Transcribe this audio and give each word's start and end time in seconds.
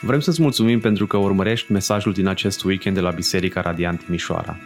Vrem 0.00 0.20
să-ți 0.20 0.42
mulțumim 0.42 0.80
pentru 0.80 1.06
că 1.06 1.16
urmărești 1.16 1.72
mesajul 1.72 2.12
din 2.12 2.26
acest 2.26 2.64
weekend 2.64 2.94
de 2.94 3.02
la 3.02 3.10
Biserica 3.10 3.60
Radiant 3.60 4.04
Timișoara. 4.04 4.56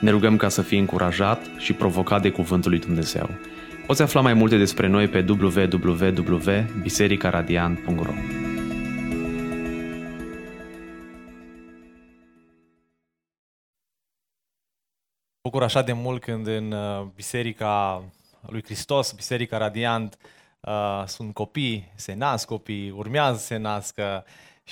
Ne 0.00 0.10
rugăm 0.10 0.36
ca 0.36 0.48
să 0.48 0.62
fii 0.62 0.78
încurajat 0.78 1.40
și 1.58 1.72
provocat 1.72 2.22
de 2.22 2.30
Cuvântul 2.30 2.70
lui 2.70 2.80
Dumnezeu. 2.80 3.30
Poți 3.86 4.02
afla 4.02 4.20
mai 4.20 4.34
multe 4.34 4.56
despre 4.56 4.86
noi 4.86 5.08
pe 5.08 5.24
www.bisericaradiant.ro 5.28 8.12
bucur 15.48 15.62
așa 15.62 15.82
de 15.82 15.92
mult 15.92 16.22
când 16.22 16.46
în 16.46 16.72
uh, 16.72 17.06
Biserica 17.14 18.02
lui 18.46 18.62
Hristos, 18.64 19.12
Biserica 19.12 19.58
Radiant, 19.58 20.18
uh, 20.60 21.02
sunt 21.06 21.34
copii, 21.34 21.92
se 21.94 22.14
nasc 22.14 22.46
copii, 22.46 22.90
urmează 22.90 23.38
să 23.38 23.44
se 23.44 23.56
nască 23.56 24.24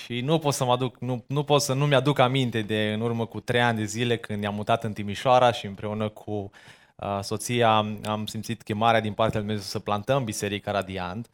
și 0.05 0.21
nu 0.21 0.39
pot 0.39 0.55
să 0.55 0.65
mă 0.65 0.73
aduc, 0.73 0.99
nu, 0.99 1.25
nu 1.27 1.43
pot 1.43 1.61
să 1.61 1.73
nu 1.73 1.87
mi-aduc 1.87 2.19
aminte 2.19 2.61
de 2.61 2.93
în 2.93 3.01
urmă 3.01 3.27
cu 3.27 3.41
trei 3.41 3.61
ani 3.61 3.79
de 3.79 3.85
zile 3.85 4.17
când 4.17 4.41
ne-am 4.41 4.55
mutat 4.55 4.85
în 4.85 4.93
Timișoara 4.93 5.53
și 5.53 5.67
împreună 5.67 6.09
cu 6.09 6.51
uh, 6.97 7.19
soția 7.23 7.77
am 8.05 8.27
simțit 8.27 8.63
chemarea 8.63 9.01
din 9.01 9.13
partea 9.13 9.39
lui 9.39 9.49
Dumnezeu 9.49 9.71
să 9.71 9.79
plantăm 9.79 10.25
Biserica 10.25 10.71
Radiant. 10.71 11.29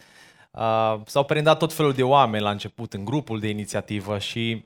Uh, 0.51 1.01
s-au 1.07 1.25
perindat 1.25 1.59
tot 1.59 1.73
felul 1.73 1.93
de 1.93 2.03
oameni 2.03 2.43
la 2.43 2.51
început 2.51 2.93
în 2.93 3.05
grupul 3.05 3.41
de 3.41 3.49
inițiativă 3.49 4.19
și 4.19 4.65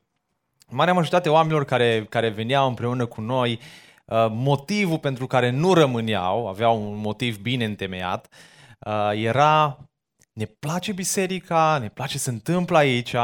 marea 0.68 0.92
majoritate 0.92 1.28
oamenilor 1.28 1.64
care, 1.64 2.06
care 2.08 2.28
veneau 2.28 2.68
împreună 2.68 3.06
cu 3.06 3.20
noi, 3.20 3.60
uh, 4.04 4.26
motivul 4.30 4.98
pentru 4.98 5.26
care 5.26 5.50
nu 5.50 5.74
rămâneau, 5.74 6.48
aveau 6.48 6.90
un 6.90 6.96
motiv 6.96 7.38
bine 7.38 7.64
întemeiat, 7.64 8.28
uh, 8.78 9.10
era 9.14 9.78
ne 10.32 10.44
place 10.44 10.92
biserica, 10.92 11.78
ne 11.80 11.88
place 11.88 12.12
ce 12.12 12.18
se 12.18 12.30
întâmplă 12.30 12.76
aici, 12.76 13.14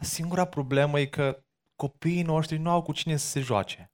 Singura 0.00 0.44
problemă 0.44 1.00
e 1.00 1.04
că 1.04 1.44
copiii 1.76 2.22
noștri 2.22 2.58
nu 2.58 2.70
au 2.70 2.82
cu 2.82 2.92
cine 2.92 3.16
să 3.16 3.26
se 3.26 3.40
joace. 3.40 3.88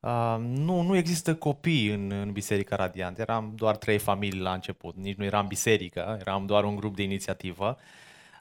Uh, 0.00 0.36
nu, 0.38 0.80
nu 0.80 0.96
există 0.96 1.34
copii 1.34 1.88
în, 1.88 2.10
în 2.10 2.32
Biserica 2.32 2.76
Radiant. 2.76 3.18
Eram 3.18 3.52
doar 3.54 3.76
trei 3.76 3.98
familii 3.98 4.40
la 4.40 4.52
început. 4.52 4.96
Nici 4.96 5.16
nu 5.16 5.24
eram 5.24 5.46
biserică, 5.46 6.16
eram 6.20 6.46
doar 6.46 6.64
un 6.64 6.76
grup 6.76 6.96
de 6.96 7.02
inițiativă. 7.02 7.78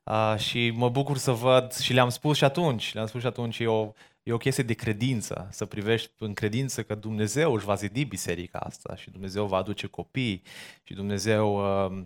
Uh, 0.03 0.35
și 0.37 0.69
mă 0.69 0.89
bucur 0.89 1.17
să 1.17 1.31
văd, 1.31 1.73
și 1.73 1.93
le-am 1.93 2.09
spus 2.09 2.37
și 2.37 2.43
atunci, 2.43 2.93
le-am 2.93 3.05
spus 3.07 3.21
și 3.21 3.27
atunci, 3.27 3.59
e 3.59 3.67
o, 3.67 3.91
e 4.23 4.31
o 4.31 4.37
chestie 4.37 4.63
de 4.63 4.73
credință, 4.73 5.47
să 5.51 5.65
privești 5.65 6.11
în 6.17 6.33
credință 6.33 6.83
că 6.83 6.95
Dumnezeu 6.95 7.53
își 7.53 7.65
va 7.65 7.75
zidi 7.75 8.05
biserica 8.05 8.59
asta 8.59 8.95
și 8.95 9.09
Dumnezeu 9.11 9.45
va 9.45 9.57
aduce 9.57 9.87
copii 9.87 10.41
și 10.83 10.93
Dumnezeu, 10.93 11.55
uh, 11.85 12.01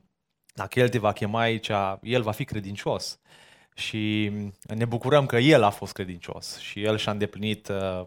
dacă 0.53 0.79
El 0.79 0.89
te 0.89 0.97
va 0.97 1.11
chema 1.11 1.39
aici, 1.39 1.69
El 2.01 2.21
va 2.21 2.31
fi 2.31 2.45
credincios 2.45 3.19
și 3.75 4.31
ne 4.63 4.85
bucurăm 4.85 5.25
că 5.25 5.37
el 5.37 5.63
a 5.63 5.69
fost 5.69 5.93
credincios 5.93 6.59
și 6.59 6.83
el 6.83 6.97
și-a 6.97 7.11
îndeplinit 7.11 7.67
uh, 7.67 8.05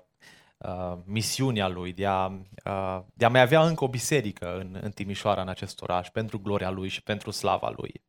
uh, 0.56 0.98
misiunea 1.04 1.68
lui 1.68 1.92
de 1.92 2.06
a, 2.06 2.26
uh, 2.64 3.00
de 3.14 3.24
a 3.24 3.28
mai 3.28 3.40
avea 3.40 3.62
încă 3.62 3.84
o 3.84 3.88
biserică 3.88 4.56
în, 4.58 4.78
în 4.80 4.90
Timișoara, 4.90 5.40
în 5.40 5.48
acest 5.48 5.82
oraș, 5.82 6.08
pentru 6.08 6.40
gloria 6.40 6.70
lui 6.70 6.88
și 6.88 7.02
pentru 7.02 7.30
slava 7.30 7.74
lui. 7.76 8.02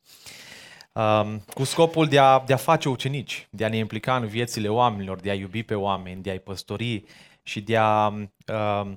Uh, 0.92 1.36
cu 1.54 1.64
scopul 1.64 2.08
de 2.08 2.20
a, 2.20 2.44
de 2.46 2.54
a 2.54 2.58
face 2.58 2.90
ucenici, 2.90 3.48
de 3.52 3.66
a 3.66 3.70
ne 3.70 3.78
implica 3.78 4.16
în 4.16 4.28
viețile 4.28 4.68
oamenilor, 4.68 5.20
de 5.20 5.30
a 5.30 5.34
iubi 5.34 5.64
pe 5.64 5.76
oameni, 5.76 6.22
de 6.22 6.30
a-i 6.30 6.40
păstori 6.40 7.04
și 7.44 7.62
de 7.62 7.78
a 7.78 8.08
uh, 8.08 8.92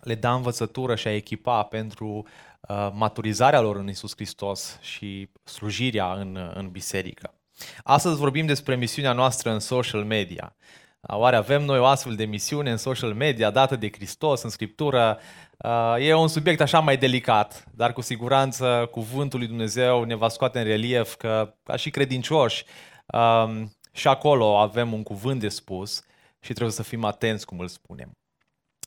le 0.00 0.14
da 0.14 0.34
învățătură 0.34 0.94
și 0.94 1.08
a 1.08 1.14
echipa 1.14 1.62
pentru 1.62 2.26
uh, 2.68 2.90
maturizarea 2.92 3.60
lor 3.60 3.76
în 3.76 3.88
Isus 3.88 4.14
Hristos 4.14 4.78
și 4.80 5.28
slujirea 5.44 6.12
în, 6.12 6.50
în 6.54 6.68
biserică. 6.70 7.35
Astăzi 7.82 8.16
vorbim 8.16 8.46
despre 8.46 8.76
misiunea 8.76 9.12
noastră 9.12 9.50
în 9.50 9.58
social 9.58 10.04
media. 10.04 10.56
Oare 11.08 11.36
avem 11.36 11.62
noi 11.62 11.78
o 11.78 11.84
astfel 11.84 12.14
de 12.14 12.24
misiune 12.24 12.70
în 12.70 12.76
social 12.76 13.14
media 13.14 13.50
dată 13.50 13.76
de 13.76 13.90
Hristos 13.90 14.42
în 14.42 14.50
Scriptură? 14.50 15.18
E 15.98 16.14
un 16.14 16.28
subiect 16.28 16.60
așa 16.60 16.78
mai 16.78 16.96
delicat, 16.96 17.64
dar 17.74 17.92
cu 17.92 18.00
siguranță 18.00 18.88
cuvântul 18.90 19.38
lui 19.38 19.48
Dumnezeu 19.48 20.02
ne 20.02 20.14
va 20.14 20.28
scoate 20.28 20.58
în 20.58 20.64
relief 20.64 21.14
că, 21.14 21.54
ca 21.62 21.76
și 21.76 21.90
credincioși, 21.90 22.64
și 23.92 24.08
acolo 24.08 24.58
avem 24.58 24.92
un 24.92 25.02
cuvânt 25.02 25.40
de 25.40 25.48
spus 25.48 26.02
și 26.40 26.52
trebuie 26.52 26.74
să 26.74 26.82
fim 26.82 27.04
atenți 27.04 27.46
cum 27.46 27.58
îl 27.58 27.68
spunem. 27.68 28.10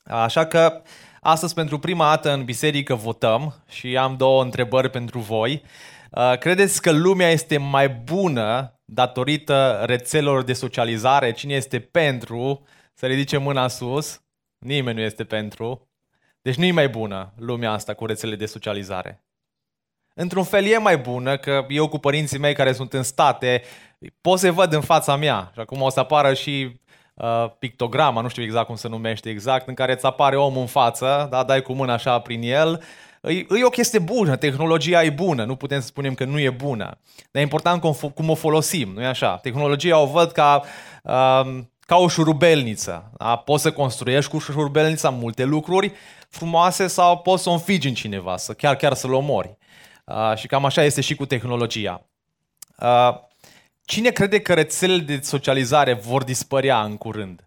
Așa 0.04 0.46
că 0.46 0.82
astăzi 1.20 1.54
pentru 1.54 1.78
prima 1.78 2.08
dată 2.08 2.32
în 2.32 2.44
biserică 2.44 2.94
votăm 2.94 3.64
și 3.68 3.96
am 3.96 4.16
două 4.16 4.42
întrebări 4.42 4.90
pentru 4.90 5.18
voi. 5.18 5.62
Uh, 5.64 5.99
credeți 6.38 6.82
că 6.82 6.90
lumea 6.90 7.30
este 7.30 7.58
mai 7.58 7.88
bună 7.88 8.80
datorită 8.84 9.82
rețelelor 9.84 10.42
de 10.42 10.52
socializare? 10.52 11.32
Cine 11.32 11.54
este 11.54 11.80
pentru? 11.80 12.66
Să 12.94 13.06
ridice 13.06 13.36
mâna 13.36 13.68
sus. 13.68 14.22
Nimeni 14.58 14.96
nu 14.98 15.04
este 15.04 15.24
pentru. 15.24 15.88
Deci 16.42 16.54
nu 16.54 16.64
e 16.64 16.72
mai 16.72 16.88
bună 16.88 17.32
lumea 17.36 17.72
asta 17.72 17.94
cu 17.94 18.06
rețelele 18.06 18.38
de 18.38 18.46
socializare. 18.46 19.24
Într-un 20.14 20.44
fel 20.44 20.64
e 20.64 20.78
mai 20.78 20.98
bună 20.98 21.36
că 21.36 21.66
eu 21.68 21.88
cu 21.88 21.98
părinții 21.98 22.38
mei 22.38 22.54
care 22.54 22.72
sunt 22.72 22.92
în 22.92 23.02
state 23.02 23.62
pot 24.20 24.38
să 24.38 24.52
văd 24.52 24.72
în 24.72 24.80
fața 24.80 25.16
mea 25.16 25.50
și 25.52 25.60
acum 25.60 25.80
o 25.80 25.88
să 25.88 26.00
apară 26.00 26.34
și 26.34 26.80
uh, 27.14 27.50
pictograma, 27.58 28.20
nu 28.20 28.28
știu 28.28 28.42
exact 28.42 28.66
cum 28.66 28.76
se 28.76 28.88
numește 28.88 29.30
exact, 29.30 29.68
în 29.68 29.74
care 29.74 29.92
îți 29.92 30.06
apare 30.06 30.36
omul 30.36 30.60
în 30.60 30.66
față, 30.66 31.26
da, 31.30 31.42
dai 31.42 31.62
cu 31.62 31.72
mâna 31.72 31.92
așa 31.92 32.18
prin 32.18 32.42
el 32.42 32.82
E, 33.20 33.32
e 33.32 33.64
o 33.64 33.68
chestie 33.68 33.98
bună, 33.98 34.36
tehnologia 34.36 35.04
e 35.04 35.10
bună, 35.10 35.44
nu 35.44 35.56
putem 35.56 35.80
să 35.80 35.86
spunem 35.86 36.14
că 36.14 36.24
nu 36.24 36.38
e 36.38 36.50
bună. 36.50 36.98
Dar 37.30 37.40
e 37.42 37.44
important 37.44 37.80
cum, 37.80 38.10
cum 38.14 38.28
o 38.28 38.34
folosim, 38.34 38.92
nu 38.92 39.02
e 39.02 39.06
așa? 39.06 39.36
Tehnologia 39.36 39.98
o 39.98 40.06
văd 40.06 40.32
ca, 40.32 40.62
um, 41.02 41.70
ca 41.80 41.96
o 41.96 42.08
șurubelniță. 42.08 43.12
Da? 43.18 43.36
Poți 43.36 43.62
să 43.62 43.72
construiești 43.72 44.30
cu 44.30 44.38
șurubelnița 44.38 45.10
multe 45.10 45.44
lucruri 45.44 45.92
frumoase 46.28 46.86
sau 46.86 47.18
poți 47.18 47.42
să 47.42 47.48
o 47.48 47.52
înfigi 47.52 47.88
în 47.88 47.94
cineva, 47.94 48.36
să 48.36 48.52
chiar, 48.52 48.76
chiar 48.76 48.94
să-l 48.94 49.12
omori. 49.12 49.58
Uh, 50.04 50.36
și 50.36 50.46
cam 50.46 50.64
așa 50.64 50.82
este 50.84 51.00
și 51.00 51.14
cu 51.14 51.26
tehnologia. 51.26 52.06
Uh, 52.78 53.18
cine 53.84 54.10
crede 54.10 54.40
că 54.40 54.54
rețelele 54.54 55.02
de 55.02 55.20
socializare 55.22 55.92
vor 55.92 56.24
dispărea 56.24 56.82
în 56.82 56.96
curând? 56.96 57.46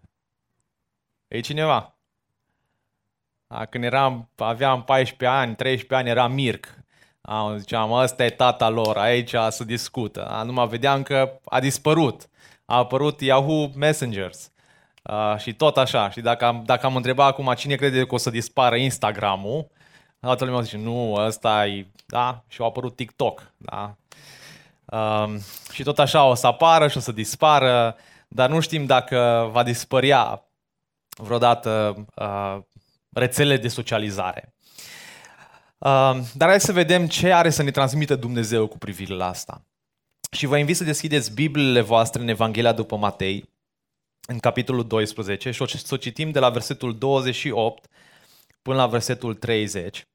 E 1.28 1.40
cineva? 1.40 1.93
Când 3.70 3.84
eram, 3.84 4.28
aveam 4.36 4.82
14 4.82 5.38
ani, 5.38 5.54
13 5.54 5.94
ani, 5.94 6.08
era 6.08 6.26
Mirc. 6.26 6.66
A, 7.20 7.54
ziceam, 7.58 7.92
ăsta 7.92 8.24
e 8.24 8.30
tata 8.30 8.68
lor, 8.68 8.96
aici 8.96 9.34
se 9.48 9.64
discută. 9.64 10.26
A, 10.26 10.42
mă 10.42 10.66
vedeam 10.66 11.02
că 11.02 11.40
a 11.44 11.60
dispărut. 11.60 12.28
A 12.64 12.76
apărut 12.76 13.20
Yahoo 13.20 13.70
Messengers. 13.74 14.50
A, 15.02 15.36
și 15.36 15.52
tot 15.52 15.76
așa. 15.76 16.10
Și 16.10 16.20
dacă 16.20 16.44
am, 16.44 16.62
dacă 16.64 16.86
am 16.86 16.96
întrebat 16.96 17.28
acum 17.28 17.52
cine 17.56 17.74
crede 17.74 18.06
că 18.06 18.14
o 18.14 18.18
să 18.18 18.30
dispară 18.30 18.76
Instagram-ul, 18.76 19.66
toată 20.20 20.44
lumea 20.44 20.60
zice, 20.60 20.76
nu, 20.76 21.12
ăsta 21.12 21.66
e, 21.66 21.86
da? 22.06 22.44
Și 22.48 22.62
a 22.62 22.64
apărut 22.64 22.96
TikTok, 22.96 23.52
da? 23.56 23.96
Um, 24.84 25.40
și 25.72 25.82
tot 25.82 25.98
așa 25.98 26.24
o 26.24 26.34
să 26.34 26.46
apară 26.46 26.88
și 26.88 26.96
o 26.96 27.00
să 27.00 27.12
dispară, 27.12 27.96
dar 28.28 28.48
nu 28.48 28.60
știm 28.60 28.86
dacă 28.86 29.48
va 29.52 29.62
dispărea 29.62 30.44
vreodată 31.16 31.94
uh, 32.14 32.58
rețele 33.14 33.56
de 33.56 33.68
socializare. 33.68 34.54
Uh, 35.78 36.18
dar 36.34 36.48
hai 36.48 36.60
să 36.60 36.72
vedem 36.72 37.06
ce 37.06 37.32
are 37.32 37.50
să 37.50 37.62
ne 37.62 37.70
transmită 37.70 38.16
Dumnezeu 38.16 38.66
cu 38.66 38.78
privire 38.78 39.14
la 39.14 39.28
asta. 39.28 39.66
Și 40.30 40.46
vă 40.46 40.58
invit 40.58 40.76
să 40.76 40.84
deschideți 40.84 41.34
Bibliile 41.34 41.80
voastre 41.80 42.22
în 42.22 42.28
Evanghelia 42.28 42.72
după 42.72 42.96
Matei, 42.96 43.52
în 44.26 44.38
capitolul 44.38 44.86
12, 44.86 45.50
și 45.50 45.62
o 45.62 45.66
să 45.66 45.94
o 45.94 45.96
citim 45.96 46.30
de 46.30 46.38
la 46.38 46.50
versetul 46.50 46.98
28 46.98 47.88
până 48.62 48.76
la 48.76 48.86
versetul 48.86 49.34
30. 49.34 50.06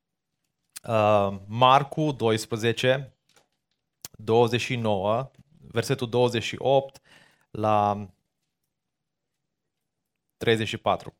Uh, 0.88 1.38
Marcu 1.48 2.12
12, 2.12 3.14
29, 4.12 5.32
versetul 5.72 6.10
28 6.10 7.02
la 7.52 8.10
34. 10.38 11.19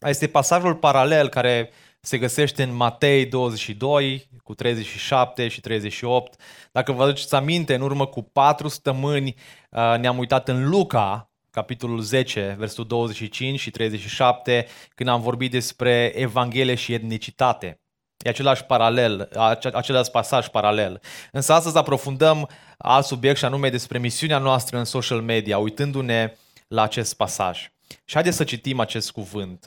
Este 0.00 0.26
pasajul 0.26 0.74
paralel 0.74 1.28
care 1.28 1.70
se 2.00 2.18
găsește 2.18 2.62
în 2.62 2.74
Matei 2.74 3.26
22 3.26 4.28
cu 4.42 4.54
37 4.54 5.48
și 5.48 5.60
38. 5.60 6.40
Dacă 6.72 6.92
vă 6.92 7.02
aduceți 7.02 7.34
aminte, 7.34 7.74
în 7.74 7.80
urmă 7.80 8.06
cu 8.06 8.22
patru 8.22 8.68
săptămâni 8.68 9.34
uh, 9.70 9.94
ne-am 9.98 10.18
uitat 10.18 10.48
în 10.48 10.68
Luca, 10.68 11.30
capitolul 11.50 12.00
10, 12.00 12.54
versetul 12.58 12.86
25 12.86 13.60
și 13.60 13.70
37, 13.70 14.66
când 14.94 15.08
am 15.08 15.20
vorbit 15.20 15.50
despre 15.50 16.12
Evanghelie 16.14 16.74
și 16.74 16.92
etnicitate. 16.92 17.80
E 18.18 18.28
același 18.28 18.64
paralel, 18.64 19.28
același 19.72 20.10
pasaj 20.10 20.48
paralel. 20.48 21.00
Însă 21.32 21.52
astăzi 21.52 21.76
aprofundăm 21.76 22.48
alt 22.78 23.04
subiect 23.04 23.38
și 23.38 23.44
anume 23.44 23.70
despre 23.70 23.98
misiunea 23.98 24.38
noastră 24.38 24.78
în 24.78 24.84
social 24.84 25.20
media, 25.20 25.58
uitându-ne 25.58 26.36
la 26.68 26.82
acest 26.82 27.16
pasaj. 27.16 27.70
Și 28.04 28.14
haideți 28.14 28.36
să 28.36 28.44
citim 28.44 28.80
acest 28.80 29.10
cuvânt. 29.10 29.66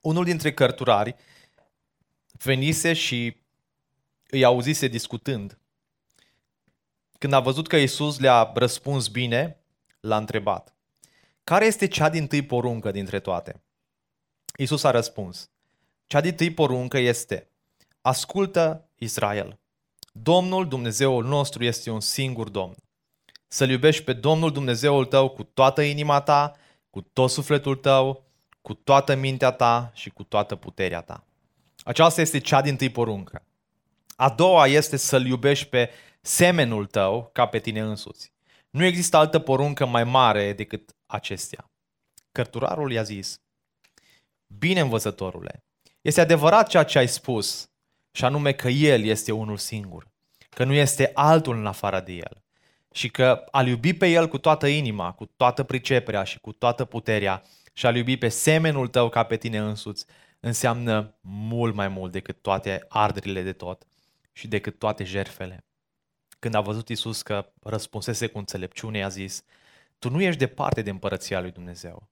Unul 0.00 0.24
dintre 0.24 0.52
cărturari 0.52 1.14
venise 2.32 2.92
și 2.92 3.36
îi 4.30 4.44
auzise 4.44 4.86
discutând. 4.86 5.58
Când 7.18 7.32
a 7.32 7.40
văzut 7.40 7.66
că 7.66 7.76
Isus 7.76 8.18
le-a 8.18 8.52
răspuns 8.54 9.08
bine, 9.08 9.60
l-a 10.00 10.16
întrebat. 10.16 10.74
Care 11.44 11.64
este 11.64 11.86
cea 11.86 12.08
din 12.08 12.26
tâi 12.26 12.42
poruncă 12.42 12.90
dintre 12.90 13.20
toate? 13.20 13.62
Isus 14.56 14.84
a 14.84 14.90
răspuns. 14.90 15.50
Cea 16.06 16.20
din 16.20 16.34
tâi 16.34 16.54
poruncă 16.54 16.98
este, 16.98 17.48
ascultă 18.00 18.88
Israel. 18.98 19.58
Domnul 20.12 20.68
Dumnezeul 20.68 21.24
nostru 21.24 21.64
este 21.64 21.90
un 21.90 22.00
singur 22.00 22.48
Domn. 22.48 22.74
Să-L 23.48 23.70
iubești 23.70 24.04
pe 24.04 24.12
Domnul 24.12 24.52
Dumnezeul 24.52 25.04
tău 25.04 25.28
cu 25.28 25.42
toată 25.42 25.82
inima 25.82 26.20
ta, 26.20 26.56
cu 26.90 27.00
tot 27.00 27.30
sufletul 27.30 27.76
tău, 27.76 28.29
cu 28.62 28.74
toată 28.74 29.14
mintea 29.14 29.50
ta 29.50 29.90
și 29.94 30.10
cu 30.10 30.22
toată 30.22 30.56
puterea 30.56 31.00
ta. 31.00 31.24
Aceasta 31.84 32.20
este 32.20 32.38
cea 32.38 32.60
din 32.60 32.76
tâi 32.76 32.90
poruncă. 32.90 33.44
A 34.16 34.30
doua 34.30 34.66
este 34.66 34.96
să-L 34.96 35.26
iubești 35.26 35.66
pe 35.66 35.90
semenul 36.20 36.86
tău 36.86 37.30
ca 37.32 37.46
pe 37.46 37.58
tine 37.58 37.80
însuți. 37.80 38.32
Nu 38.70 38.84
există 38.84 39.16
altă 39.16 39.38
poruncă 39.38 39.86
mai 39.86 40.04
mare 40.04 40.52
decât 40.52 40.94
acestea. 41.06 41.70
Cărturarul 42.32 42.92
i-a 42.92 43.02
zis, 43.02 43.40
Bine 44.46 44.80
învățătorule, 44.80 45.64
este 46.00 46.20
adevărat 46.20 46.68
ceea 46.68 46.82
ce 46.82 46.98
ai 46.98 47.08
spus, 47.08 47.70
și 48.12 48.24
anume 48.24 48.52
că 48.52 48.68
El 48.68 49.04
este 49.04 49.32
unul 49.32 49.56
singur, 49.56 50.08
că 50.48 50.64
nu 50.64 50.72
este 50.72 51.10
altul 51.14 51.56
în 51.56 51.66
afară 51.66 52.00
de 52.00 52.12
El 52.12 52.42
și 52.92 53.08
că 53.10 53.44
a 53.50 53.62
iubi 53.62 53.94
pe 53.94 54.06
El 54.06 54.28
cu 54.28 54.38
toată 54.38 54.66
inima, 54.66 55.12
cu 55.12 55.24
toată 55.36 55.62
priceperea 55.62 56.24
și 56.24 56.38
cu 56.38 56.52
toată 56.52 56.84
puterea 56.84 57.42
și 57.80 57.86
a 57.86 57.96
iubi 57.96 58.16
pe 58.16 58.28
semenul 58.28 58.88
tău 58.88 59.08
ca 59.08 59.22
pe 59.22 59.36
tine 59.36 59.58
însuți 59.58 60.06
înseamnă 60.40 61.14
mult 61.20 61.74
mai 61.74 61.88
mult 61.88 62.12
decât 62.12 62.42
toate 62.42 62.84
arderile 62.88 63.42
de 63.42 63.52
tot 63.52 63.86
și 64.32 64.48
decât 64.48 64.78
toate 64.78 65.04
jerfele. 65.04 65.64
Când 66.38 66.54
a 66.54 66.60
văzut 66.60 66.88
Isus 66.88 67.22
că 67.22 67.52
răspunsese 67.62 68.26
cu 68.26 68.38
înțelepciune, 68.38 69.04
a 69.04 69.08
zis, 69.08 69.44
tu 69.98 70.10
nu 70.10 70.20
ești 70.20 70.38
departe 70.38 70.82
de 70.82 70.90
împărăția 70.90 71.40
lui 71.40 71.50
Dumnezeu. 71.50 72.08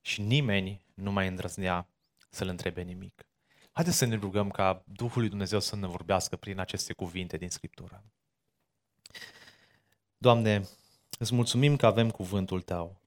Și 0.00 0.20
nimeni 0.20 0.84
nu 0.94 1.12
mai 1.12 1.28
îndrăznea 1.28 1.88
să-l 2.30 2.48
întrebe 2.48 2.82
nimic. 2.82 3.26
Haideți 3.72 3.96
să 3.96 4.04
ne 4.04 4.16
rugăm 4.16 4.50
ca 4.50 4.82
Duhul 4.86 5.20
lui 5.20 5.28
Dumnezeu 5.28 5.60
să 5.60 5.76
ne 5.76 5.86
vorbească 5.86 6.36
prin 6.36 6.58
aceste 6.58 6.92
cuvinte 6.92 7.36
din 7.36 7.48
Scriptură. 7.48 8.04
Doamne, 10.16 10.68
îți 11.18 11.34
mulțumim 11.34 11.76
că 11.76 11.86
avem 11.86 12.10
cuvântul 12.10 12.60
Tău, 12.60 13.00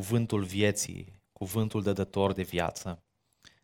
cuvântul 0.00 0.44
vieții, 0.44 1.22
cuvântul 1.32 1.82
dădător 1.82 2.32
de 2.32 2.42
viață. 2.42 3.02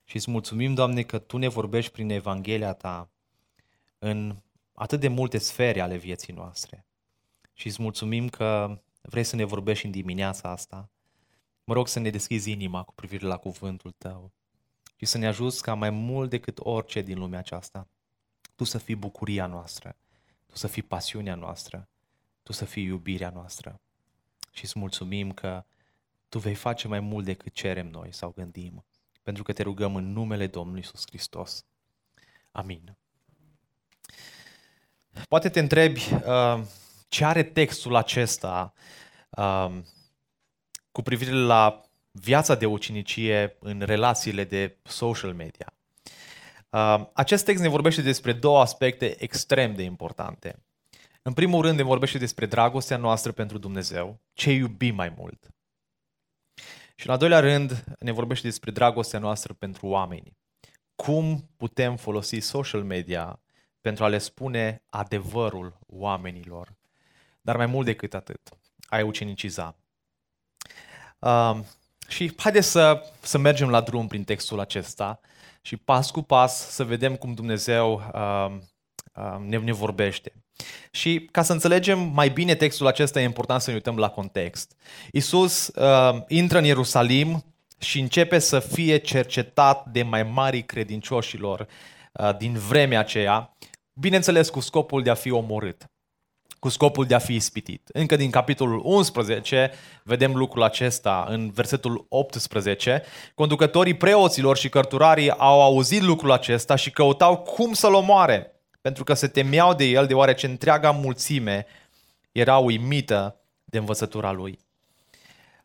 Și 0.04 0.16
îți 0.16 0.30
mulțumim, 0.30 0.74
Doamne, 0.74 1.02
că 1.02 1.18
Tu 1.18 1.36
ne 1.36 1.48
vorbești 1.48 1.92
prin 1.92 2.10
Evanghelia 2.10 2.72
Ta 2.72 3.10
în 3.98 4.36
atât 4.72 5.00
de 5.00 5.08
multe 5.08 5.38
sfere 5.38 5.80
ale 5.80 5.96
vieții 5.96 6.32
noastre. 6.32 6.86
Și 7.52 7.66
îți 7.66 7.82
mulțumim 7.82 8.28
că 8.28 8.80
vrei 9.00 9.24
să 9.24 9.36
ne 9.36 9.44
vorbești 9.44 9.84
în 9.84 9.90
dimineața 9.90 10.50
asta. 10.50 10.90
Mă 11.64 11.74
rog 11.74 11.88
să 11.88 11.98
ne 11.98 12.10
deschizi 12.10 12.50
inima 12.50 12.82
cu 12.82 12.94
privire 12.94 13.26
la 13.26 13.36
cuvântul 13.36 13.90
Tău 13.98 14.32
și 14.96 15.04
să 15.06 15.18
ne 15.18 15.26
ajuți 15.26 15.62
ca 15.62 15.74
mai 15.74 15.90
mult 15.90 16.30
decât 16.30 16.58
orice 16.60 17.02
din 17.02 17.18
lumea 17.18 17.38
aceasta, 17.38 17.88
Tu 18.54 18.64
să 18.64 18.78
fii 18.78 18.96
bucuria 18.96 19.46
noastră, 19.46 19.96
Tu 20.46 20.56
să 20.56 20.66
fii 20.66 20.82
pasiunea 20.82 21.34
noastră, 21.34 21.88
Tu 22.42 22.52
să 22.52 22.64
fii 22.64 22.84
iubirea 22.84 23.30
noastră. 23.30 23.80
Și 24.52 24.64
îți 24.64 24.78
mulțumim 24.78 25.32
că 25.32 25.64
Tu 26.28 26.38
vei 26.38 26.54
face 26.54 26.88
mai 26.88 27.00
mult 27.00 27.24
decât 27.24 27.52
cerem 27.52 27.86
noi 27.86 28.12
sau 28.12 28.32
gândim, 28.36 28.84
pentru 29.22 29.42
că 29.42 29.52
te 29.52 29.62
rugăm 29.62 29.96
în 29.96 30.12
numele 30.12 30.46
Domnului 30.46 30.80
Iisus 30.80 31.04
Hristos. 31.06 31.64
Amin. 32.50 32.96
Poate 35.28 35.48
te 35.48 35.60
întrebi 35.60 36.02
uh, 36.26 36.60
ce 37.08 37.24
are 37.24 37.42
textul 37.42 37.94
acesta 37.94 38.72
uh, 39.30 39.72
cu 40.92 41.02
privire 41.02 41.32
la 41.32 41.80
viața 42.10 42.54
de 42.54 42.66
ucinicie 42.66 43.56
în 43.60 43.80
relațiile 43.80 44.44
de 44.44 44.76
social 44.82 45.34
media. 45.34 45.72
Uh, 46.70 47.06
acest 47.12 47.44
text 47.44 47.62
ne 47.62 47.68
vorbește 47.68 48.02
despre 48.02 48.32
două 48.32 48.60
aspecte 48.60 49.22
extrem 49.22 49.74
de 49.74 49.82
importante. 49.82 50.62
În 51.22 51.32
primul 51.32 51.62
rând 51.62 51.76
ne 51.76 51.82
vorbește 51.82 52.18
despre 52.18 52.46
dragostea 52.46 52.96
noastră 52.96 53.32
pentru 53.32 53.58
Dumnezeu, 53.58 54.20
ce 54.32 54.52
iubim 54.52 54.94
mai 54.94 55.14
mult. 55.16 55.55
Și 56.98 57.06
în 57.06 57.12
al 57.12 57.18
doilea 57.18 57.40
rând 57.40 57.84
ne 57.98 58.12
vorbește 58.12 58.46
despre 58.46 58.70
dragostea 58.70 59.18
noastră 59.18 59.52
pentru 59.52 59.86
oameni. 59.86 60.36
Cum 60.94 61.50
putem 61.56 61.96
folosi 61.96 62.38
social 62.38 62.82
media 62.82 63.40
pentru 63.80 64.04
a 64.04 64.08
le 64.08 64.18
spune 64.18 64.82
adevărul 64.86 65.78
oamenilor. 65.86 66.74
Dar 67.40 67.56
mai 67.56 67.66
mult 67.66 67.86
decât 67.86 68.14
atât, 68.14 68.40
ai 68.88 69.02
uceniciza. 69.02 69.76
Uh, 71.18 71.58
și 72.08 72.32
haideți 72.36 72.70
să, 72.70 73.12
să 73.20 73.38
mergem 73.38 73.70
la 73.70 73.80
drum 73.80 74.06
prin 74.06 74.24
textul 74.24 74.60
acesta 74.60 75.20
și 75.60 75.76
pas 75.76 76.10
cu 76.10 76.22
pas 76.22 76.70
să 76.70 76.84
vedem 76.84 77.16
cum 77.16 77.34
Dumnezeu 77.34 77.94
uh, 78.14 78.56
uh, 79.14 79.38
ne, 79.40 79.58
ne 79.58 79.72
vorbește. 79.72 80.32
Și 80.90 81.28
ca 81.30 81.42
să 81.42 81.52
înțelegem 81.52 81.98
mai 81.98 82.28
bine 82.28 82.54
textul 82.54 82.86
acesta, 82.86 83.20
e 83.20 83.24
important 83.24 83.60
să 83.60 83.68
ne 83.68 83.76
uităm 83.76 83.96
la 83.96 84.08
context. 84.08 84.76
Isus 85.12 85.66
uh, 85.66 86.22
intră 86.28 86.58
în 86.58 86.64
Ierusalim 86.64 87.44
și 87.78 88.00
începe 88.00 88.38
să 88.38 88.58
fie 88.58 88.96
cercetat 88.96 89.86
de 89.86 90.02
mai 90.02 90.22
mari 90.22 90.62
credincioșilor 90.62 91.66
uh, 92.12 92.36
din 92.36 92.52
vremea 92.52 92.98
aceea 92.98 93.56
bineînțeles 93.92 94.48
cu 94.48 94.60
scopul 94.60 95.02
de 95.02 95.10
a 95.10 95.14
fi 95.14 95.30
omorât, 95.30 95.84
cu 96.58 96.68
scopul 96.68 97.04
de 97.04 97.14
a 97.14 97.18
fi 97.18 97.34
ispitit. 97.34 97.88
Încă 97.92 98.16
din 98.16 98.30
capitolul 98.30 98.80
11 98.84 99.70
vedem 100.02 100.36
lucrul 100.36 100.62
acesta 100.62 101.26
în 101.28 101.50
versetul 101.50 102.06
18. 102.08 103.02
Conducătorii 103.34 103.94
preoților 103.94 104.56
și 104.56 104.68
cărturarii 104.68 105.30
au 105.30 105.62
auzit 105.62 106.02
lucrul 106.02 106.32
acesta 106.32 106.74
și 106.74 106.90
căutau 106.90 107.36
cum 107.36 107.72
să-l 107.72 107.94
omoare, 107.94 108.55
pentru 108.86 109.04
că 109.04 109.14
se 109.14 109.26
temeau 109.26 109.74
de 109.74 109.84
el, 109.84 110.06
deoarece 110.06 110.46
întreaga 110.46 110.90
mulțime 110.90 111.66
era 112.32 112.58
uimită 112.58 113.40
de 113.64 113.78
învățătura 113.78 114.32
lui. 114.32 114.58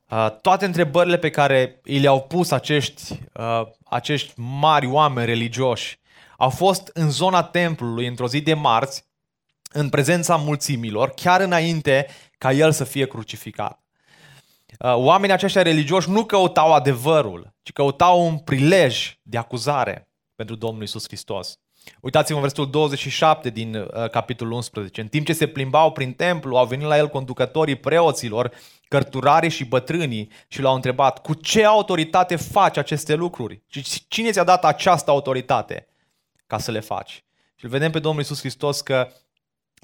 Uh, 0.09 0.35
toate 0.41 0.65
întrebările 0.65 1.17
pe 1.17 1.29
care 1.29 1.81
i 1.83 1.99
le-au 1.99 2.21
pus 2.21 2.51
acești, 2.51 3.19
uh, 3.33 3.61
acești 3.83 4.33
mari 4.35 4.85
oameni 4.85 5.25
religioși 5.25 5.99
au 6.37 6.49
fost 6.49 6.89
în 6.93 7.09
zona 7.09 7.43
templului 7.43 8.07
într-o 8.07 8.27
zi 8.27 8.41
de 8.41 8.53
marți, 8.53 9.05
în 9.71 9.89
prezența 9.89 10.35
mulțimilor, 10.35 11.09
chiar 11.09 11.41
înainte 11.41 12.07
ca 12.37 12.51
el 12.51 12.71
să 12.71 12.83
fie 12.83 13.07
crucificat. 13.07 13.83
Uh, 14.79 14.95
oamenii 14.95 15.35
aceștia 15.35 15.61
religioși 15.61 16.09
nu 16.09 16.25
căutau 16.25 16.73
adevărul, 16.73 17.53
ci 17.63 17.71
căutau 17.71 18.25
un 18.25 18.37
prilej 18.37 19.17
de 19.21 19.37
acuzare 19.37 20.09
pentru 20.35 20.55
Domnul 20.55 20.83
Isus 20.83 21.03
Hristos. 21.07 21.60
Uitați-vă 21.99 22.35
în 22.35 22.41
versetul 22.41 22.69
27 22.69 23.49
din 23.49 23.75
uh, 23.75 24.09
capitolul 24.09 24.53
11. 24.53 25.01
În 25.01 25.07
timp 25.07 25.25
ce 25.25 25.33
se 25.33 25.47
plimbau 25.47 25.91
prin 25.91 26.13
templu, 26.13 26.57
au 26.57 26.65
venit 26.65 26.87
la 26.87 26.97
el 26.97 27.07
conducătorii 27.07 27.75
preoților, 27.75 28.51
cărturarii 28.87 29.49
și 29.49 29.65
bătrânii 29.65 30.31
și 30.47 30.61
l-au 30.61 30.75
întrebat, 30.75 31.21
cu 31.21 31.33
ce 31.33 31.65
autoritate 31.65 32.35
faci 32.35 32.77
aceste 32.77 33.13
lucruri? 33.13 33.61
Și 33.67 34.07
cine 34.07 34.31
ți-a 34.31 34.43
dat 34.43 34.65
această 34.65 35.11
autoritate? 35.11 35.85
ca 36.51 36.57
să 36.57 36.71
le 36.71 36.79
faci. 36.79 37.23
Și 37.55 37.65
îl 37.65 37.69
vedem 37.69 37.91
pe 37.91 37.99
Domnul 37.99 38.21
Isus 38.21 38.39
Hristos 38.39 38.81
că 38.81 39.11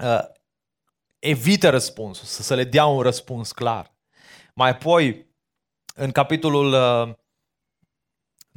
uh, 0.04 0.24
evită 1.18 1.70
răspunsul, 1.70 2.26
să, 2.26 2.42
să 2.42 2.54
le 2.54 2.64
dea 2.64 2.86
un 2.86 3.00
răspuns 3.00 3.52
clar. 3.52 3.92
Mai 4.54 4.70
apoi, 4.70 5.26
în 5.94 6.10
capitolul 6.10 6.72
uh, 6.72 7.14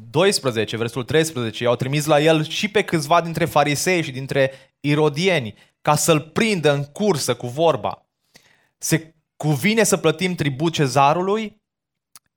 12, 0.10 0.78
versetul 0.78 1.04
13, 1.04 1.64
i-au 1.64 1.76
trimis 1.76 2.06
la 2.06 2.22
el 2.22 2.44
și 2.44 2.68
pe 2.68 2.84
câțiva 2.84 3.22
dintre 3.22 3.46
farisei 3.46 4.04
și 4.04 4.12
dintre 4.12 4.52
irodieni 4.80 5.54
ca 5.82 5.96
să-l 5.96 6.22
prindă 6.22 6.74
în 6.74 6.84
cursă 6.84 7.36
cu 7.36 7.48
vorba. 7.48 8.06
Se 8.78 9.16
cuvine 9.36 9.84
să 9.84 9.98
plătim 9.98 10.36
tribut 10.36 10.74
cezarului 10.74 11.62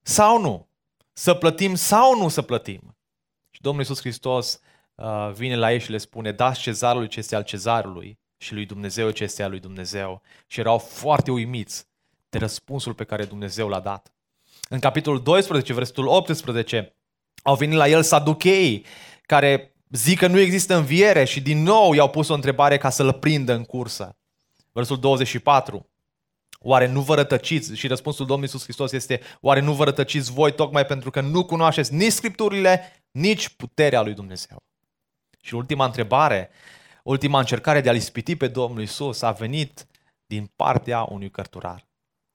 sau 0.03 0.41
nu? 0.41 0.69
Să 1.13 1.35
plătim 1.35 1.75
sau 1.75 2.19
nu 2.19 2.29
să 2.29 2.43
plătim? 2.43 2.97
Și 3.51 3.61
Domnul 3.61 3.81
Iisus 3.81 4.01
Hristos 4.01 4.61
Uh, 4.95 5.31
vine 5.33 5.57
la 5.57 5.73
ei 5.73 5.81
și 5.81 5.91
le 5.91 5.99
spune, 5.99 6.33
dați 6.33 6.61
cezarului 6.61 7.09
ce 7.09 7.19
este 7.19 7.37
al 7.37 7.43
cezarului 7.43 8.19
și 8.37 8.55
lui 8.55 8.67
Dumnezeu 8.67 9.11
ce 9.11 9.23
este 9.25 9.43
al 9.43 9.51
lui 9.51 9.61
Dumnezeu. 9.61 10.23
Și 10.47 10.61
erau 10.61 10.79
foarte 10.79 11.31
uimiți 11.31 11.87
de 12.29 12.39
răspunsul 12.39 12.95
pe 12.95 13.05
care 13.05 13.25
Dumnezeu 13.25 13.69
l-a 13.69 13.81
dat. 13.81 14.15
În 14.69 14.79
capitolul 14.79 15.23
12, 15.23 15.73
versetul 15.73 16.07
18, 16.07 16.97
au 17.45 17.55
venit 17.55 17.77
la 17.77 17.89
el 17.89 18.03
saducheii, 18.03 18.85
care 19.23 19.75
zic 19.91 20.19
că 20.19 20.27
nu 20.27 20.39
există 20.39 20.75
înviere 20.75 21.25
și 21.25 21.41
din 21.41 21.63
nou 21.63 21.93
i-au 21.93 22.11
pus 22.11 22.29
o 22.29 22.35
întrebare 22.35 22.77
ca 22.77 22.91
să-l 22.91 23.13
prindă 23.13 23.53
în 23.53 23.65
cursă. 23.65 24.17
Versul 24.73 24.99
24. 25.01 25.89
Oare 26.59 26.87
nu 26.87 27.01
vă 27.01 27.15
rătăciți? 27.15 27.75
Și 27.75 27.87
răspunsul 27.87 28.27
Domnului 28.27 28.51
Iisus 28.53 28.63
Hristos 28.63 28.93
este, 28.93 29.21
oare 29.41 29.61
nu 29.61 29.73
vă 29.73 29.85
rătăciți 29.85 30.33
voi 30.33 30.53
tocmai 30.53 30.87
pentru 30.87 31.11
că 31.11 31.21
nu 31.21 31.45
cunoașteți 31.45 31.95
nici 31.95 32.13
Scripturile, 32.13 33.03
nici 33.11 33.49
puterea 33.49 34.03
lui 34.03 34.15
Dumnezeu? 34.15 34.57
Și 35.41 35.55
ultima 35.55 35.85
întrebare, 35.85 36.51
ultima 37.03 37.39
încercare 37.39 37.81
de 37.81 37.89
a-L 37.89 37.97
ispiti 37.97 38.37
pe 38.37 38.49
Domnul 38.49 38.83
Isus 38.83 39.23
a 39.23 39.33
venit 39.33 39.87
din 40.27 40.51
partea 40.57 41.03
unui 41.03 41.31
cărturar. 41.31 41.87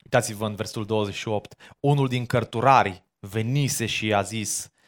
Uitați-vă 0.03 0.45
în 0.45 0.55
versul 0.55 0.85
28. 0.85 1.55
Unul 1.79 2.07
din 2.07 2.25
cărturari 2.25 3.03
venise 3.19 3.85
și 3.85 4.13
a 4.13 4.21
zis 4.21 4.63
uh, 4.63 4.78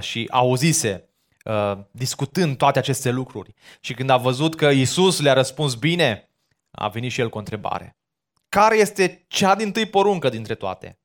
și 0.00 0.28
auzise 0.30 1.08
uh, 1.44 1.78
discutând 1.90 2.56
toate 2.56 2.78
aceste 2.78 3.10
lucruri. 3.10 3.54
Și 3.80 3.94
când 3.94 4.10
a 4.10 4.16
văzut 4.16 4.54
că 4.54 4.66
Isus 4.66 5.20
le-a 5.20 5.32
răspuns 5.32 5.74
bine, 5.74 6.30
a 6.70 6.88
venit 6.88 7.12
și 7.12 7.20
el 7.20 7.28
cu 7.28 7.36
o 7.36 7.38
întrebare. 7.38 7.96
Care 8.48 8.76
este 8.76 9.24
cea 9.28 9.54
din 9.54 9.72
tâi 9.72 9.86
poruncă 9.86 10.28
dintre 10.28 10.54
toate? 10.54 10.98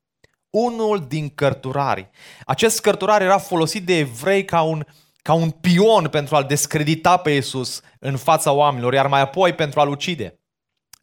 Unul 0.49 1.05
din 1.07 1.29
cărturari. 1.29 2.09
Acest 2.45 2.81
cărturar 2.81 3.21
era 3.21 3.37
folosit 3.37 3.85
de 3.85 3.97
evrei 3.97 4.45
ca 4.45 4.61
un, 4.61 4.85
ca 5.21 5.33
un 5.33 5.49
pion 5.49 6.07
pentru 6.09 6.35
a-l 6.35 6.43
descredita 6.43 7.17
pe 7.17 7.31
Isus 7.31 7.81
în 7.99 8.17
fața 8.17 8.51
oamenilor, 8.51 8.93
iar 8.93 9.07
mai 9.07 9.21
apoi 9.21 9.53
pentru 9.53 9.79
a-l 9.79 9.89
ucide. 9.89 10.39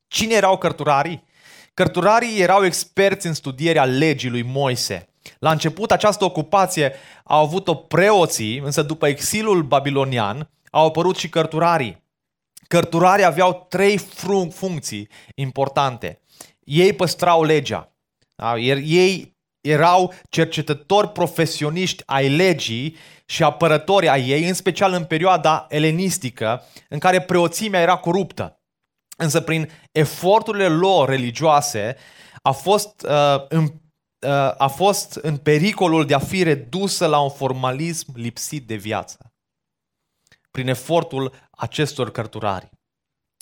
Cine 0.09 0.35
erau 0.35 0.59
cărturarii? 0.59 1.25
Cărturarii 1.75 2.41
erau 2.41 2.65
experți 2.65 3.27
în 3.27 3.35
studierea 3.35 3.85
legii 3.85 4.31
lui 4.31 4.43
Moise. 4.43 5.09
La 5.39 5.51
început 5.51 5.91
această 5.91 6.25
ocupație 6.25 6.93
au 7.25 7.43
avut-o 7.43 7.75
preoții, 7.75 8.59
însă 8.59 8.83
după 8.83 9.07
exilul 9.07 9.63
babilonian 9.63 10.51
au 10.71 10.87
apărut 10.87 11.17
și 11.17 11.29
cărturarii. 11.29 12.03
Cărturarii 12.69 13.25
aveau 13.25 13.67
trei 13.69 14.01
funcții 14.51 15.09
importante. 15.35 16.21
Ei 16.65 16.93
păstrau 16.93 17.43
legea. 17.43 17.93
Da? 18.35 18.59
Ei 18.59 19.37
erau 19.61 20.13
cercetători 20.29 21.13
profesioniști 21.13 22.03
ai 22.07 22.29
legii 22.29 22.97
și 23.27 23.43
apărători 23.43 24.09
ai 24.09 24.29
ei, 24.29 24.49
în 24.49 24.55
special 24.55 24.93
în 24.93 25.05
perioada 25.05 25.67
elenistică, 25.69 26.63
în 26.89 26.99
care 26.99 27.21
preoțimea 27.21 27.81
era 27.81 27.97
coruptă. 27.97 28.59
Însă 29.17 29.41
prin 29.41 29.71
eforturile 29.93 30.69
lor 30.69 31.09
religioase 31.09 31.97
a 32.43 32.51
fost, 32.51 33.07
uh, 33.09 33.45
în, 33.49 33.63
uh, 33.63 33.71
a 34.57 34.67
fost 34.67 35.15
în 35.15 35.37
pericolul 35.37 36.07
de 36.07 36.15
a 36.15 36.19
fi 36.19 36.43
redusă 36.43 37.07
la 37.07 37.21
un 37.21 37.31
formalism 37.31 38.13
lipsit 38.15 38.67
de 38.67 38.75
viață. 38.75 39.33
Prin 40.51 40.69
efortul 40.69 41.33
acestor 41.51 42.11
cărturari. 42.11 42.71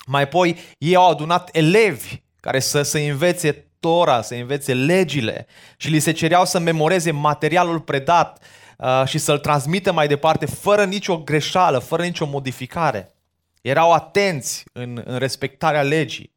Mai 0.06 0.22
apoi, 0.22 0.56
ei 0.78 0.94
au 0.94 1.10
adunat 1.10 1.48
elevi 1.52 2.22
care 2.40 2.60
să, 2.60 2.82
să 2.82 2.98
învețe 2.98 3.66
Tora, 3.80 4.22
să 4.22 4.34
învețe 4.34 4.74
legile 4.74 5.46
și 5.76 5.88
li 5.88 5.98
se 5.98 6.12
cereau 6.12 6.44
să 6.44 6.58
memoreze 6.58 7.10
materialul 7.10 7.80
predat 7.80 8.44
uh, 8.78 9.02
și 9.06 9.18
să-l 9.18 9.38
transmită 9.38 9.92
mai 9.92 10.08
departe 10.08 10.46
fără 10.46 10.84
nicio 10.84 11.18
greșeală, 11.18 11.78
fără 11.78 12.02
nicio 12.02 12.26
modificare. 12.26 13.14
Erau 13.60 13.92
atenți 13.92 14.64
în, 14.72 15.02
în 15.04 15.18
respectarea 15.18 15.82
legii. 15.82 16.34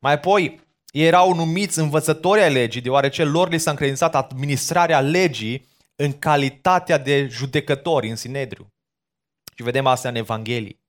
Mai 0.00 0.12
apoi, 0.12 0.60
ei 0.94 1.06
erau 1.06 1.34
numiți 1.34 1.78
învățători 1.78 2.40
ai 2.40 2.52
legii, 2.52 2.80
deoarece 2.80 3.24
lor 3.24 3.48
li 3.48 3.58
s-a 3.58 3.70
încredințat 3.70 4.14
administrarea 4.14 5.00
legii 5.00 5.68
în 5.96 6.18
calitatea 6.18 6.98
de 6.98 7.26
judecători 7.26 8.08
în 8.08 8.16
Sinedriu. 8.16 8.72
Și 9.56 9.62
vedem 9.62 9.86
asta 9.86 10.08
în 10.08 10.14
Evanghelii. 10.14 10.80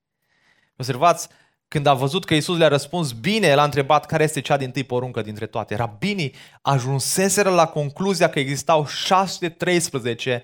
Observați, 0.78 1.28
când 1.68 1.86
a 1.86 1.94
văzut 1.94 2.26
că 2.26 2.34
Isus 2.34 2.58
le-a 2.58 2.68
răspuns 2.68 3.12
bine, 3.12 3.48
el 3.48 3.60
a 3.60 3.64
întrebat 3.64 4.06
care 4.06 4.24
este 4.24 4.42
cea 4.42 4.58
din 4.58 4.72
tâi 4.72 4.84
poruncă 4.84 5.22
dintre 5.22 5.46
toate. 5.46 5.76
Rabinii 5.76 6.34
ajunseseră 6.62 7.50
la 7.50 7.66
concluzia 7.68 8.30
că 8.30 8.40
existau 8.40 8.86
613 8.88 10.44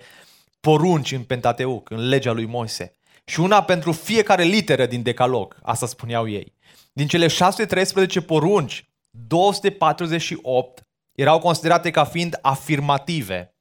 porunci 0.60 1.12
în 1.12 1.22
Pentateuc, 1.22 1.90
în 1.90 2.08
legea 2.08 2.32
lui 2.32 2.46
Moise. 2.46 2.94
Și 3.24 3.40
una 3.40 3.62
pentru 3.62 3.92
fiecare 3.92 4.42
literă 4.42 4.86
din 4.86 5.02
decalog, 5.02 5.56
asta 5.62 5.86
spuneau 5.86 6.28
ei. 6.28 6.54
Din 6.92 7.06
cele 7.06 7.26
613 7.26 8.20
porunci, 8.20 8.86
248 9.12 10.82
erau 11.14 11.38
considerate 11.38 11.90
ca 11.90 12.04
fiind 12.04 12.38
afirmative, 12.42 13.54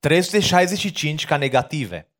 365 0.00 1.24
ca 1.24 1.36
negative. 1.36 2.12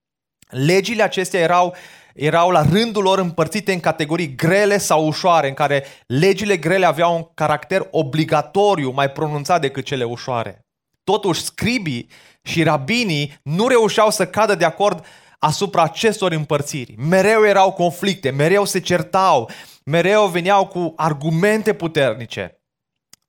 Legile 0.49 1.03
acestea 1.03 1.41
erau 1.41 1.75
erau 2.15 2.51
la 2.51 2.63
rândul 2.63 3.03
lor 3.03 3.19
împărțite 3.19 3.73
în 3.73 3.81
categorii 3.81 4.35
grele 4.35 4.79
sau 4.79 5.07
ușoare, 5.07 5.49
în 5.49 5.55
care 5.55 5.85
legile 6.07 6.57
grele 6.57 6.87
aveau 6.87 7.17
un 7.17 7.25
caracter 7.35 7.89
obligatoriu 7.91 8.91
mai 8.91 9.11
pronunțat 9.11 9.61
decât 9.61 9.85
cele 9.85 10.05
ușoare. 10.05 10.67
Totuși, 11.05 11.43
scribii 11.43 12.09
și 12.43 12.63
rabinii 12.63 13.39
nu 13.43 13.69
reușeau 13.69 14.11
să 14.11 14.27
cadă 14.27 14.55
de 14.55 14.65
acord 14.65 15.05
asupra 15.41 15.83
acestor 15.83 16.33
împărțiri. 16.33 16.95
Mereu 16.99 17.47
erau 17.47 17.73
conflicte, 17.73 18.31
mereu 18.31 18.65
se 18.65 18.81
certau, 18.81 19.51
mereu 19.85 20.27
veneau 20.27 20.67
cu 20.67 20.93
argumente 20.97 21.75
puternice. 21.75 22.55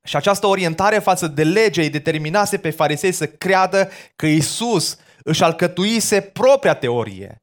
Și 0.04 0.16
această 0.16 0.48
orientare 0.48 1.00
față 1.00 1.28
de 1.28 1.44
lege 1.44 1.82
îi 1.82 1.90
determinase 1.90 2.58
pe 2.58 2.70
farisei 2.70 3.12
să 3.12 3.28
creadă 3.28 3.90
că 4.16 4.26
Isus 4.26 4.98
își 5.24 5.44
alcătuise 5.44 6.22
propria 6.22 6.74
teorie 6.74 7.42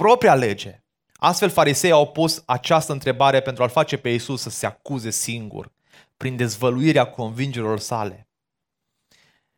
propria 0.00 0.34
lege. 0.34 0.84
Astfel, 1.14 1.50
farisei 1.50 1.90
au 1.90 2.06
pus 2.06 2.42
această 2.46 2.92
întrebare 2.92 3.40
pentru 3.40 3.62
a-l 3.62 3.68
face 3.68 3.96
pe 3.96 4.08
Isus 4.08 4.40
să 4.40 4.50
se 4.50 4.66
acuze 4.66 5.10
singur, 5.10 5.72
prin 6.16 6.36
dezvăluirea 6.36 7.10
convingerilor 7.10 7.78
sale. 7.78 8.28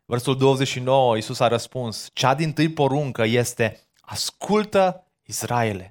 Versul 0.05 0.37
29, 0.37 1.17
Isus 1.17 1.41
a 1.41 1.49
răspuns, 1.49 2.11
cea 2.13 2.35
din 2.35 2.53
tâi 2.53 2.69
poruncă 2.69 3.25
este, 3.25 3.88
ascultă 4.09 5.07
Israele. 5.23 5.89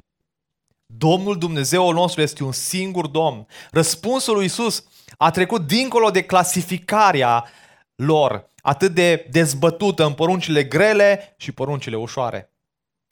Domnul 0.86 1.38
Dumnezeul 1.38 1.94
nostru 1.94 2.22
este 2.22 2.44
un 2.44 2.52
singur 2.52 3.08
Domn. 3.08 3.48
Răspunsul 3.72 4.36
lui 4.36 4.46
Isus 4.46 4.84
a 5.18 5.32
trecut 5.32 5.68
dincolo 5.68 6.10
de 6.12 6.24
clasificarea 6.24 7.46
lor, 7.96 8.52
atât 8.62 8.94
de 8.94 9.28
dezbătută 9.32 10.06
în 10.06 10.14
poruncile 10.14 10.64
grele 10.64 11.36
și 11.38 11.52
poruncile 11.52 11.96
ușoare. 11.96 12.52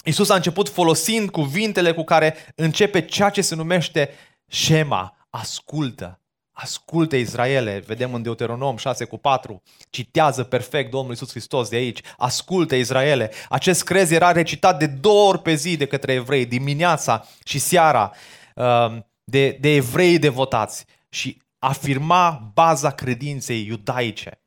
Isus 0.05 0.29
a 0.29 0.35
început 0.35 0.69
folosind 0.69 1.29
cuvintele 1.29 1.93
cu 1.93 2.03
care 2.03 2.35
începe 2.55 3.05
ceea 3.05 3.29
ce 3.29 3.41
se 3.41 3.55
numește 3.55 4.09
Shema, 4.47 5.27
ascultă. 5.29 6.19
Ascultă 6.57 7.15
Israele, 7.15 7.83
vedem 7.85 8.13
în 8.13 8.21
Deuteronom 8.21 8.77
6 8.77 9.05
cu 9.05 9.17
4, 9.17 9.61
citează 9.89 10.43
perfect 10.43 10.91
Domnul 10.91 11.13
Isus 11.13 11.29
Hristos 11.29 11.69
de 11.69 11.75
aici, 11.75 12.01
ascultă 12.17 12.75
Israele. 12.75 13.31
Acest 13.49 13.83
crez 13.83 14.11
era 14.11 14.31
recitat 14.31 14.79
de 14.79 14.87
două 14.87 15.29
ori 15.29 15.41
pe 15.41 15.53
zi 15.53 15.77
de 15.77 15.85
către 15.85 16.13
evrei, 16.13 16.45
dimineața 16.45 17.25
și 17.43 17.59
seara, 17.59 18.11
um, 18.55 19.05
de, 19.23 19.57
de 19.59 19.75
evrei 19.75 20.19
devotați 20.19 20.85
și 21.09 21.41
afirma 21.59 22.51
baza 22.53 22.91
credinței 22.91 23.65
iudaice. 23.65 24.41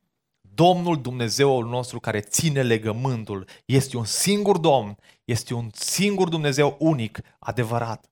Domnul 0.53 1.01
Dumnezeul 1.01 1.65
nostru 1.65 1.99
care 1.99 2.19
ține 2.19 2.61
legământul 2.61 3.47
este 3.65 3.97
un 3.97 4.05
singur 4.05 4.57
Domn, 4.57 4.97
este 5.25 5.53
un 5.53 5.69
singur 5.73 6.29
Dumnezeu 6.29 6.75
unic, 6.79 7.19
adevărat. 7.39 8.09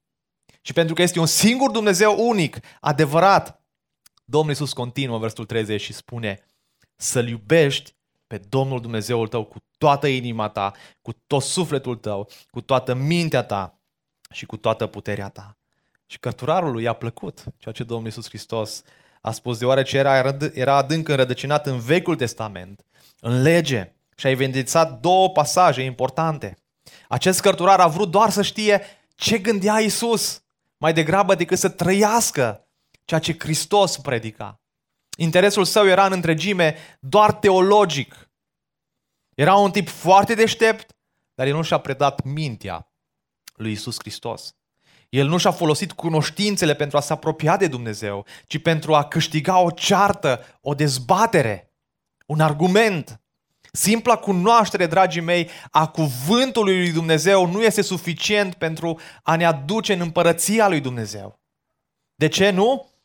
Și 0.61 0.73
pentru 0.73 0.93
că 0.93 1.01
este 1.01 1.19
un 1.19 1.25
singur 1.25 1.71
Dumnezeu 1.71 2.27
unic, 2.27 2.59
adevărat, 2.79 3.61
Domnul 4.29 4.49
Iisus 4.49 4.73
continuă 4.73 5.17
versetul 5.17 5.45
30 5.45 5.81
și 5.81 5.93
spune 5.93 6.45
să-L 6.95 7.27
iubești 7.27 7.95
pe 8.27 8.37
Domnul 8.49 8.81
Dumnezeul 8.81 9.27
tău 9.27 9.43
cu 9.43 9.57
toată 9.77 10.07
inima 10.07 10.49
ta, 10.49 10.73
cu 11.01 11.11
tot 11.27 11.41
sufletul 11.41 11.95
tău, 11.95 12.29
cu 12.49 12.61
toată 12.61 12.93
mintea 12.93 13.43
ta 13.43 13.79
și 14.31 14.45
cu 14.45 14.57
toată 14.57 14.87
puterea 14.87 15.29
ta. 15.29 15.57
Și 16.05 16.19
cărturarul 16.19 16.81
i-a 16.81 16.93
plăcut 16.93 17.43
ceea 17.57 17.73
ce 17.73 17.83
Domnul 17.83 18.05
Iisus 18.05 18.27
Hristos 18.27 18.83
a 19.21 19.31
spus, 19.31 19.57
deoarece 19.57 19.97
era, 19.97 20.37
era 20.53 20.75
adânc 20.75 21.07
înrădăcinat 21.07 21.65
în 21.65 21.79
Vechiul 21.79 22.15
Testament, 22.15 22.85
în 23.19 23.41
lege, 23.41 23.91
și 24.15 24.25
a 24.25 24.29
evidențiat 24.29 24.99
două 24.99 25.29
pasaje 25.29 25.81
importante. 25.81 26.57
Acest 27.07 27.41
cărturar 27.41 27.79
a 27.79 27.87
vrut 27.87 28.11
doar 28.11 28.29
să 28.29 28.41
știe 28.41 28.81
ce 29.15 29.37
gândea 29.37 29.79
Isus, 29.79 30.43
mai 30.77 30.93
degrabă 30.93 31.35
decât 31.35 31.57
să 31.57 31.69
trăiască 31.69 32.66
ceea 33.07 33.19
ce 33.19 33.35
Hristos 33.39 33.97
predica. 33.97 34.61
Interesul 35.17 35.65
său 35.65 35.87
era 35.87 36.05
în 36.05 36.11
întregime 36.11 36.75
doar 36.99 37.33
teologic. 37.33 38.29
Era 39.35 39.55
un 39.55 39.71
tip 39.71 39.87
foarte 39.87 40.33
deștept, 40.33 40.95
dar 41.33 41.47
el 41.47 41.55
nu 41.55 41.61
și-a 41.61 41.77
predat 41.77 42.23
mintea 42.23 42.91
lui 43.55 43.71
Isus 43.71 43.95
Hristos. 43.99 44.55
El 45.09 45.27
nu 45.27 45.37
și-a 45.37 45.51
folosit 45.51 45.91
cunoștințele 45.91 46.75
pentru 46.75 46.97
a 46.97 46.99
se 46.99 47.13
apropia 47.13 47.57
de 47.57 47.67
Dumnezeu, 47.67 48.25
ci 48.45 48.61
pentru 48.61 48.95
a 48.95 49.03
câștiga 49.03 49.59
o 49.59 49.71
ceartă, 49.71 50.45
o 50.61 50.73
dezbatere, 50.73 51.73
un 52.25 52.39
argument. 52.39 53.21
Simpla 53.71 54.17
cunoaștere, 54.17 54.87
dragii 54.87 55.21
mei, 55.21 55.49
a 55.71 55.87
cuvântului 55.87 56.77
lui 56.77 56.91
Dumnezeu 56.91 57.45
nu 57.45 57.63
este 57.63 57.81
suficient 57.81 58.53
pentru 58.53 58.99
a 59.23 59.35
ne 59.35 59.45
aduce 59.45 59.93
în 59.93 59.99
împărăția 59.99 60.67
lui 60.67 60.79
Dumnezeu. 60.79 61.39
De 62.15 62.27
ce 62.27 62.49
nu? 62.49 62.95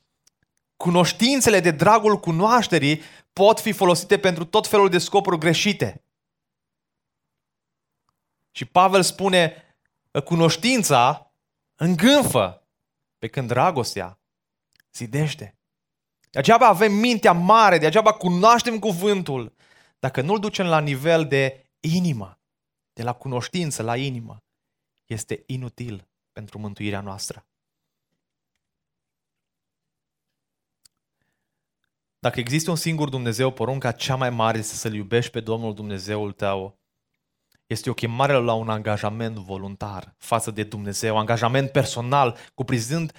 Cunoștințele 0.83 1.61
de 1.61 1.71
dragul 1.71 2.21
cunoașterii 2.21 3.01
pot 3.33 3.61
fi 3.61 3.73
folosite 3.73 4.19
pentru 4.19 4.45
tot 4.45 4.67
felul 4.67 4.89
de 4.89 4.99
scopuri 4.99 5.39
greșite. 5.39 6.05
Și 8.51 8.65
Pavel 8.65 9.03
spune, 9.03 9.62
cunoștința 10.25 11.33
îngânfă, 11.75 12.67
Pe 13.19 13.29
când 13.29 13.49
dragostea 13.49 14.19
zidește. 14.93 15.59
Degeaba 16.31 16.67
avem 16.67 16.93
mintea 16.93 17.33
mare, 17.33 17.79
degeaba 17.79 18.12
cunoaștem 18.12 18.79
cuvântul, 18.79 19.53
dacă 19.99 20.21
nu-l 20.21 20.39
ducem 20.39 20.67
la 20.67 20.81
nivel 20.81 21.27
de 21.27 21.71
inimă, 21.81 22.41
de 22.93 23.03
la 23.03 23.12
cunoștință 23.12 23.83
la 23.83 23.97
inimă, 23.97 24.43
este 25.07 25.43
inutil 25.47 26.09
pentru 26.33 26.59
mântuirea 26.59 27.01
noastră. 27.01 27.47
Dacă 32.23 32.41
există 32.41 32.71
un 32.71 32.76
singur 32.76 33.09
Dumnezeu, 33.09 33.50
porunca 33.50 33.93
cea 33.93 34.17
mai 34.17 34.31
mare 34.31 34.59
este 34.59 34.75
să-L 34.75 34.95
iubești 34.95 35.31
pe 35.31 35.41
Domnul 35.41 35.75
Dumnezeul 35.75 36.33
tău. 36.33 36.79
Este 37.67 37.91
o 37.91 37.95
chemare 37.95 38.33
la 38.33 38.52
un 38.52 38.69
angajament 38.69 39.37
voluntar 39.37 40.14
față 40.19 40.50
de 40.50 40.62
Dumnezeu, 40.62 41.19
angajament 41.19 41.71
personal, 41.71 42.37
cuprinzând 42.55 43.12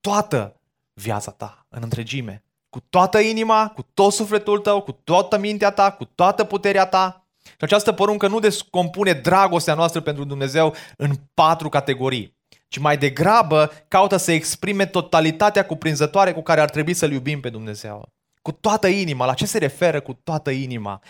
toată 0.00 0.60
viața 0.92 1.30
ta 1.30 1.66
în 1.68 1.82
întregime. 1.82 2.44
Cu 2.68 2.80
toată 2.80 3.18
inima, 3.18 3.72
cu 3.74 3.82
tot 3.94 4.12
sufletul 4.12 4.58
tău, 4.58 4.82
cu 4.82 4.92
toată 4.92 5.38
mintea 5.38 5.70
ta, 5.70 5.92
cu 5.92 6.04
toată 6.04 6.44
puterea 6.44 6.86
ta. 6.86 7.26
Și 7.44 7.56
această 7.60 7.92
poruncă 7.92 8.28
nu 8.28 8.38
descompune 8.38 9.12
dragostea 9.12 9.74
noastră 9.74 10.00
pentru 10.00 10.24
Dumnezeu 10.24 10.74
în 10.96 11.14
patru 11.34 11.68
categorii, 11.68 12.36
ci 12.68 12.78
mai 12.78 12.98
degrabă 12.98 13.70
caută 13.88 14.16
să 14.16 14.32
exprime 14.32 14.86
totalitatea 14.86 15.66
cuprinzătoare 15.66 16.32
cu 16.32 16.42
care 16.42 16.60
ar 16.60 16.70
trebui 16.70 16.94
să-L 16.94 17.12
iubim 17.12 17.40
pe 17.40 17.50
Dumnezeu. 17.50 18.16
Cu 18.48 18.54
toată 18.54 18.86
inima. 18.86 19.24
La 19.24 19.34
ce 19.34 19.46
se 19.46 19.58
referă 19.58 20.00
cu 20.00 20.12
toată 20.12 20.50
inima? 20.50 21.02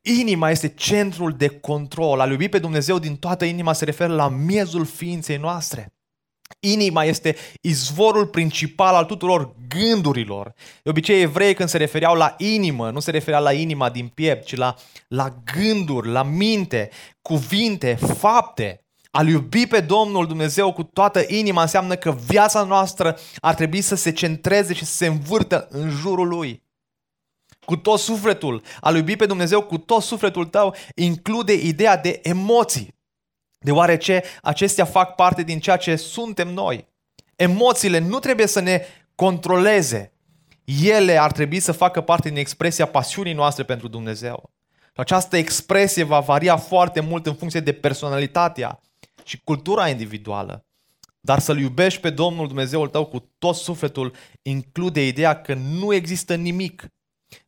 Inima 0.00 0.50
este 0.50 0.68
centrul 0.68 1.32
de 1.32 1.48
control. 1.48 2.20
A 2.20 2.26
iubi 2.26 2.48
pe 2.48 2.58
Dumnezeu 2.58 2.98
din 2.98 3.16
toată 3.16 3.44
inima 3.44 3.72
se 3.72 3.84
referă 3.84 4.14
la 4.14 4.28
miezul 4.28 4.84
ființei 4.84 5.36
noastre. 5.36 5.92
Inima 6.60 7.04
este 7.04 7.36
izvorul 7.60 8.26
principal 8.26 8.94
al 8.94 9.04
tuturor 9.04 9.54
gândurilor. 9.68 10.54
De 10.82 10.90
obicei, 10.90 11.20
evrei 11.20 11.54
când 11.54 11.68
se 11.68 11.76
refereau 11.76 12.14
la 12.14 12.34
inimă, 12.38 12.90
nu 12.90 13.00
se 13.00 13.10
referea 13.10 13.40
la 13.40 13.52
inima 13.52 13.90
din 13.90 14.08
piept, 14.08 14.44
ci 14.44 14.54
la, 14.54 14.74
la 15.08 15.42
gânduri, 15.54 16.08
la 16.08 16.22
minte, 16.22 16.90
cuvinte, 17.22 17.94
fapte. 17.94 18.87
A 19.18 19.22
iubi 19.22 19.66
pe 19.66 19.80
Domnul 19.80 20.26
Dumnezeu 20.26 20.72
cu 20.72 20.82
toată 20.82 21.24
inima 21.26 21.62
înseamnă 21.62 21.96
că 21.96 22.12
viața 22.12 22.62
noastră 22.62 23.18
ar 23.40 23.54
trebui 23.54 23.80
să 23.80 23.94
se 23.94 24.12
centreze 24.12 24.74
și 24.74 24.84
să 24.84 24.92
se 24.92 25.06
învârtă 25.06 25.68
în 25.70 25.90
jurul 25.90 26.28
Lui. 26.28 26.62
Cu 27.64 27.76
tot 27.76 27.98
sufletul. 27.98 28.62
A 28.80 28.90
iubi 28.90 29.16
pe 29.16 29.26
Dumnezeu 29.26 29.62
cu 29.62 29.78
tot 29.78 30.02
sufletul 30.02 30.44
tău 30.44 30.74
include 30.94 31.52
ideea 31.52 31.96
de 31.96 32.20
emoții 32.22 32.94
deoarece 33.58 34.22
acestea 34.42 34.84
fac 34.84 35.14
parte 35.14 35.42
din 35.42 35.60
ceea 35.60 35.76
ce 35.76 35.96
suntem 35.96 36.48
noi. 36.48 36.88
Emoțiile 37.36 37.98
nu 37.98 38.18
trebuie 38.18 38.46
să 38.46 38.60
ne 38.60 38.82
controleze. 39.14 40.12
Ele 40.82 41.16
ar 41.16 41.32
trebui 41.32 41.60
să 41.60 41.72
facă 41.72 42.00
parte 42.00 42.28
din 42.28 42.38
expresia 42.38 42.86
pasiunii 42.86 43.32
noastre 43.32 43.64
pentru 43.64 43.88
Dumnezeu. 43.88 44.50
Această 44.94 45.36
expresie 45.36 46.02
va 46.02 46.20
varia 46.20 46.56
foarte 46.56 47.00
mult 47.00 47.26
în 47.26 47.34
funcție 47.34 47.60
de 47.60 47.72
personalitatea 47.72 48.80
și 49.28 49.40
cultura 49.44 49.88
individuală. 49.88 50.66
Dar 51.20 51.38
să-L 51.38 51.58
iubești 51.58 52.00
pe 52.00 52.10
Domnul 52.10 52.46
Dumnezeul 52.46 52.88
tău 52.88 53.06
cu 53.06 53.32
tot 53.38 53.54
sufletul 53.54 54.14
include 54.42 55.06
ideea 55.06 55.40
că 55.40 55.54
nu 55.54 55.94
există 55.94 56.34
nimic 56.34 56.86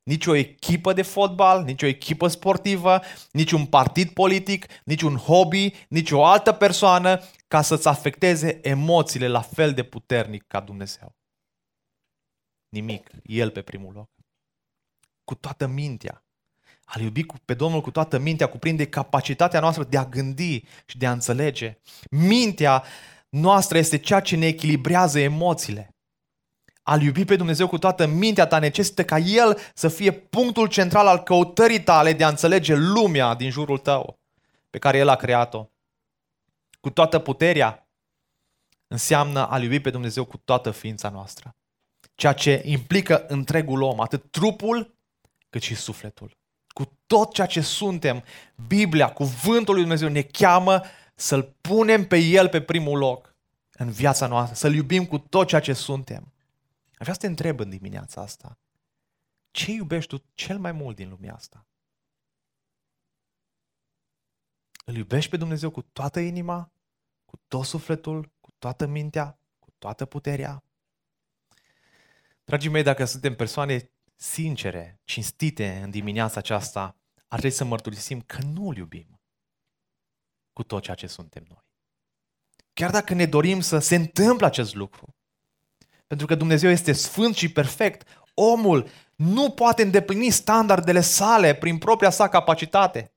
nici 0.03 0.27
o 0.27 0.35
echipă 0.35 0.93
de 0.93 1.03
fotbal, 1.03 1.65
nici 1.65 1.83
o 1.83 1.87
echipă 1.87 2.29
sportivă, 2.29 3.01
nici 3.33 3.53
un 3.53 3.67
partid 3.67 4.11
politic, 4.11 4.67
nici 4.85 5.03
un 5.03 5.17
hobby, 5.17 5.73
nici 5.89 6.11
o 6.11 6.25
altă 6.25 6.53
persoană 6.53 7.21
ca 7.49 7.63
să-ți 7.63 7.89
afecteze 7.89 8.69
emoțiile 8.69 9.29
la 9.29 9.41
fel 9.41 9.75
de 9.75 9.83
puternic 9.83 10.47
ca 10.47 10.61
Dumnezeu. 10.61 11.17
Nimic. 12.69 13.11
El 13.23 13.51
pe 13.51 13.63
primul 13.63 13.93
loc. 13.93 14.11
Cu 15.25 15.35
toată 15.35 15.67
mintea. 15.67 16.25
A 16.93 17.01
iubi 17.01 17.27
pe 17.45 17.55
Domnul 17.55 17.81
cu 17.81 17.91
toată 17.91 18.19
mintea 18.19 18.47
cuprinde 18.47 18.87
capacitatea 18.87 19.61
noastră 19.61 19.85
de 19.85 19.97
a 19.97 20.05
gândi 20.05 20.63
și 20.87 20.99
de 20.99 21.07
a 21.07 21.13
înțelege. 21.13 21.79
Mintea 22.11 22.85
noastră 23.29 23.79
este 23.79 23.99
ceea 23.99 24.21
ce 24.21 24.37
ne 24.37 24.47
echilibrează 24.47 25.19
emoțiile. 25.19 25.95
Al 26.83 27.03
iubi 27.03 27.25
pe 27.25 27.37
Dumnezeu 27.37 27.69
cu 27.69 27.79
toată 27.79 28.07
mintea 28.07 28.47
ta 28.47 28.59
necesită 28.59 29.05
ca 29.05 29.19
El 29.19 29.59
să 29.75 29.89
fie 29.89 30.11
punctul 30.11 30.67
central 30.69 31.07
al 31.07 31.23
căutării 31.23 31.83
tale 31.83 32.13
de 32.13 32.25
a 32.25 32.29
înțelege 32.29 32.75
lumea 32.75 33.35
din 33.35 33.51
jurul 33.51 33.79
tău 33.79 34.19
pe 34.71 34.79
care 34.79 34.99
El 34.99 35.09
a 35.09 35.17
creat-o. 35.17 35.67
Cu 36.81 36.91
toată 36.91 37.19
puterea 37.19 37.89
înseamnă 38.87 39.47
a 39.47 39.59
iubi 39.59 39.81
pe 39.81 39.91
Dumnezeu 39.91 40.25
cu 40.25 40.37
toată 40.37 40.71
ființa 40.71 41.09
noastră. 41.09 41.55
Ceea 42.15 42.33
ce 42.33 42.63
implică 42.65 43.25
întregul 43.29 43.83
om, 43.83 44.01
atât 44.01 44.31
trupul 44.31 44.95
cât 45.51 45.63
și 45.63 45.75
sufletul. 45.75 46.40
Cu 46.73 46.99
tot 47.07 47.33
ceea 47.33 47.47
ce 47.47 47.61
suntem, 47.61 48.25
Biblia, 48.67 49.13
cuvântul 49.13 49.75
lui 49.75 49.83
Dumnezeu 49.83 50.09
ne 50.09 50.23
cheamă 50.23 50.83
să-L 51.15 51.57
punem 51.61 52.07
pe 52.07 52.17
El 52.17 52.49
pe 52.49 52.63
primul 52.63 52.99
loc 52.99 53.35
în 53.71 53.91
viața 53.91 54.27
noastră, 54.27 54.55
să-L 54.55 54.75
iubim 54.75 55.07
cu 55.07 55.19
tot 55.19 55.49
ceea 55.49 55.61
ce 55.61 55.73
suntem. 55.73 56.33
Aș 56.89 57.07
vrea 57.07 57.13
să 57.13 57.21
te 57.21 57.27
întreb 57.27 57.61
în 57.61 57.71
dimineața 57.71 58.21
asta, 58.21 58.59
ce 59.51 59.73
iubești 59.73 60.17
tu 60.17 60.25
cel 60.35 60.59
mai 60.59 60.73
mult 60.73 60.97
din 60.97 61.09
lumea 61.09 61.35
asta? 61.35 61.67
Îl 64.85 64.97
iubești 64.97 65.31
pe 65.31 65.37
Dumnezeu 65.37 65.71
cu 65.71 65.83
toată 65.83 66.21
inima, 66.21 66.73
cu 67.25 67.41
tot 67.49 67.65
sufletul, 67.65 68.33
cu 68.41 68.51
toată 68.59 68.87
mintea, 68.87 69.39
cu 69.59 69.71
toată 69.79 70.05
puterea? 70.05 70.65
Dragii 72.45 72.71
mei, 72.71 72.83
dacă 72.83 73.05
suntem 73.05 73.37
persoane 73.37 73.91
sincere, 74.23 75.01
cinstite 75.05 75.81
în 75.83 75.91
dimineața 75.91 76.39
aceasta, 76.39 76.97
ar 77.29 77.39
trebui 77.39 77.57
să 77.57 77.65
mărturisim 77.65 78.21
că 78.21 78.39
nu 78.55 78.69
îl 78.69 78.77
iubim 78.77 79.21
cu 80.53 80.63
tot 80.63 80.83
ceea 80.83 80.97
ce 80.97 81.07
suntem 81.07 81.45
noi. 81.49 81.65
Chiar 82.73 82.91
dacă 82.91 83.15
ne 83.15 83.27
dorim 83.27 83.61
să 83.61 83.79
se 83.79 83.95
întâmple 83.95 84.47
acest 84.47 84.75
lucru, 84.75 85.17
pentru 86.07 86.27
că 86.27 86.35
Dumnezeu 86.35 86.71
este 86.71 86.93
sfânt 86.93 87.37
și 87.37 87.53
perfect, 87.53 88.09
omul 88.35 88.89
nu 89.15 89.51
poate 89.51 89.83
îndeplini 89.83 90.31
standardele 90.31 91.01
sale 91.01 91.55
prin 91.55 91.79
propria 91.79 92.11
sa 92.11 92.29
capacitate. 92.29 93.13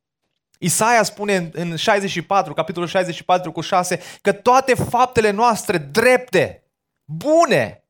Isaia 0.60 1.04
spune 1.04 1.50
în 1.54 1.76
64, 1.76 2.54
capitolul 2.54 2.88
64 2.88 3.52
cu 3.52 3.62
6, 3.62 4.00
că 4.22 4.32
toate 4.32 4.74
faptele 4.74 5.30
noastre 5.30 5.78
drepte, 5.78 6.72
bune, 7.04 7.88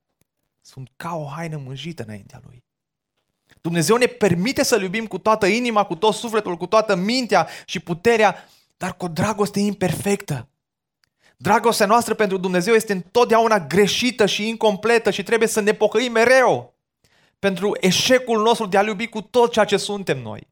sunt 0.61 0.91
ca 0.95 1.15
o 1.15 1.25
haină 1.25 1.57
mânjită 1.57 2.03
înaintea 2.03 2.41
Lui. 2.45 2.63
Dumnezeu 3.63 3.95
ne 3.95 4.05
permite 4.05 4.63
să-L 4.63 4.81
iubim 4.81 5.07
cu 5.07 5.17
toată 5.17 5.45
inima, 5.45 5.83
cu 5.83 5.95
tot 5.95 6.13
sufletul, 6.13 6.57
cu 6.57 6.65
toată 6.65 6.95
mintea 6.95 7.47
și 7.65 7.79
puterea, 7.79 8.49
dar 8.77 8.95
cu 8.95 9.05
o 9.05 9.07
dragoste 9.07 9.59
imperfectă. 9.59 10.47
Dragostea 11.37 11.85
noastră 11.85 12.13
pentru 12.13 12.37
Dumnezeu 12.37 12.73
este 12.73 12.93
întotdeauna 12.93 13.59
greșită 13.59 14.25
și 14.25 14.47
incompletă 14.47 15.11
și 15.11 15.23
trebuie 15.23 15.47
să 15.47 15.59
ne 15.59 15.71
pocăim 15.71 16.11
mereu 16.11 16.75
pentru 17.39 17.77
eșecul 17.79 18.41
nostru 18.41 18.65
de 18.65 18.77
a 18.77 18.83
iubi 18.83 19.07
cu 19.07 19.21
tot 19.21 19.51
ceea 19.51 19.65
ce 19.65 19.77
suntem 19.77 20.21
noi. 20.21 20.47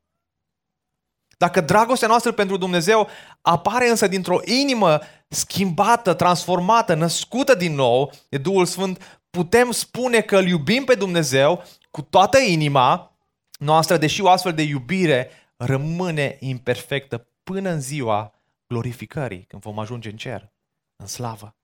Dacă 1.38 1.62
dragostea 1.62 2.08
noastră 2.08 2.32
pentru 2.32 2.58
Dumnezeu 2.58 3.08
apare 3.42 3.90
însă 3.90 4.08
dintr-o 4.08 4.40
inimă 4.44 5.00
schimbată, 5.28 6.14
transformată, 6.14 6.94
născută 6.94 7.56
din 7.56 7.76
nou 7.76 8.12
de 8.30 8.38
Duhul 8.38 8.66
Sfânt, 8.66 9.22
putem 9.30 9.72
spune 9.72 10.22
că 10.22 10.38
îl 10.38 10.48
iubim 10.48 10.84
pe 10.84 10.96
Dumnezeu 10.96 11.64
cu 11.92 12.02
toată 12.02 12.38
inima 12.38 13.18
noastră, 13.60 13.98
deși 13.98 14.22
o 14.22 14.30
astfel 14.30 14.54
de 14.54 14.62
iubire 14.62 15.30
rămâne 15.56 16.38
imperfectă 16.40 17.28
până 17.44 17.70
în 17.70 17.82
ziua 17.82 18.34
glorificării, 18.68 19.44
când 19.44 19.62
vom 19.62 19.80
ajunge 19.80 20.10
în 20.10 20.18
cer 20.18 20.52
în 20.96 21.06
slavă. 21.06 21.56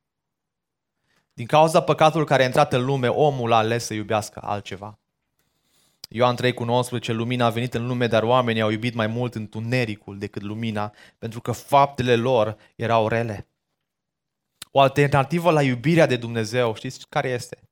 Din 1.33 1.45
cauza 1.45 1.81
păcatului 1.81 2.25
care 2.25 2.41
a 2.41 2.45
intrat 2.45 2.73
în 2.73 2.85
lume, 2.85 3.07
omul 3.07 3.51
a 3.51 3.57
ales 3.57 3.85
să 3.85 3.93
iubească 3.93 4.39
altceva. 4.43 4.99
Ioan 6.09 6.35
3 6.35 6.53
cu 6.53 6.63
19, 6.63 7.11
lumina 7.11 7.45
a 7.45 7.49
venit 7.49 7.73
în 7.73 7.87
lume, 7.87 8.07
dar 8.07 8.23
oamenii 8.23 8.61
au 8.61 8.69
iubit 8.69 8.93
mai 8.93 9.07
mult 9.07 9.35
întunericul 9.35 10.17
decât 10.17 10.41
lumina, 10.41 10.93
pentru 11.17 11.41
că 11.41 11.51
faptele 11.51 12.15
lor 12.15 12.57
erau 12.75 13.07
rele. 13.07 13.47
O 14.71 14.79
alternativă 14.79 15.51
la 15.51 15.61
iubirea 15.61 16.05
de 16.05 16.17
Dumnezeu, 16.17 16.75
știți 16.75 17.07
care 17.09 17.29
este? 17.29 17.66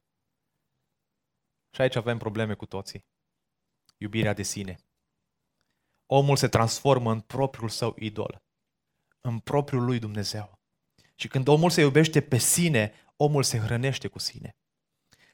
Și 1.75 1.81
aici 1.81 1.95
avem 1.95 2.17
probleme 2.17 2.53
cu 2.53 2.65
toții. 2.65 3.05
Iubirea 3.97 4.33
de 4.33 4.43
sine. 4.43 4.75
Omul 6.05 6.35
se 6.35 6.47
transformă 6.47 7.11
în 7.11 7.19
propriul 7.19 7.69
său 7.69 7.95
idol, 7.99 8.43
în 9.21 9.39
propriul 9.39 9.85
lui 9.85 9.99
Dumnezeu. 9.99 10.59
Și 11.15 11.27
când 11.27 11.47
omul 11.47 11.69
se 11.69 11.81
iubește 11.81 12.21
pe 12.21 12.37
sine, 12.37 12.93
omul 13.15 13.43
se 13.43 13.57
hrănește 13.57 14.07
cu 14.07 14.19
sine. 14.19 14.55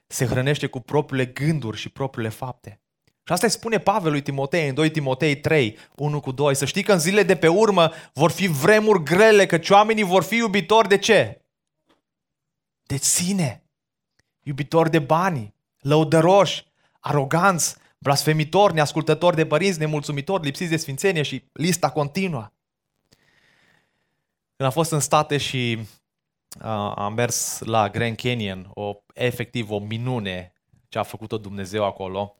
Se 0.06 0.26
hrănește 0.26 0.66
cu 0.66 0.80
propriile 0.80 1.26
gânduri 1.26 1.76
și 1.76 1.88
propriile 1.88 2.28
fapte. 2.30 2.80
Și 3.04 3.32
asta 3.32 3.46
îi 3.46 3.52
spune 3.52 3.78
Pavel 3.78 4.10
lui 4.10 4.22
Timotei 4.22 4.68
în 4.68 4.74
2 4.74 4.90
Timotei 4.90 5.40
3, 5.40 5.78
1 5.96 6.20
cu 6.20 6.32
2. 6.32 6.54
Să 6.54 6.64
știi 6.64 6.82
că 6.82 6.92
în 6.92 6.98
zilele 6.98 7.22
de 7.22 7.36
pe 7.36 7.48
urmă 7.48 7.92
vor 8.12 8.30
fi 8.30 8.46
vremuri 8.46 9.02
grele, 9.02 9.46
căci 9.46 9.70
oamenii 9.70 10.04
vor 10.04 10.22
fi 10.22 10.36
iubitori 10.36 10.88
de 10.88 10.98
ce? 10.98 11.42
de 12.92 12.96
sine, 12.96 13.64
iubitori 14.40 14.90
de 14.90 14.98
bani, 14.98 15.54
lăudăroși, 15.82 16.64
aroganți, 17.00 17.76
blasfemitori, 17.98 18.74
neascultători 18.74 19.36
de 19.36 19.46
părinți, 19.46 19.78
nemulțumitori, 19.78 20.44
lipsiți 20.44 20.70
de 20.70 20.76
sfințenie 20.76 21.22
și 21.22 21.44
lista 21.52 21.90
continuă. 21.90 22.52
Când 24.56 24.68
am 24.68 24.70
fost 24.70 24.90
în 24.90 25.00
state 25.00 25.38
și 25.38 25.78
uh, 26.60 26.92
am 26.94 27.12
mers 27.12 27.60
la 27.60 27.88
Grand 27.88 28.16
Canyon, 28.16 28.70
o, 28.74 28.96
efectiv 29.14 29.70
o 29.70 29.78
minune 29.78 30.52
ce 30.88 30.98
a 30.98 31.02
făcut-o 31.02 31.38
Dumnezeu 31.38 31.84
acolo, 31.84 32.36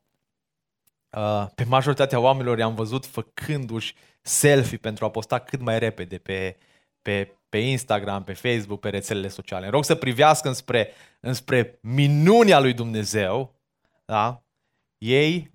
uh, 1.11 1.47
pe 1.55 1.65
majoritatea 1.65 2.19
oamenilor 2.19 2.59
i-am 2.59 2.75
văzut 2.75 3.07
făcându-și 3.07 3.95
selfie 4.21 4.77
pentru 4.77 5.05
a 5.05 5.11
posta 5.11 5.39
cât 5.39 5.61
mai 5.61 5.79
repede 5.79 6.19
pe, 6.19 6.57
pe, 7.03 7.37
pe 7.49 7.59
Instagram, 7.59 8.25
pe 8.25 8.33
Facebook, 8.33 8.81
pe 8.81 8.89
rețelele 8.89 9.29
sociale. 9.29 9.65
În 9.65 9.71
rog 9.71 9.85
să 9.85 9.95
privească 9.95 10.49
înspre, 10.49 10.89
înspre 11.21 11.79
minunia 11.81 12.61
lui 12.61 12.73
Dumnezeu, 12.73 13.55
da? 14.05 14.43
ei 14.99 15.53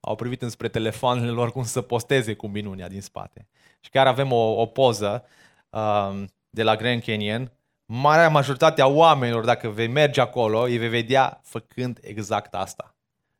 au 0.00 0.14
privit 0.14 0.42
înspre 0.42 0.68
telefoanele 0.68 1.30
lor 1.30 1.52
cum 1.52 1.64
să 1.64 1.80
posteze 1.80 2.34
cu 2.34 2.46
minunia 2.46 2.88
din 2.88 3.00
spate. 3.00 3.48
Și 3.80 3.90
chiar 3.90 4.06
avem 4.06 4.32
o, 4.32 4.60
o 4.60 4.66
poză 4.66 5.24
uh, 5.70 6.22
de 6.50 6.62
la 6.62 6.76
Grand 6.76 7.02
Canyon. 7.02 7.52
Marea 7.84 8.28
majoritate 8.28 8.82
a 8.82 8.86
oamenilor, 8.86 9.44
dacă 9.44 9.68
vei 9.68 9.86
merge 9.86 10.20
acolo, 10.20 10.60
îi 10.60 10.78
vei 10.78 10.88
vedea 10.88 11.40
făcând 11.42 11.98
exact 12.02 12.54
asta. 12.54 12.96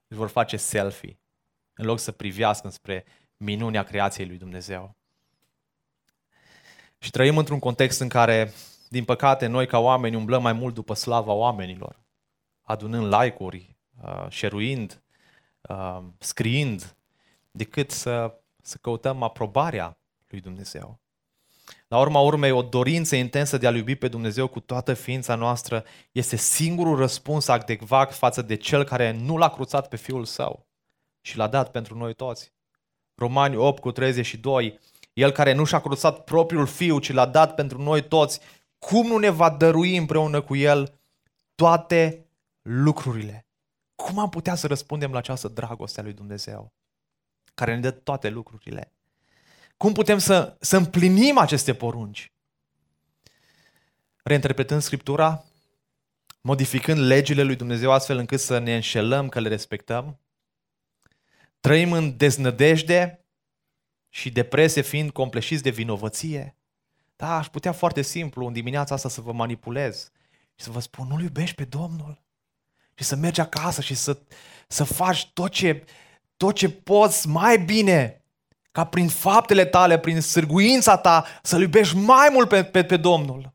Își 0.08 0.18
vor 0.18 0.28
face 0.28 0.56
selfie, 0.56 1.20
în 1.74 1.84
loc 1.84 1.98
să 1.98 2.12
privească 2.12 2.68
spre 2.68 3.04
minunia 3.36 3.82
creației 3.82 4.26
lui 4.26 4.36
Dumnezeu. 4.36 4.96
Și 7.02 7.10
trăim 7.10 7.38
într-un 7.38 7.58
context 7.58 8.00
în 8.00 8.08
care, 8.08 8.52
din 8.88 9.04
păcate, 9.04 9.46
noi 9.46 9.66
ca 9.66 9.78
oameni 9.78 10.16
umblăm 10.16 10.42
mai 10.42 10.52
mult 10.52 10.74
după 10.74 10.94
slava 10.94 11.32
oamenilor, 11.32 12.00
adunând 12.62 13.14
like-uri, 13.14 13.76
uh, 14.02 14.26
șeruind, 14.28 15.02
uh, 15.60 15.98
scriind, 16.18 16.96
decât 17.50 17.90
să, 17.90 18.34
să 18.62 18.78
căutăm 18.80 19.22
aprobarea 19.22 19.98
lui 20.28 20.40
Dumnezeu. 20.40 21.00
La 21.88 21.98
urma 21.98 22.20
urmei, 22.20 22.50
o 22.50 22.62
dorință 22.62 23.16
intensă 23.16 23.58
de 23.58 23.66
a 23.66 23.70
iubi 23.70 23.94
pe 23.94 24.08
Dumnezeu 24.08 24.46
cu 24.46 24.60
toată 24.60 24.94
ființa 24.94 25.34
noastră 25.34 25.84
este 26.12 26.36
singurul 26.36 26.96
răspuns 26.96 27.48
adecvat 27.48 28.14
față 28.14 28.42
de 28.42 28.54
cel 28.54 28.84
care 28.84 29.10
nu 29.10 29.36
l-a 29.36 29.50
cruțat 29.50 29.88
pe 29.88 29.96
Fiul 29.96 30.24
Său 30.24 30.66
și 31.20 31.36
l-a 31.36 31.46
dat 31.46 31.70
pentru 31.70 31.96
noi 31.96 32.14
toți. 32.14 32.52
Romani 33.14 33.56
8 33.56 33.80
cu 33.80 33.92
32, 33.92 34.78
El 35.12 35.30
care 35.30 35.52
nu 35.52 35.64
și-a 35.64 35.80
cruțat 35.80 36.24
propriul 36.24 36.66
Fiu, 36.66 36.98
ci 36.98 37.12
l-a 37.12 37.26
dat 37.26 37.54
pentru 37.54 37.82
noi 37.82 38.08
toți, 38.08 38.40
cum 38.78 39.06
nu 39.06 39.18
ne 39.18 39.30
va 39.30 39.50
dărui 39.50 39.96
împreună 39.96 40.40
cu 40.40 40.56
El 40.56 41.00
toate 41.54 42.26
lucrurile? 42.62 43.46
Cum 43.94 44.18
am 44.18 44.28
putea 44.28 44.54
să 44.54 44.66
răspundem 44.66 45.12
la 45.12 45.18
această 45.18 45.48
dragoste 45.48 46.00
a 46.00 46.02
lui 46.02 46.12
Dumnezeu, 46.12 46.72
care 47.54 47.74
ne 47.74 47.80
dă 47.80 47.90
toate 47.90 48.28
lucrurile? 48.28 48.92
Cum 49.76 49.92
putem 49.92 50.18
să, 50.18 50.56
să 50.60 50.76
împlinim 50.76 51.38
aceste 51.38 51.74
porunci? 51.74 52.32
Reinterpretând 54.22 54.82
Scriptura, 54.82 55.44
modificând 56.40 56.98
legile 56.98 57.42
lui 57.42 57.56
Dumnezeu 57.56 57.90
astfel 57.90 58.18
încât 58.18 58.40
să 58.40 58.58
ne 58.58 58.74
înșelăm 58.74 59.28
că 59.28 59.40
le 59.40 59.48
respectăm, 59.48 60.20
trăim 61.60 61.92
în 61.92 62.16
deznădejde 62.16 63.21
și 64.14 64.30
depresie 64.30 64.82
fiind 64.82 65.10
compleșiți 65.10 65.62
de 65.62 65.70
vinovăție. 65.70 66.56
Da, 67.16 67.36
aș 67.36 67.48
putea 67.48 67.72
foarte 67.72 68.02
simplu 68.02 68.46
în 68.46 68.52
dimineața 68.52 68.94
asta 68.94 69.08
să 69.08 69.20
vă 69.20 69.32
manipulez 69.32 70.10
și 70.54 70.64
să 70.64 70.70
vă 70.70 70.80
spun, 70.80 71.06
nu-L 71.06 71.22
iubești 71.22 71.54
pe 71.54 71.64
Domnul? 71.64 72.22
Și 72.94 73.04
să 73.04 73.16
mergi 73.16 73.40
acasă 73.40 73.80
și 73.80 73.94
să, 73.94 74.18
să 74.68 74.84
faci 74.84 75.26
tot 75.26 75.50
ce, 75.50 75.84
tot 76.36 76.54
ce 76.54 76.70
poți 76.70 77.28
mai 77.28 77.58
bine 77.58 78.24
ca 78.72 78.86
prin 78.86 79.08
faptele 79.08 79.64
tale, 79.64 79.98
prin 79.98 80.20
sârguința 80.20 80.96
ta, 80.96 81.26
să-L 81.42 81.60
iubești 81.60 81.96
mai 81.96 82.28
mult 82.32 82.48
pe, 82.48 82.64
pe, 82.64 82.84
pe 82.84 82.96
Domnul. 82.96 83.52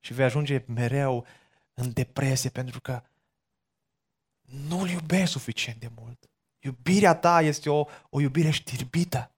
Și 0.00 0.12
vei 0.12 0.24
ajunge 0.24 0.64
mereu 0.66 1.26
în 1.74 1.92
depresie 1.92 2.50
pentru 2.50 2.80
că 2.80 3.02
nu-L 4.68 4.88
iubești 4.88 5.30
suficient 5.30 5.80
de 5.80 5.90
mult. 6.00 6.30
Iubirea 6.58 7.14
ta 7.14 7.40
este 7.40 7.70
o, 7.70 7.84
o 8.10 8.20
iubire 8.20 8.50
știrbită. 8.50 9.30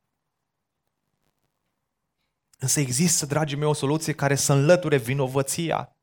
Însă 2.62 2.80
există, 2.80 3.26
dragii 3.26 3.56
mei, 3.56 3.68
o 3.68 3.72
soluție 3.72 4.12
care 4.12 4.34
să 4.34 4.52
înlăture 4.52 4.96
vinovăția. 4.96 5.96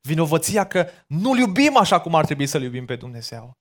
Vinovăția 0.00 0.64
că 0.64 0.86
nu-L 1.06 1.38
iubim 1.38 1.76
așa 1.76 2.00
cum 2.00 2.14
ar 2.14 2.24
trebui 2.24 2.46
să-L 2.46 2.62
iubim 2.62 2.84
pe 2.84 2.96
Dumnezeu. 2.96 3.58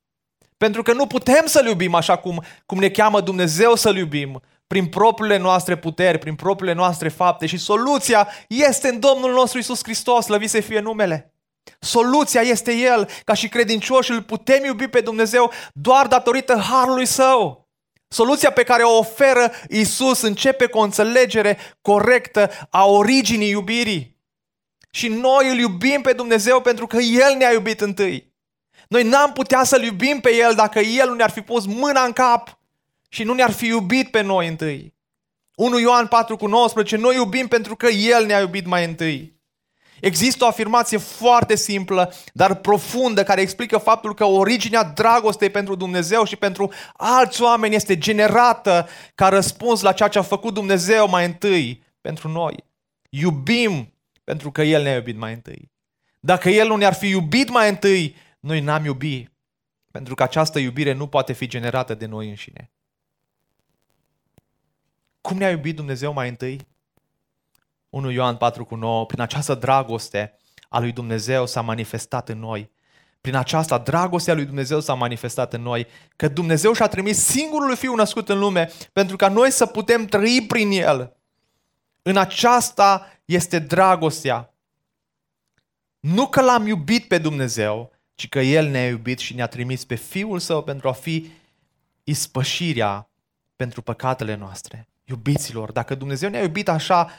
Pentru 0.57 0.81
că 0.81 0.93
nu 0.93 1.07
putem 1.07 1.45
să-L 1.45 1.65
iubim 1.65 1.93
așa 1.93 2.17
cum, 2.17 2.43
cum 2.65 2.77
ne 2.77 2.89
cheamă 2.89 3.21
Dumnezeu 3.21 3.75
să-L 3.75 3.95
iubim, 3.95 4.41
prin 4.67 4.87
propriile 4.87 5.37
noastre 5.37 5.77
puteri, 5.77 6.17
prin 6.17 6.35
propriile 6.35 6.73
noastre 6.73 7.09
fapte 7.09 7.45
și 7.45 7.57
soluția 7.57 8.27
este 8.47 8.87
în 8.87 8.99
Domnul 8.99 9.31
nostru 9.31 9.59
Isus 9.59 9.83
Hristos, 9.83 10.27
lăvit 10.27 10.49
să 10.49 10.59
fie 10.59 10.79
numele. 10.79 11.33
Soluția 11.79 12.41
este 12.41 12.73
El, 12.73 13.09
ca 13.23 13.33
și 13.33 13.49
credincioși 13.49 14.11
îl 14.11 14.21
putem 14.21 14.63
iubi 14.63 14.87
pe 14.87 14.99
Dumnezeu 14.99 15.51
doar 15.73 16.07
datorită 16.07 16.57
harului 16.57 17.05
Său. 17.05 17.62
Soluția 18.13 18.51
pe 18.51 18.63
care 18.63 18.83
o 18.83 18.97
oferă 18.97 19.51
Isus 19.69 20.21
începe 20.21 20.65
cu 20.65 20.77
o 20.77 20.81
înțelegere 20.81 21.57
corectă 21.81 22.51
a 22.69 22.85
originii 22.85 23.49
iubirii. 23.49 24.17
Și 24.91 25.07
noi 25.07 25.49
îl 25.49 25.57
iubim 25.57 26.01
pe 26.01 26.13
Dumnezeu 26.13 26.61
pentru 26.61 26.87
că 26.87 26.97
El 26.97 27.35
ne-a 27.37 27.51
iubit 27.51 27.81
întâi. 27.81 28.33
Noi 28.87 29.03
n-am 29.03 29.33
putea 29.33 29.63
să-L 29.63 29.83
iubim 29.83 30.19
pe 30.19 30.35
El 30.35 30.53
dacă 30.55 30.79
El 30.79 31.07
nu 31.07 31.13
ne-ar 31.13 31.29
fi 31.29 31.41
pus 31.41 31.65
mâna 31.65 32.03
în 32.03 32.11
cap 32.11 32.59
și 33.09 33.23
nu 33.23 33.33
ne-ar 33.33 33.51
fi 33.51 33.65
iubit 33.65 34.11
pe 34.11 34.21
noi 34.21 34.47
întâi. 34.47 34.93
1 35.55 35.79
Ioan 35.79 36.07
4 36.07 36.35
cu 36.35 36.47
19, 36.47 36.95
noi 36.95 37.15
iubim 37.15 37.47
pentru 37.47 37.75
că 37.75 37.87
El 37.87 38.25
ne-a 38.25 38.39
iubit 38.39 38.65
mai 38.65 38.85
întâi. 38.85 39.41
Există 40.03 40.43
o 40.43 40.47
afirmație 40.47 40.97
foarte 40.97 41.55
simplă, 41.55 42.13
dar 42.33 42.55
profundă, 42.55 43.23
care 43.23 43.41
explică 43.41 43.77
faptul 43.77 44.13
că 44.13 44.25
originea 44.25 44.83
dragostei 44.83 45.49
pentru 45.49 45.75
Dumnezeu 45.75 46.23
și 46.23 46.35
pentru 46.35 46.71
alți 46.93 47.41
oameni 47.41 47.75
este 47.75 47.97
generată 47.97 48.87
ca 49.15 49.29
răspuns 49.29 49.81
la 49.81 49.91
ceea 49.91 50.09
ce 50.09 50.17
a 50.17 50.21
făcut 50.21 50.53
Dumnezeu 50.53 51.09
mai 51.09 51.25
întâi 51.25 51.83
pentru 52.01 52.27
noi. 52.27 52.55
Iubim 53.09 53.93
pentru 54.23 54.51
că 54.51 54.61
El 54.61 54.83
ne-a 54.83 54.95
iubit 54.95 55.17
mai 55.17 55.33
întâi. 55.33 55.71
Dacă 56.19 56.49
El 56.49 56.67
nu 56.67 56.75
ne-ar 56.75 56.93
fi 56.93 57.07
iubit 57.07 57.49
mai 57.49 57.69
întâi, 57.69 58.15
noi 58.39 58.59
n-am 58.59 58.85
iubit, 58.85 59.31
pentru 59.91 60.15
că 60.15 60.23
această 60.23 60.59
iubire 60.59 60.93
nu 60.93 61.07
poate 61.07 61.33
fi 61.33 61.47
generată 61.47 61.93
de 61.93 62.05
noi 62.05 62.29
înșine. 62.29 62.71
Cum 65.21 65.37
ne-a 65.37 65.49
iubit 65.49 65.75
Dumnezeu 65.75 66.13
mai 66.13 66.29
întâi? 66.29 66.59
1 67.93 68.09
Ioan 68.11 68.35
4 68.35 68.65
cu 68.65 68.75
9, 68.75 69.05
prin 69.05 69.21
această 69.21 69.55
dragoste 69.55 70.37
a 70.69 70.79
lui 70.79 70.91
Dumnezeu 70.91 71.45
s-a 71.45 71.61
manifestat 71.61 72.29
în 72.29 72.39
noi. 72.39 72.71
Prin 73.21 73.35
aceasta, 73.35 73.77
dragostea 73.77 74.33
lui 74.33 74.45
Dumnezeu 74.45 74.79
s-a 74.79 74.93
manifestat 74.93 75.53
în 75.53 75.61
noi, 75.61 75.87
că 76.15 76.27
Dumnezeu 76.27 76.73
și-a 76.73 76.87
trimis 76.87 77.25
singurul 77.25 77.75
Fiu 77.75 77.95
născut 77.95 78.29
în 78.29 78.39
lume 78.39 78.71
pentru 78.93 79.15
ca 79.15 79.29
noi 79.29 79.51
să 79.51 79.65
putem 79.65 80.05
trăi 80.05 80.45
prin 80.47 80.71
El. 80.71 81.15
În 82.01 82.17
aceasta 82.17 83.07
este 83.25 83.59
dragostea. 83.59 84.53
Nu 85.99 86.27
că 86.27 86.41
l-am 86.41 86.67
iubit 86.67 87.07
pe 87.07 87.17
Dumnezeu, 87.17 87.91
ci 88.15 88.29
că 88.29 88.39
El 88.39 88.67
ne-a 88.67 88.87
iubit 88.87 89.19
și 89.19 89.35
ne-a 89.35 89.47
trimis 89.47 89.85
pe 89.85 89.95
Fiul 89.95 90.39
Său 90.39 90.63
pentru 90.63 90.87
a 90.87 90.93
fi 90.93 91.31
ispășirea 92.03 93.09
pentru 93.55 93.81
păcatele 93.81 94.35
noastre. 94.35 94.87
Iubiților, 95.03 95.71
dacă 95.71 95.95
Dumnezeu 95.95 96.29
ne-a 96.29 96.41
iubit 96.41 96.69
așa, 96.69 97.11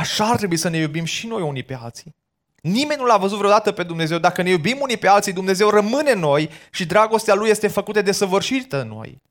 așa 0.00 0.24
ar 0.24 0.36
trebui 0.36 0.56
să 0.56 0.68
ne 0.68 0.78
iubim 0.78 1.04
și 1.04 1.26
noi 1.26 1.42
unii 1.42 1.62
pe 1.62 1.74
alții. 1.74 2.14
Nimeni 2.62 3.00
nu 3.00 3.06
l-a 3.06 3.16
văzut 3.16 3.38
vreodată 3.38 3.72
pe 3.72 3.82
Dumnezeu. 3.82 4.18
Dacă 4.18 4.42
ne 4.42 4.50
iubim 4.50 4.78
unii 4.80 4.96
pe 4.96 5.08
alții, 5.08 5.32
Dumnezeu 5.32 5.68
rămâne 5.68 6.10
în 6.10 6.18
noi 6.18 6.50
și 6.70 6.86
dragostea 6.86 7.34
Lui 7.34 7.50
este 7.50 7.68
făcută 7.68 8.02
de 8.02 8.12
săvârșită 8.12 8.80
în 8.80 8.88
noi. 8.88 9.22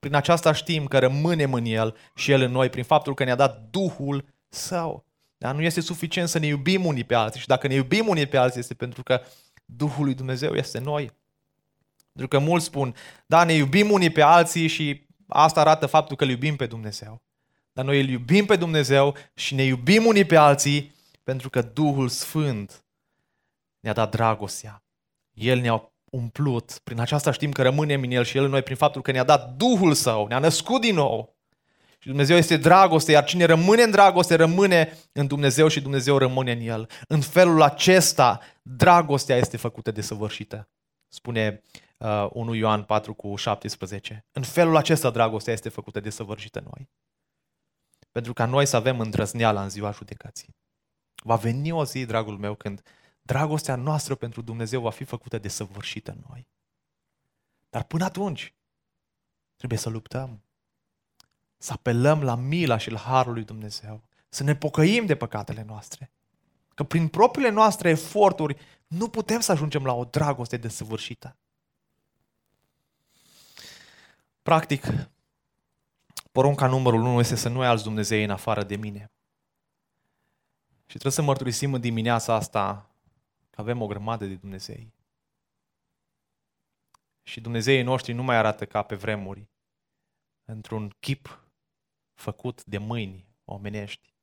Prin 0.00 0.14
aceasta 0.14 0.52
știm 0.52 0.86
că 0.86 0.98
rămânem 0.98 1.52
în 1.52 1.64
El 1.64 1.96
și 2.14 2.30
El 2.30 2.42
în 2.42 2.50
noi, 2.50 2.68
prin 2.68 2.84
faptul 2.84 3.14
că 3.14 3.24
ne-a 3.24 3.34
dat 3.34 3.68
Duhul 3.70 4.24
Său. 4.48 5.04
Dar 5.38 5.54
nu 5.54 5.62
este 5.62 5.80
suficient 5.80 6.28
să 6.28 6.38
ne 6.38 6.46
iubim 6.46 6.84
unii 6.84 7.04
pe 7.04 7.14
alții. 7.14 7.40
Și 7.40 7.46
dacă 7.46 7.66
ne 7.66 7.74
iubim 7.74 8.08
unii 8.08 8.26
pe 8.26 8.36
alții, 8.36 8.60
este 8.60 8.74
pentru 8.74 9.02
că 9.02 9.20
Duhul 9.64 10.04
lui 10.04 10.14
Dumnezeu 10.14 10.54
este 10.54 10.78
în 10.78 10.84
noi. 10.84 11.10
Pentru 12.12 12.38
că 12.38 12.44
mulți 12.44 12.64
spun, 12.64 12.94
da, 13.26 13.44
ne 13.44 13.52
iubim 13.52 13.90
unii 13.90 14.10
pe 14.10 14.22
alții 14.22 14.66
și 14.66 15.06
asta 15.28 15.60
arată 15.60 15.86
faptul 15.86 16.16
că 16.16 16.24
îl 16.24 16.30
iubim 16.30 16.56
pe 16.56 16.66
Dumnezeu. 16.66 17.22
Dar 17.72 17.84
noi 17.84 18.00
îl 18.00 18.08
iubim 18.08 18.46
pe 18.46 18.56
Dumnezeu 18.56 19.16
și 19.34 19.54
ne 19.54 19.62
iubim 19.62 20.04
unii 20.04 20.24
pe 20.24 20.36
alții 20.36 20.94
pentru 21.22 21.50
că 21.50 21.62
Duhul 21.62 22.08
Sfânt 22.08 22.84
ne-a 23.80 23.92
dat 23.92 24.10
dragostea. 24.10 24.84
El 25.32 25.60
ne-a 25.60 25.92
umplut. 26.04 26.80
Prin 26.84 27.00
aceasta 27.00 27.30
știm 27.32 27.50
că 27.50 27.62
rămânem 27.62 28.02
în 28.02 28.10
El 28.10 28.24
și 28.24 28.36
El 28.36 28.44
în 28.44 28.50
noi 28.50 28.62
prin 28.62 28.76
faptul 28.76 29.02
că 29.02 29.10
ne-a 29.10 29.24
dat 29.24 29.54
Duhul 29.56 29.94
Său, 29.94 30.26
ne-a 30.26 30.38
născut 30.38 30.80
din 30.80 30.94
nou. 30.94 31.38
Și 31.98 32.08
Dumnezeu 32.08 32.36
este 32.36 32.56
dragoste, 32.56 33.12
iar 33.12 33.24
cine 33.24 33.44
rămâne 33.44 33.82
în 33.82 33.90
dragoste, 33.90 34.34
rămâne 34.34 34.98
în 35.12 35.26
Dumnezeu 35.26 35.68
și 35.68 35.80
Dumnezeu 35.80 36.18
rămâne 36.18 36.52
în 36.52 36.60
el. 36.60 36.88
În 37.08 37.20
felul 37.20 37.62
acesta, 37.62 38.40
dragostea 38.62 39.36
este 39.36 39.56
făcută 39.56 39.90
de 39.90 40.00
săvârșită. 40.00 40.68
Spune 41.08 41.62
uh, 41.98 42.26
1 42.30 42.54
Ioan 42.54 42.82
4 42.82 43.14
cu 43.14 43.36
17. 43.36 44.26
În 44.32 44.42
felul 44.42 44.76
acesta, 44.76 45.10
dragostea 45.10 45.52
este 45.52 45.68
făcută 45.68 46.00
de 46.00 46.10
săvârșită 46.10 46.62
noi. 46.64 46.90
Pentru 48.10 48.32
ca 48.32 48.46
noi 48.46 48.66
să 48.66 48.76
avem 48.76 49.00
îndrăzneala 49.00 49.62
în 49.62 49.70
ziua 49.70 49.90
judecății. 49.90 50.56
Va 51.22 51.36
veni 51.36 51.70
o 51.70 51.84
zi, 51.84 52.06
dragul 52.06 52.38
meu, 52.38 52.54
când 52.54 52.82
dragostea 53.22 53.76
noastră 53.76 54.14
pentru 54.14 54.42
Dumnezeu 54.42 54.80
va 54.80 54.90
fi 54.90 55.04
făcută 55.04 55.38
de 55.38 55.48
săvârșită 55.48 56.10
în 56.10 56.24
noi. 56.28 56.48
Dar 57.70 57.82
până 57.82 58.04
atunci, 58.04 58.54
trebuie 59.56 59.78
să 59.78 59.88
luptăm. 59.88 60.42
Să 61.56 61.72
apelăm 61.72 62.22
la 62.22 62.34
mila 62.34 62.76
și 62.76 62.90
la 62.90 62.98
harul 62.98 63.32
lui 63.32 63.44
Dumnezeu. 63.44 64.02
Să 64.28 64.42
ne 64.42 64.56
pocăim 64.56 65.06
de 65.06 65.16
păcatele 65.16 65.62
noastre. 65.62 66.10
Că 66.74 66.84
prin 66.84 67.08
propriile 67.08 67.50
noastre 67.50 67.88
eforturi 67.88 68.56
nu 68.86 69.08
putem 69.08 69.40
să 69.40 69.52
ajungem 69.52 69.84
la 69.84 69.92
o 69.92 70.04
dragoste 70.04 70.56
desăvârșită. 70.56 71.36
Practic, 74.42 74.86
porunca 76.32 76.66
numărul 76.66 77.00
1 77.00 77.18
este 77.18 77.34
să 77.34 77.48
nu 77.48 77.60
ai 77.60 77.66
alți 77.66 77.82
Dumnezei 77.82 78.24
în 78.24 78.30
afară 78.30 78.64
de 78.64 78.76
mine. 78.76 79.12
Și 80.80 80.98
trebuie 80.98 81.12
să 81.12 81.22
mărturisim 81.22 81.74
în 81.74 81.80
dimineața 81.80 82.34
asta 82.34 82.90
că 83.50 83.60
avem 83.60 83.82
o 83.82 83.86
grămadă 83.86 84.26
de 84.26 84.34
Dumnezei. 84.34 84.94
Și 87.22 87.40
Dumnezeii 87.40 87.82
noștri 87.82 88.12
nu 88.12 88.22
mai 88.22 88.36
arată 88.36 88.66
ca 88.66 88.82
pe 88.82 88.94
vremuri, 88.94 89.48
într-un 90.44 90.96
chip 91.00 91.44
făcut 92.14 92.64
de 92.64 92.78
mâini 92.78 93.26
omenești. 93.44 94.14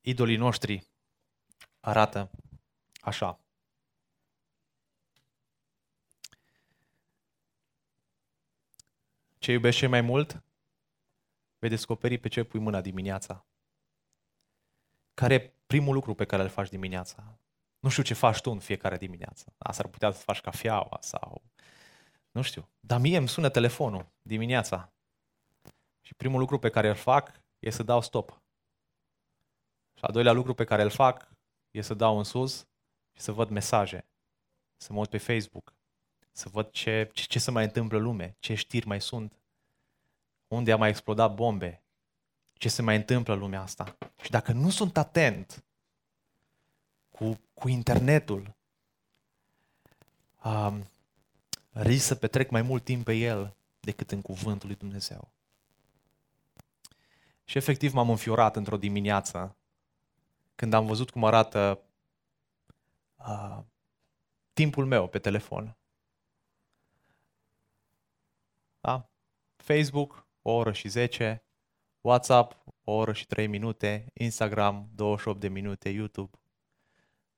Idolii 0.00 0.36
noștri 0.36 0.86
arată 1.80 2.30
așa. 3.00 3.45
Ce 9.46 9.52
iubești 9.52 9.80
cel 9.80 9.88
mai 9.88 10.00
mult? 10.00 10.42
Vei 11.58 11.68
descoperi 11.68 12.18
pe 12.18 12.28
ce 12.28 12.44
pui 12.44 12.60
mâna 12.60 12.80
dimineața. 12.80 13.46
Care 15.14 15.34
e 15.34 15.52
primul 15.66 15.94
lucru 15.94 16.14
pe 16.14 16.24
care 16.24 16.42
îl 16.42 16.48
faci 16.48 16.68
dimineața? 16.68 17.38
Nu 17.78 17.88
știu 17.88 18.02
ce 18.02 18.14
faci 18.14 18.40
tu 18.40 18.50
în 18.50 18.58
fiecare 18.58 18.96
dimineață. 18.96 19.54
Asta 19.58 19.82
ar 19.82 19.88
putea 19.88 20.10
să 20.10 20.22
faci 20.22 20.40
cafeaua 20.40 20.98
sau... 21.00 21.42
Nu 22.30 22.42
știu. 22.42 22.68
Dar 22.80 23.00
mie 23.00 23.16
îmi 23.16 23.28
sună 23.28 23.48
telefonul 23.48 24.06
dimineața. 24.22 24.92
Și 26.00 26.14
primul 26.14 26.40
lucru 26.40 26.58
pe 26.58 26.70
care 26.70 26.88
îl 26.88 26.94
fac 26.94 27.40
e 27.58 27.70
să 27.70 27.82
dau 27.82 28.00
stop. 28.00 28.42
Și 29.94 30.04
al 30.04 30.12
doilea 30.12 30.32
lucru 30.32 30.54
pe 30.54 30.64
care 30.64 30.82
îl 30.82 30.90
fac 30.90 31.30
e 31.70 31.80
să 31.80 31.94
dau 31.94 32.18
în 32.18 32.24
sus 32.24 32.66
și 33.12 33.22
să 33.22 33.32
văd 33.32 33.48
mesaje. 33.48 34.06
Să 34.76 34.92
mă 34.92 34.98
uit 34.98 35.10
pe 35.10 35.18
Facebook. 35.18 35.75
Să 36.36 36.48
văd 36.48 36.70
ce, 36.70 37.10
ce, 37.12 37.24
ce 37.24 37.38
se 37.38 37.50
mai 37.50 37.64
întâmplă 37.64 37.96
în 37.96 38.02
lume, 38.02 38.36
ce 38.38 38.54
știri 38.54 38.86
mai 38.86 39.00
sunt, 39.00 39.32
unde 40.48 40.72
a 40.72 40.76
mai 40.76 40.88
explodat 40.88 41.34
bombe, 41.34 41.82
ce 42.52 42.68
se 42.68 42.82
mai 42.82 42.96
întâmplă 42.96 43.32
în 43.32 43.38
lumea 43.38 43.60
asta. 43.60 43.96
Și 44.22 44.30
dacă 44.30 44.52
nu 44.52 44.70
sunt 44.70 44.96
atent 44.96 45.64
cu, 47.08 47.40
cu 47.54 47.68
internetul, 47.68 48.54
um, 50.44 50.90
risc 51.70 52.06
să 52.06 52.14
petrec 52.14 52.50
mai 52.50 52.62
mult 52.62 52.84
timp 52.84 53.04
pe 53.04 53.14
el 53.14 53.56
decât 53.80 54.10
în 54.10 54.22
cuvântul 54.22 54.68
lui 54.68 54.76
Dumnezeu. 54.76 55.30
Și 57.44 57.58
efectiv 57.58 57.92
m-am 57.92 58.10
înfiorat 58.10 58.56
într-o 58.56 58.76
dimineață 58.76 59.56
când 60.54 60.72
am 60.72 60.86
văzut 60.86 61.10
cum 61.10 61.24
arată 61.24 61.80
uh, 63.16 63.58
timpul 64.52 64.86
meu 64.86 65.08
pe 65.08 65.18
telefon. 65.18 65.76
Da? 68.86 69.10
Facebook, 69.56 70.26
o 70.42 70.52
oră 70.52 70.72
și 70.72 70.88
10, 70.88 71.44
WhatsApp, 72.00 72.64
o 72.84 72.92
oră 72.92 73.12
și 73.12 73.26
3 73.26 73.46
minute, 73.46 74.10
Instagram, 74.12 74.88
28 74.94 75.40
de 75.40 75.48
minute, 75.48 75.88
YouTube. 75.88 76.38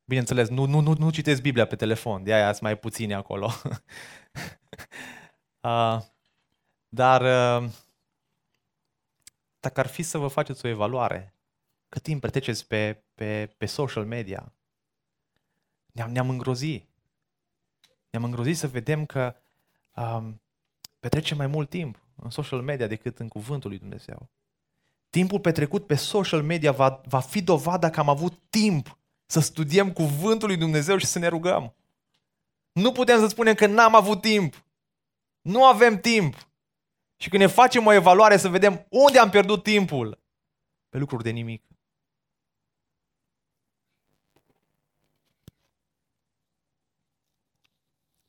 Bineînțeles, 0.04 0.48
nu, 0.48 0.64
nu, 0.64 0.80
nu, 0.80 0.94
nu 0.98 1.11
citesc 1.11 1.42
Biblia 1.42 1.66
pe 1.66 1.76
telefon, 1.76 2.24
de 2.24 2.34
aia 2.34 2.50
sunt 2.50 2.62
mai 2.62 2.78
puține 2.78 3.14
acolo. 3.14 3.46
uh, 5.61 6.00
dar 6.88 7.20
uh, 7.20 7.70
dacă 9.61 9.80
ar 9.80 9.87
fi 9.87 10.02
să 10.02 10.18
vă 10.18 10.28
faceți 10.28 10.66
o 10.66 10.68
evaluare, 10.68 11.34
cât 11.88 12.02
timp 12.02 12.20
petreceți 12.20 12.66
pe, 12.66 13.02
pe, 13.14 13.54
pe 13.56 13.66
social 13.66 14.04
media, 14.04 14.52
ne-am, 15.92 16.11
ne-am 16.11 16.28
îngrozit. 16.28 16.88
Ne-am 18.11 18.24
îngrozit 18.24 18.56
să 18.56 18.68
vedem 18.68 19.06
că 19.06 19.37
um, 19.94 20.40
petrecem 20.98 21.37
mai 21.37 21.46
mult 21.46 21.70
timp 21.70 22.02
în 22.22 22.30
social 22.30 22.62
media 22.62 22.87
decât 22.87 23.18
în 23.18 23.28
cuvântul 23.28 23.70
lui 23.70 23.78
Dumnezeu. 23.78 24.28
Timpul 25.11 25.40
petrecut 25.40 25.87
pe 25.87 25.94
social 25.94 26.42
media 26.42 26.72
va, 26.72 27.00
va 27.04 27.20
fi 27.20 27.42
dovada 27.42 27.90
că 27.90 28.00
am 28.00 28.08
avut 28.08 28.38
timp 28.50 28.98
să 29.26 29.40
studiem 29.40 29.92
cuvântul 29.92 30.48
lui 30.48 30.56
Dumnezeu 30.56 30.96
și 30.96 31.06
să 31.06 31.18
ne 31.18 31.26
rugăm. 31.28 31.74
Nu 32.72 32.92
putem 32.92 33.18
să 33.18 33.26
spunem 33.26 33.54
că 33.54 33.66
n-am 33.66 33.94
avut 33.94 34.20
timp. 34.20 34.64
Nu 35.40 35.64
avem 35.64 36.00
timp. 36.00 36.48
Și 37.16 37.28
când 37.28 37.42
ne 37.42 37.48
facem 37.48 37.87
o 37.87 37.92
evaluare 37.92 38.37
să 38.37 38.48
vedem 38.48 38.87
unde 38.88 39.18
am 39.18 39.30
pierdut 39.30 39.62
timpul, 39.62 40.20
pe 40.88 40.98
lucruri 40.98 41.22
de 41.22 41.30
nimic. 41.30 41.62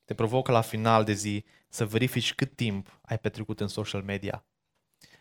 Te 0.06 0.14
provocă 0.14 0.52
la 0.52 0.62
final 0.62 1.04
de 1.04 1.14
zi 1.14 1.46
să 1.70 1.86
verifici 1.86 2.34
cât 2.34 2.56
timp 2.56 3.00
ai 3.02 3.20
petrecut 3.20 3.60
în 3.60 3.68
social 3.68 4.02
media. 4.02 4.46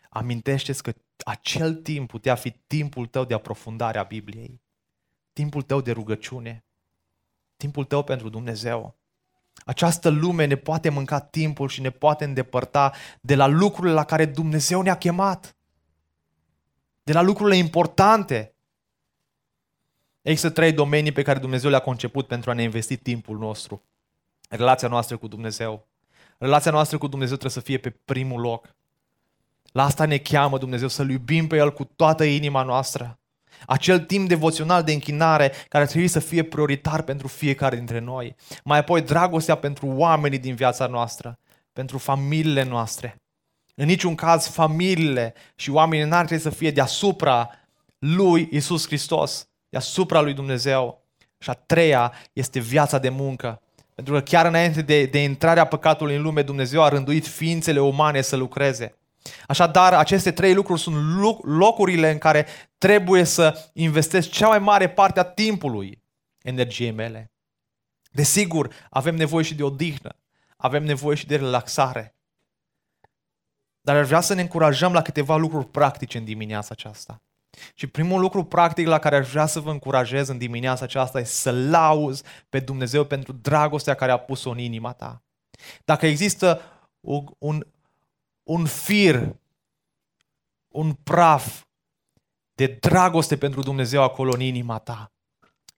Amintește-ți 0.09 0.83
că 0.83 0.93
acel 1.25 1.75
timp 1.75 2.09
putea 2.09 2.35
fi 2.35 2.51
timpul 2.51 3.05
tău 3.05 3.25
de 3.25 3.33
aprofundare 3.33 3.97
a 3.97 4.03
Bibliei, 4.03 4.61
timpul 5.33 5.61
tău 5.61 5.81
de 5.81 5.91
rugăciune, 5.91 6.65
timpul 7.57 7.85
tău 7.85 8.03
pentru 8.03 8.29
Dumnezeu. 8.29 8.97
Această 9.65 10.09
lume 10.09 10.45
ne 10.45 10.55
poate 10.55 10.89
mânca 10.89 11.19
timpul 11.19 11.67
și 11.67 11.81
ne 11.81 11.89
poate 11.89 12.23
îndepărta 12.23 12.93
de 13.21 13.35
la 13.35 13.47
lucrurile 13.47 13.93
la 13.93 14.03
care 14.03 14.25
Dumnezeu 14.25 14.81
ne-a 14.81 14.97
chemat, 14.97 15.57
de 17.03 17.13
la 17.13 17.21
lucrurile 17.21 17.55
importante. 17.55 18.55
Există 20.21 20.49
trei 20.49 20.71
domenii 20.71 21.11
pe 21.11 21.21
care 21.21 21.39
Dumnezeu 21.39 21.69
le-a 21.69 21.79
conceput 21.79 22.27
pentru 22.27 22.49
a 22.49 22.53
ne 22.53 22.63
investi 22.63 22.97
timpul 22.97 23.37
nostru. 23.37 23.83
Relația 24.49 24.87
noastră 24.87 25.17
cu 25.17 25.27
Dumnezeu. 25.27 25.88
Relația 26.39 26.71
noastră 26.71 26.97
cu 26.97 27.07
Dumnezeu 27.07 27.35
trebuie 27.35 27.61
să 27.61 27.67
fie 27.67 27.77
pe 27.77 27.95
primul 28.05 28.41
loc. 28.41 28.75
La 29.71 29.83
asta 29.83 30.05
ne 30.05 30.17
cheamă 30.17 30.57
Dumnezeu, 30.57 30.87
să-L 30.87 31.09
iubim 31.09 31.47
pe 31.47 31.55
El 31.55 31.73
cu 31.73 31.83
toată 31.83 32.23
inima 32.23 32.63
noastră. 32.63 33.19
Acel 33.65 33.99
timp 33.99 34.27
devoțional 34.27 34.83
de 34.83 34.91
închinare 34.91 35.51
care 35.67 35.85
trebuie 35.85 36.09
să 36.09 36.19
fie 36.19 36.43
prioritar 36.43 37.01
pentru 37.01 37.27
fiecare 37.27 37.75
dintre 37.75 37.99
noi. 37.99 38.35
Mai 38.63 38.77
apoi 38.77 39.01
dragostea 39.01 39.55
pentru 39.55 39.87
oamenii 39.87 40.39
din 40.39 40.55
viața 40.55 40.87
noastră, 40.87 41.39
pentru 41.73 41.97
familiile 41.97 42.63
noastre. 42.63 43.21
În 43.75 43.85
niciun 43.85 44.15
caz 44.15 44.47
familiile 44.47 45.33
și 45.55 45.69
oamenii 45.69 46.05
n-ar 46.05 46.25
trebui 46.25 46.43
să 46.43 46.49
fie 46.49 46.71
deasupra 46.71 47.49
lui 47.97 48.49
Isus 48.51 48.85
Hristos, 48.85 49.47
deasupra 49.69 50.21
lui 50.21 50.33
Dumnezeu. 50.33 51.03
Și 51.37 51.49
a 51.49 51.53
treia 51.53 52.13
este 52.33 52.59
viața 52.59 52.97
de 52.97 53.09
muncă. 53.09 53.61
Pentru 53.99 54.17
că 54.17 54.23
chiar 54.23 54.45
înainte 54.45 54.81
de, 54.81 55.05
de 55.05 55.23
intrarea 55.23 55.65
păcatului 55.65 56.15
în 56.15 56.21
lume, 56.21 56.41
Dumnezeu 56.41 56.83
a 56.83 56.89
rânduit 56.89 57.27
ființele 57.27 57.79
umane 57.79 58.21
să 58.21 58.35
lucreze. 58.35 58.97
Așadar, 59.47 59.93
aceste 59.93 60.31
trei 60.31 60.53
lucruri 60.53 60.79
sunt 60.79 60.95
locurile 61.43 62.11
în 62.11 62.17
care 62.17 62.45
trebuie 62.77 63.23
să 63.23 63.69
investesc 63.73 64.29
cea 64.29 64.47
mai 64.47 64.59
mare 64.59 64.89
parte 64.89 65.19
a 65.19 65.23
timpului 65.23 66.03
energiei 66.41 66.91
mele. 66.91 67.31
Desigur, 68.11 68.73
avem 68.89 69.15
nevoie 69.15 69.43
și 69.43 69.55
de 69.55 69.63
odihnă, 69.63 70.15
avem 70.57 70.83
nevoie 70.83 71.15
și 71.15 71.27
de 71.27 71.35
relaxare. 71.35 72.15
Dar 73.81 73.95
ar 73.95 74.03
vrea 74.03 74.21
să 74.21 74.33
ne 74.33 74.41
încurajăm 74.41 74.93
la 74.93 75.01
câteva 75.01 75.35
lucruri 75.35 75.65
practice 75.65 76.17
în 76.17 76.23
dimineața 76.23 76.69
aceasta. 76.71 77.21
Și 77.73 77.87
primul 77.87 78.19
lucru 78.19 78.43
practic 78.43 78.87
la 78.87 78.99
care 78.99 79.15
aș 79.15 79.29
vrea 79.29 79.45
să 79.45 79.59
vă 79.59 79.71
încurajez 79.71 80.27
în 80.27 80.37
dimineața 80.37 80.83
aceasta 80.83 81.19
este 81.19 81.33
să 81.33 81.51
lauzi 81.51 82.23
pe 82.49 82.59
Dumnezeu 82.59 83.03
pentru 83.03 83.33
dragostea 83.33 83.93
care 83.93 84.11
a 84.11 84.17
pus-o 84.17 84.49
în 84.49 84.57
inima 84.57 84.93
ta. 84.93 85.23
Dacă 85.85 86.05
există 86.05 86.61
un, 87.37 87.65
un 88.43 88.65
fir, 88.65 89.35
un 90.67 90.93
praf 90.93 91.63
de 92.53 92.67
dragoste 92.67 93.37
pentru 93.37 93.61
Dumnezeu 93.61 94.03
acolo 94.03 94.31
în 94.33 94.39
inima 94.39 94.77
ta, 94.77 95.11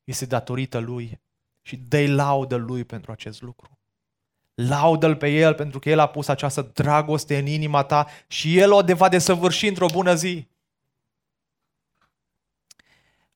este 0.04 0.26
datorită 0.26 0.78
Lui 0.78 1.22
și 1.62 1.76
dă 1.76 2.08
laudă 2.08 2.56
Lui 2.56 2.84
pentru 2.84 3.12
acest 3.12 3.42
lucru. 3.42 3.80
Laudă-L 4.54 5.16
pe 5.16 5.30
El 5.30 5.54
pentru 5.54 5.80
că 5.80 5.90
El 5.90 6.00
a 6.00 6.08
pus 6.08 6.28
această 6.28 6.62
dragoste 6.62 7.38
în 7.38 7.46
inima 7.46 7.84
ta 7.84 8.08
și 8.28 8.58
El 8.58 8.72
o 8.72 8.82
de 8.82 8.94
va 8.94 9.10
desăvârși 9.10 9.68
într-o 9.68 9.86
bună 9.86 10.16
zi. 10.16 10.48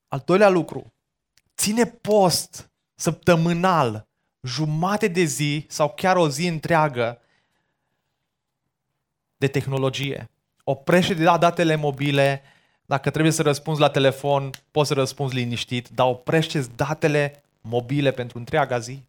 Al 0.08 0.22
doilea 0.24 0.48
lucru, 0.48 0.92
ține 1.56 1.86
post 1.86 2.70
săptămânal, 2.94 4.06
jumate 4.42 5.08
de 5.08 5.22
zi 5.22 5.64
sau 5.68 5.92
chiar 5.96 6.16
o 6.16 6.28
zi 6.28 6.46
întreagă 6.46 7.20
de 9.36 9.46
tehnologie. 9.46 10.30
Oprește 10.64 11.14
de 11.14 11.24
la 11.24 11.38
datele 11.38 11.74
mobile, 11.74 12.42
dacă 12.86 13.10
trebuie 13.10 13.32
să 13.32 13.42
răspunzi 13.42 13.80
la 13.80 13.90
telefon, 13.90 14.50
poți 14.70 14.88
să 14.88 14.94
răspunzi 14.94 15.34
liniștit, 15.34 15.88
dar 15.88 16.06
oprește 16.06 16.66
datele 16.76 17.42
mobile 17.60 18.10
pentru 18.10 18.38
întreaga 18.38 18.78
zi. 18.78 19.02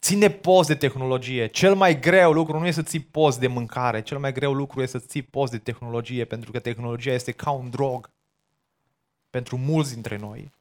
Ține 0.00 0.30
post 0.30 0.68
de 0.68 0.74
tehnologie. 0.74 1.46
Cel 1.46 1.74
mai 1.74 2.00
greu 2.00 2.32
lucru 2.32 2.58
nu 2.58 2.66
e 2.66 2.70
să 2.70 2.82
ții 2.82 3.00
post 3.00 3.38
de 3.38 3.46
mâncare, 3.46 4.02
cel 4.02 4.18
mai 4.18 4.32
greu 4.32 4.52
lucru 4.52 4.82
e 4.82 4.86
să 4.86 4.98
ții 4.98 5.22
post 5.22 5.52
de 5.52 5.58
tehnologie, 5.58 6.24
pentru 6.24 6.50
că 6.50 6.58
tehnologia 6.58 7.12
este 7.12 7.32
ca 7.32 7.50
un 7.50 7.70
drog 7.70 8.10
pentru 9.30 9.56
mulți 9.56 9.92
dintre 9.92 10.16
noi. 10.16 10.52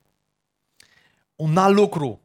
Un 1.35 1.57
alt 1.57 1.75
lucru, 1.75 2.21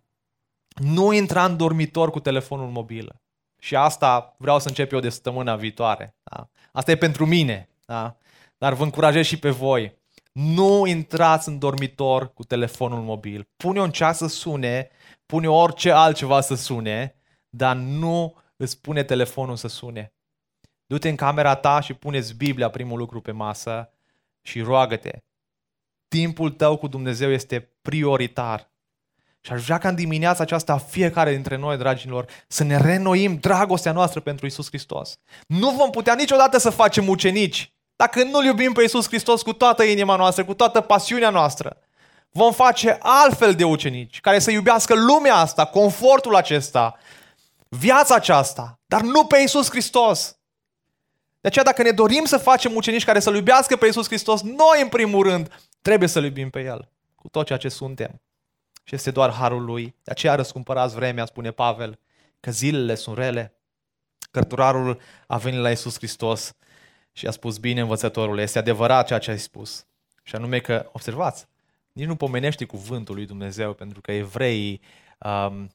nu 0.75 1.13
intra 1.13 1.45
în 1.45 1.57
dormitor 1.57 2.11
cu 2.11 2.21
telefonul 2.21 2.69
mobil. 2.69 3.15
Și 3.59 3.77
asta 3.77 4.35
vreau 4.39 4.59
să 4.59 4.69
încep 4.69 4.93
eu 4.93 5.01
de 5.01 5.09
săptămâna 5.09 5.57
viitoare. 5.57 6.17
Da? 6.23 6.49
Asta 6.73 6.91
e 6.91 6.97
pentru 6.97 7.27
mine. 7.27 7.69
Da? 7.87 8.17
Dar 8.59 8.73
vă 8.73 8.83
încurajez 8.83 9.27
și 9.27 9.39
pe 9.39 9.51
voi. 9.51 10.01
Nu 10.33 10.87
intrați 10.87 11.49
în 11.49 11.59
dormitor 11.59 12.33
cu 12.33 12.45
telefonul 12.45 13.01
mobil. 13.01 13.49
Pune 13.57 13.81
un 13.81 13.91
ceas 13.91 14.17
să 14.17 14.27
sune, 14.27 14.89
pune 15.27 15.49
orice 15.49 15.91
altceva 15.91 16.41
să 16.41 16.55
sune, 16.55 17.15
dar 17.49 17.77
nu 17.77 18.37
îți 18.57 18.81
pune 18.81 19.03
telefonul 19.03 19.57
să 19.57 19.69
sune. 19.69 20.13
Du-te 20.87 21.09
în 21.09 21.17
camera 21.17 21.55
ta 21.55 21.81
și 21.81 21.95
puneți 21.95 22.35
Biblia 22.35 22.71
primul 22.71 22.99
lucru 22.99 23.21
pe 23.21 23.33
masă 23.33 23.91
și 24.43 24.61
roagă-te. 24.61 25.19
Timpul 26.19 26.51
tău 26.51 26.77
cu 26.77 26.87
Dumnezeu 26.87 27.31
este 27.31 27.69
prioritar. 27.83 28.71
Și 29.41 29.53
aș 29.53 29.65
vrea 29.65 29.79
ca 29.79 29.89
în 29.89 29.95
dimineața 29.95 30.43
aceasta 30.43 30.79
fiecare 30.79 31.33
dintre 31.33 31.57
noi, 31.57 31.77
dragilor, 31.77 32.27
să 32.49 32.65
ne 32.65 32.77
renoim 32.77 33.37
dragostea 33.37 33.93
noastră 33.93 34.21
pentru 34.21 34.47
Isus 34.47 34.67
Hristos. 34.67 35.19
Nu 35.47 35.71
vom 35.71 35.91
putea 35.91 36.15
niciodată 36.15 36.59
să 36.59 36.71
facem 36.71 37.09
ucenici 37.09 37.73
dacă 37.97 38.23
nu-L 38.23 38.45
iubim 38.45 38.73
pe 38.73 38.83
Isus 38.83 39.07
Hristos 39.07 39.43
cu 39.43 39.53
toată 39.53 39.83
inima 39.83 40.17
noastră, 40.17 40.45
cu 40.45 40.55
toată 40.55 40.81
pasiunea 40.81 41.31
noastră. 41.31 41.77
Vom 42.31 42.53
face 42.53 42.99
altfel 43.01 43.55
de 43.55 43.65
ucenici 43.65 44.21
care 44.21 44.39
să 44.39 44.51
iubească 44.51 44.95
lumea 44.95 45.35
asta, 45.35 45.65
confortul 45.65 46.37
acesta, 46.37 46.99
viața 47.69 48.15
aceasta, 48.15 48.81
dar 48.87 49.01
nu 49.01 49.25
pe 49.25 49.39
Isus 49.39 49.71
Hristos. 49.71 50.37
De 51.41 51.49
aceea 51.49 51.65
dacă 51.65 51.83
ne 51.83 51.91
dorim 51.91 52.25
să 52.25 52.37
facem 52.37 52.75
ucenici 52.75 53.05
care 53.05 53.21
să-L 53.21 53.35
iubească 53.35 53.77
pe 53.77 53.87
Isus 53.87 54.07
Hristos, 54.07 54.43
noi 54.43 54.81
în 54.83 54.89
primul 54.89 55.23
rând 55.23 55.51
trebuie 55.83 56.09
să-L 56.09 56.25
iubim 56.25 56.51
pe 56.51 56.63
El, 56.63 56.89
cu 57.15 57.29
tot 57.29 57.47
ceea 57.47 57.59
ce 57.59 57.69
suntem. 57.69 58.21
Și 58.85 58.95
este 58.95 59.11
doar 59.11 59.31
harul 59.31 59.65
Lui. 59.65 59.85
De 59.85 60.11
aceea 60.11 60.35
răscumpărați 60.35 60.95
vremea, 60.95 61.25
spune 61.25 61.51
Pavel, 61.51 61.99
că 62.41 62.51
zilele 62.51 62.95
sunt 62.95 63.17
rele. 63.17 63.55
Cărturarul 64.31 65.01
a 65.27 65.37
venit 65.37 65.61
la 65.61 65.71
Isus 65.71 65.97
Hristos 65.97 66.57
și 67.13 67.27
a 67.27 67.31
spus, 67.31 67.59
bine 67.59 67.81
învățătorul, 67.81 68.39
este 68.39 68.59
adevărat 68.59 69.07
ceea 69.07 69.19
ce 69.19 69.31
ai 69.31 69.39
spus. 69.39 69.87
Și 70.23 70.35
anume 70.35 70.59
că, 70.59 70.89
observați, 70.93 71.47
nici 71.93 72.07
nu 72.07 72.17
pomenești 72.17 72.67
cuvântul 72.67 73.15
lui 73.15 73.27
Dumnezeu, 73.27 73.73
pentru 73.73 74.01
că 74.01 74.13
evreii 74.13 74.81
um, 75.19 75.71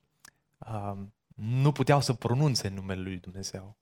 um, 0.57 1.13
nu 1.35 1.71
puteau 1.71 2.01
să 2.01 2.13
pronunțe 2.13 2.67
numele 2.67 3.01
lui 3.01 3.17
Dumnezeu. 3.17 3.77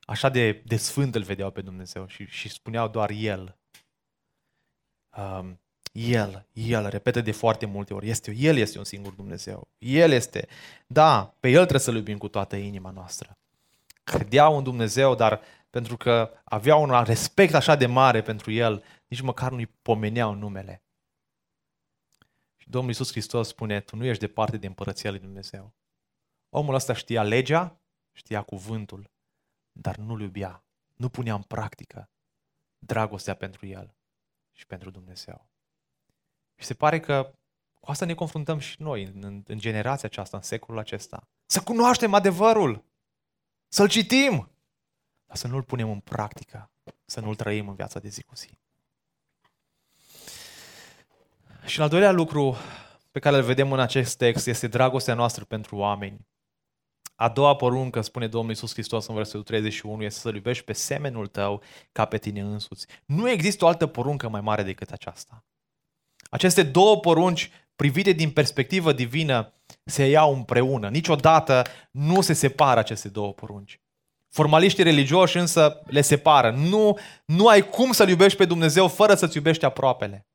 Așa 0.00 0.28
de, 0.28 0.62
de 0.64 0.76
sfânt 0.76 1.14
îl 1.14 1.22
vedeau 1.22 1.50
pe 1.50 1.60
Dumnezeu 1.60 2.06
și, 2.06 2.26
și 2.26 2.48
spuneau 2.48 2.88
doar 2.88 3.10
El. 3.10 3.56
Um, 5.16 5.58
el, 5.92 6.46
El, 6.52 6.88
repetă 6.88 7.20
de 7.20 7.32
foarte 7.32 7.66
multe 7.66 7.94
ori, 7.94 8.08
este, 8.08 8.34
El 8.36 8.56
este 8.56 8.78
un 8.78 8.84
singur 8.84 9.12
Dumnezeu. 9.12 9.68
El 9.78 10.10
este, 10.10 10.48
da, 10.86 11.34
pe 11.40 11.48
El 11.48 11.58
trebuie 11.60 11.80
să-L 11.80 11.94
iubim 11.94 12.18
cu 12.18 12.28
toată 12.28 12.56
inima 12.56 12.90
noastră. 12.90 13.38
Credeau 14.04 14.56
în 14.56 14.62
Dumnezeu, 14.62 15.14
dar 15.14 15.40
pentru 15.70 15.96
că 15.96 16.30
aveau 16.44 16.82
un 16.82 17.02
respect 17.04 17.54
așa 17.54 17.74
de 17.74 17.86
mare 17.86 18.22
pentru 18.22 18.50
El, 18.50 18.84
nici 19.06 19.20
măcar 19.20 19.50
nu-i 19.50 19.66
pomeneau 19.66 20.34
numele. 20.34 20.82
Și 22.56 22.70
Domnul 22.70 22.90
Iisus 22.90 23.10
Hristos 23.10 23.48
spune, 23.48 23.80
tu 23.80 23.96
nu 23.96 24.04
ești 24.04 24.26
departe 24.26 24.56
de 24.56 24.66
împărăția 24.66 25.10
lui 25.10 25.18
Dumnezeu. 25.18 25.74
Omul 26.48 26.74
ăsta 26.74 26.92
știa 26.92 27.22
legea, 27.22 27.80
știa 28.12 28.42
cuvântul, 28.42 29.10
dar 29.72 29.96
nu-l 29.96 30.20
iubea, 30.20 30.64
nu 30.94 31.08
punea 31.08 31.34
în 31.34 31.42
practică 31.42 32.10
dragostea 32.78 33.34
pentru 33.34 33.66
El 33.66 33.94
și 34.54 34.66
pentru 34.66 34.90
Dumnezeu. 34.90 35.48
Și 36.54 36.66
se 36.66 36.74
pare 36.74 37.00
că 37.00 37.34
cu 37.80 37.90
asta 37.90 38.04
ne 38.04 38.14
confruntăm 38.14 38.58
și 38.58 38.82
noi 38.82 39.04
în, 39.04 39.42
în 39.46 39.58
generația 39.58 40.08
aceasta, 40.08 40.36
în 40.36 40.42
secolul 40.42 40.80
acesta. 40.80 41.28
Să 41.46 41.62
cunoaștem 41.62 42.14
adevărul, 42.14 42.84
să-l 43.68 43.88
citim, 43.88 44.50
dar 45.26 45.36
să 45.36 45.46
nu-l 45.46 45.62
punem 45.62 45.90
în 45.90 46.00
practică, 46.00 46.70
să 47.04 47.20
nu-l 47.20 47.34
trăim 47.34 47.68
în 47.68 47.74
viața 47.74 47.98
de 47.98 48.08
zi 48.08 48.22
cu 48.22 48.34
zi. 48.34 48.58
Și 51.64 51.80
al 51.80 51.88
doilea 51.88 52.10
lucru 52.10 52.56
pe 53.10 53.18
care 53.18 53.36
îl 53.36 53.42
vedem 53.42 53.72
în 53.72 53.80
acest 53.80 54.16
text 54.16 54.46
este 54.46 54.66
dragostea 54.66 55.14
noastră 55.14 55.44
pentru 55.44 55.76
oameni. 55.76 56.26
A 57.16 57.28
doua 57.28 57.56
poruncă, 57.56 58.00
spune 58.00 58.26
Domnul 58.26 58.50
Iisus 58.50 58.72
Hristos 58.72 59.06
în 59.06 59.14
versetul 59.14 59.42
31, 59.42 60.02
este 60.02 60.20
să-L 60.20 60.34
iubești 60.34 60.64
pe 60.64 60.72
semenul 60.72 61.26
tău 61.26 61.62
ca 61.92 62.04
pe 62.04 62.18
tine 62.18 62.40
însuți. 62.40 62.86
Nu 63.04 63.30
există 63.30 63.64
o 63.64 63.68
altă 63.68 63.86
poruncă 63.86 64.28
mai 64.28 64.40
mare 64.40 64.62
decât 64.62 64.90
aceasta. 64.90 65.44
Aceste 66.30 66.62
două 66.62 67.00
porunci, 67.00 67.50
privite 67.76 68.12
din 68.12 68.30
perspectivă 68.30 68.92
divină, 68.92 69.52
se 69.84 70.06
iau 70.06 70.34
împreună. 70.34 70.88
Niciodată 70.88 71.62
nu 71.90 72.20
se 72.20 72.32
separă 72.32 72.80
aceste 72.80 73.08
două 73.08 73.32
porunci. 73.32 73.80
Formaliștii 74.28 74.84
religioși 74.84 75.36
însă 75.36 75.82
le 75.86 76.00
separă. 76.00 76.50
Nu, 76.50 76.98
nu 77.24 77.46
ai 77.46 77.68
cum 77.68 77.92
să-L 77.92 78.08
iubești 78.08 78.38
pe 78.38 78.44
Dumnezeu 78.44 78.88
fără 78.88 79.14
să-ți 79.14 79.36
iubești 79.36 79.64
aproapele. 79.64 80.26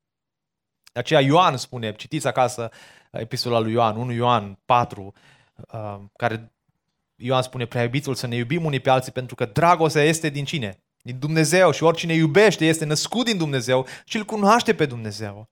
De 0.94 1.00
aceea 1.00 1.20
Ioan 1.20 1.58
spune, 1.58 1.94
citiți 1.94 2.28
acasă 2.28 2.70
epistola 3.12 3.60
lui 3.60 3.72
Ioan, 3.72 3.96
1 3.96 4.12
Ioan 4.12 4.60
4, 4.65 5.13
uh, 5.72 6.00
care 6.15 6.54
Ioan 7.22 7.42
spune, 7.42 7.66
prea 7.66 7.84
iubițul 7.84 8.16
să 8.16 8.28
ne 8.28 8.36
iubim 8.36 8.66
unii 8.66 8.80
pe 8.80 8.90
alții 8.90 9.12
pentru 9.12 9.36
că 9.36 9.46
dragostea 9.46 10.04
este 10.04 10.30
din 10.30 10.46
cine? 10.46 10.84
Din 11.02 11.20
Dumnezeu 11.20 11.72
și 11.72 11.84
oricine 11.84 12.14
iubește 12.14 12.66
este 12.66 12.86
născut 12.86 13.26
din 13.26 13.38
Dumnezeu 13.38 13.88
și 14.06 14.18
îl 14.18 14.24
cunoaște 14.24 14.74
pe 14.74 14.86
Dumnezeu. 14.86 15.50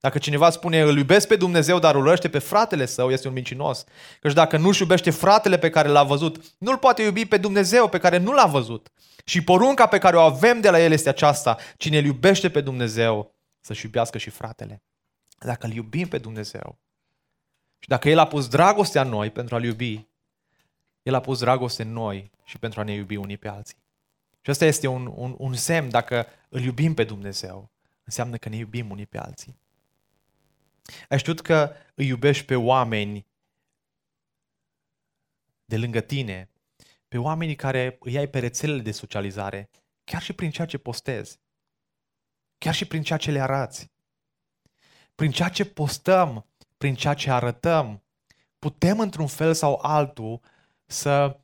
Dacă 0.00 0.18
cineva 0.18 0.50
spune 0.50 0.80
îl 0.80 0.96
iubesc 0.96 1.28
pe 1.28 1.36
Dumnezeu, 1.36 1.78
dar 1.78 1.96
urăște 1.96 2.28
pe 2.28 2.38
fratele 2.38 2.86
său, 2.86 3.10
este 3.10 3.28
un 3.28 3.34
mincinos. 3.34 3.84
Căci 4.20 4.32
dacă 4.32 4.56
nu-și 4.56 4.80
iubește 4.80 5.10
fratele 5.10 5.58
pe 5.58 5.70
care 5.70 5.88
l-a 5.88 6.02
văzut, 6.02 6.54
nu-l 6.58 6.78
poate 6.78 7.02
iubi 7.02 7.26
pe 7.26 7.36
Dumnezeu 7.36 7.88
pe 7.88 7.98
care 7.98 8.16
nu 8.16 8.32
l-a 8.32 8.46
văzut. 8.46 8.88
Și 9.24 9.44
porunca 9.44 9.86
pe 9.86 9.98
care 9.98 10.16
o 10.16 10.20
avem 10.20 10.60
de 10.60 10.70
la 10.70 10.80
el 10.80 10.92
este 10.92 11.08
aceasta. 11.08 11.56
Cine 11.76 11.98
îl 11.98 12.04
iubește 12.04 12.50
pe 12.50 12.60
Dumnezeu, 12.60 13.34
să-și 13.60 13.84
iubească 13.84 14.18
și 14.18 14.30
fratele. 14.30 14.82
Dacă 15.38 15.66
îl 15.66 15.72
iubim 15.72 16.08
pe 16.08 16.18
Dumnezeu 16.18 16.78
și 17.78 17.88
dacă 17.88 18.08
El 18.08 18.18
a 18.18 18.26
pus 18.26 18.48
dragoste 18.48 18.98
în 18.98 19.08
noi 19.08 19.30
pentru 19.30 19.54
a-L 19.54 19.64
iubi, 19.64 20.08
El 21.04 21.14
a 21.14 21.20
pus 21.20 21.38
dragoste 21.38 21.82
în 21.82 21.92
noi 21.92 22.30
și 22.44 22.58
pentru 22.58 22.80
a 22.80 22.82
ne 22.82 22.92
iubi 22.92 23.16
unii 23.16 23.36
pe 23.36 23.48
alții. 23.48 23.76
Și 24.40 24.50
asta 24.50 24.64
este 24.64 24.86
un, 24.86 25.06
un, 25.14 25.34
un 25.38 25.54
semn, 25.54 25.88
dacă 25.88 26.26
îl 26.48 26.60
iubim 26.60 26.94
pe 26.94 27.04
Dumnezeu, 27.04 27.70
înseamnă 28.04 28.36
că 28.36 28.48
ne 28.48 28.56
iubim 28.56 28.90
unii 28.90 29.06
pe 29.06 29.18
alții. 29.18 29.58
Ai 31.08 31.18
știut 31.18 31.40
că 31.40 31.72
îi 31.94 32.06
iubești 32.06 32.44
pe 32.44 32.56
oameni 32.56 33.26
de 35.64 35.76
lângă 35.76 36.00
tine, 36.00 36.50
pe 37.08 37.18
oamenii 37.18 37.56
care 37.56 37.96
îi 38.00 38.16
ai 38.16 38.28
pe 38.28 38.38
rețelele 38.38 38.82
de 38.82 38.92
socializare, 38.92 39.70
chiar 40.04 40.22
și 40.22 40.32
prin 40.32 40.50
ceea 40.50 40.66
ce 40.66 40.78
postezi, 40.78 41.40
chiar 42.58 42.74
și 42.74 42.84
prin 42.84 43.02
ceea 43.02 43.18
ce 43.18 43.30
le 43.30 43.40
arăți. 43.40 43.90
Prin 45.14 45.30
ceea 45.30 45.48
ce 45.48 45.64
postăm, 45.64 46.46
prin 46.78 46.94
ceea 46.94 47.14
ce 47.14 47.30
arătăm, 47.30 48.02
putem 48.58 49.00
într-un 49.00 49.26
fel 49.26 49.54
sau 49.54 49.78
altul 49.82 50.40
să 50.86 51.40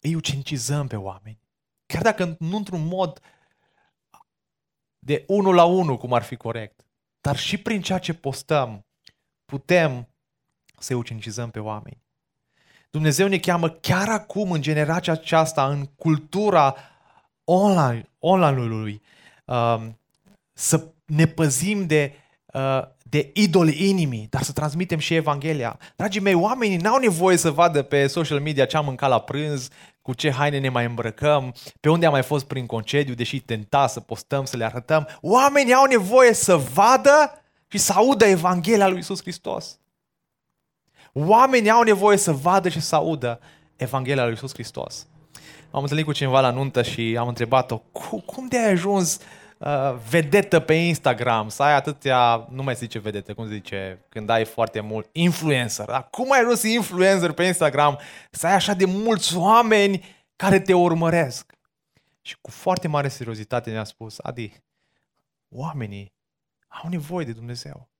îi 0.00 0.14
ucenicizăm 0.14 0.86
pe 0.86 0.96
oameni. 0.96 1.40
Chiar 1.86 2.02
dacă 2.02 2.36
nu 2.38 2.56
într-un 2.56 2.86
mod 2.86 3.20
de 4.98 5.24
unul 5.26 5.54
la 5.54 5.64
unul, 5.64 5.96
cum 5.96 6.12
ar 6.12 6.22
fi 6.22 6.36
corect. 6.36 6.86
Dar 7.20 7.36
și 7.36 7.58
prin 7.58 7.82
ceea 7.82 7.98
ce 7.98 8.14
postăm, 8.14 8.86
putem 9.44 10.08
să 10.78 10.94
ucenicizăm 10.94 11.50
pe 11.50 11.60
oameni. 11.60 12.02
Dumnezeu 12.90 13.28
ne 13.28 13.38
cheamă 13.38 13.70
chiar 13.70 14.08
acum, 14.08 14.50
în 14.52 14.62
generația 14.62 15.12
aceasta, 15.12 15.68
în 15.68 15.86
cultura 15.86 16.76
online, 17.44 18.08
online-ului, 18.18 19.02
um, 19.44 19.98
să 20.52 20.92
ne 21.04 21.26
păzim 21.26 21.86
de 21.86 22.14
uh, 22.46 22.82
de 23.12 23.30
idoli 23.34 23.88
inimii, 23.88 24.26
dar 24.30 24.42
să 24.42 24.52
transmitem 24.52 24.98
și 24.98 25.14
Evanghelia. 25.14 25.78
Dragii 25.96 26.20
mei, 26.20 26.34
oamenii 26.34 26.76
n-au 26.76 26.98
nevoie 26.98 27.36
să 27.36 27.50
vadă 27.50 27.82
pe 27.82 28.06
social 28.06 28.40
media 28.40 28.64
ce 28.64 28.76
am 28.76 28.84
mâncat 28.84 29.08
la 29.08 29.20
prânz, 29.20 29.68
cu 30.02 30.14
ce 30.14 30.30
haine 30.30 30.58
ne 30.58 30.68
mai 30.68 30.84
îmbrăcăm, 30.84 31.54
pe 31.80 31.90
unde 31.90 32.06
am 32.06 32.12
mai 32.12 32.22
fost 32.22 32.44
prin 32.44 32.66
concediu, 32.66 33.14
deși 33.14 33.40
tenta 33.40 33.86
să 33.86 34.00
postăm, 34.00 34.44
să 34.44 34.56
le 34.56 34.64
arătăm. 34.64 35.08
Oamenii 35.20 35.72
au 35.74 35.84
nevoie 35.84 36.32
să 36.32 36.56
vadă 36.56 37.42
și 37.68 37.78
să 37.78 37.92
audă 37.92 38.24
Evanghelia 38.24 38.88
lui 38.88 38.98
Isus 38.98 39.20
Hristos. 39.20 39.78
Oamenii 41.12 41.70
au 41.70 41.82
nevoie 41.82 42.16
să 42.16 42.32
vadă 42.32 42.68
și 42.68 42.80
să 42.80 42.94
audă 42.94 43.40
Evanghelia 43.76 44.24
lui 44.24 44.32
Isus 44.32 44.52
Hristos. 44.52 45.06
am 45.70 45.82
întâlnit 45.82 46.04
cu 46.04 46.12
cineva 46.12 46.40
la 46.40 46.50
nuntă 46.50 46.82
și 46.82 47.16
am 47.18 47.28
întrebat-o, 47.28 47.78
cum 48.26 48.46
de 48.48 48.58
ai 48.58 48.70
ajuns 48.70 49.14
uh, 49.16 49.22
vedetă 50.08 50.60
pe 50.60 50.74
Instagram, 50.74 51.48
să 51.48 51.62
ai 51.62 51.74
atâtea, 51.74 52.46
nu 52.50 52.62
mai 52.62 52.74
zice 52.74 52.98
vedetă, 52.98 53.34
cum 53.34 53.46
zice, 53.46 54.04
când 54.08 54.28
ai 54.28 54.44
foarte 54.44 54.80
mult, 54.80 55.08
influencer. 55.12 55.86
Da? 55.86 56.02
Cum 56.02 56.32
ai 56.32 56.40
ajuns 56.40 56.62
influencer 56.62 57.32
pe 57.32 57.44
Instagram, 57.44 57.98
să 58.30 58.46
ai 58.46 58.54
așa 58.54 58.74
de 58.74 58.84
mulți 58.84 59.36
oameni 59.36 60.04
care 60.36 60.60
te 60.60 60.74
urmăresc? 60.74 61.52
Și 62.20 62.36
cu 62.40 62.50
foarte 62.50 62.88
mare 62.88 63.08
seriozitate 63.08 63.70
ne-a 63.70 63.84
spus, 63.84 64.18
Adi, 64.22 64.52
oamenii 65.48 66.12
au 66.68 66.88
nevoie 66.88 67.24
de 67.24 67.32
Dumnezeu. 67.32 67.90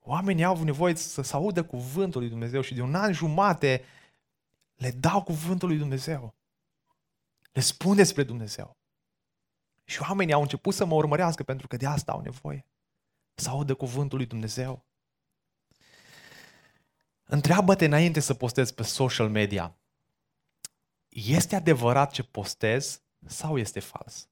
Oamenii 0.00 0.44
au 0.44 0.62
nevoie 0.62 0.94
să, 0.94 1.22
să 1.22 1.36
audă 1.36 1.64
cuvântul 1.64 2.20
lui 2.20 2.30
Dumnezeu 2.30 2.60
și 2.60 2.74
de 2.74 2.82
un 2.82 2.94
an 2.94 3.12
jumate 3.12 3.84
le 4.74 4.90
dau 4.90 5.22
cuvântul 5.22 5.68
lui 5.68 5.78
Dumnezeu. 5.78 6.34
Le 7.52 7.60
spun 7.60 7.96
despre 7.96 8.22
Dumnezeu. 8.22 8.79
Și 9.90 10.02
oamenii 10.02 10.32
au 10.32 10.40
început 10.40 10.74
să 10.74 10.84
mă 10.84 10.94
urmărească 10.94 11.42
pentru 11.42 11.66
că 11.66 11.76
de 11.76 11.86
asta 11.86 12.12
au 12.12 12.20
nevoie. 12.20 12.66
Să 13.34 13.48
audă 13.48 13.74
cuvântul 13.74 14.18
lui 14.18 14.26
Dumnezeu. 14.26 14.84
Întreabă-te 17.24 17.84
înainte 17.84 18.20
să 18.20 18.34
postezi 18.34 18.74
pe 18.74 18.82
social 18.82 19.28
media. 19.28 19.76
Este 21.08 21.56
adevărat 21.56 22.10
ce 22.10 22.22
postez 22.22 23.02
sau 23.26 23.58
este 23.58 23.80
fals? 23.80 24.28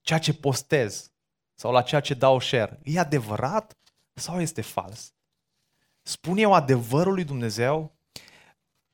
Ceea 0.00 0.18
ce 0.18 0.34
postez 0.34 1.12
sau 1.54 1.72
la 1.72 1.82
ceea 1.82 2.00
ce 2.00 2.14
dau 2.14 2.40
share, 2.40 2.80
e 2.82 2.98
adevărat 2.98 3.76
sau 4.12 4.40
este 4.40 4.60
fals? 4.60 5.14
Spune 6.02 6.40
eu 6.40 6.52
adevărul 6.52 7.14
lui 7.14 7.24
Dumnezeu? 7.24 7.96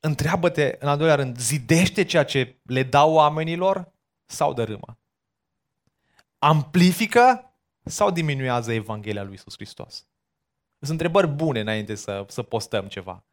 Întreabă-te, 0.00 0.76
în 0.78 0.88
al 0.88 0.96
doilea 0.96 1.16
rând, 1.16 1.38
zidește 1.38 2.04
ceea 2.04 2.24
ce 2.24 2.60
le 2.62 2.82
dau 2.82 3.12
oamenilor 3.12 3.92
sau 4.26 4.52
dărâmă? 4.52 4.99
Amplifică 6.42 7.54
sau 7.84 8.10
diminuează 8.10 8.72
Evanghelia 8.72 9.22
lui 9.22 9.34
Isus 9.34 9.54
Hristos? 9.54 10.06
Sunt 10.78 10.90
întrebări 10.90 11.26
bune 11.26 11.60
înainte 11.60 11.94
să, 11.94 12.24
să 12.28 12.42
postăm 12.42 12.86
ceva. 12.86 13.24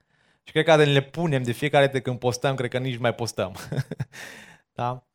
Și 0.43 0.51
cred 0.51 0.65
că 0.65 0.75
le 0.75 1.01
punem 1.01 1.43
de 1.43 1.51
fiecare 1.51 1.85
dată 1.85 2.01
când 2.01 2.19
postăm, 2.19 2.55
cred 2.55 2.69
că 2.69 2.77
nici 2.77 2.97
mai 2.97 3.15
postăm. 3.15 3.55
da? 4.73 5.07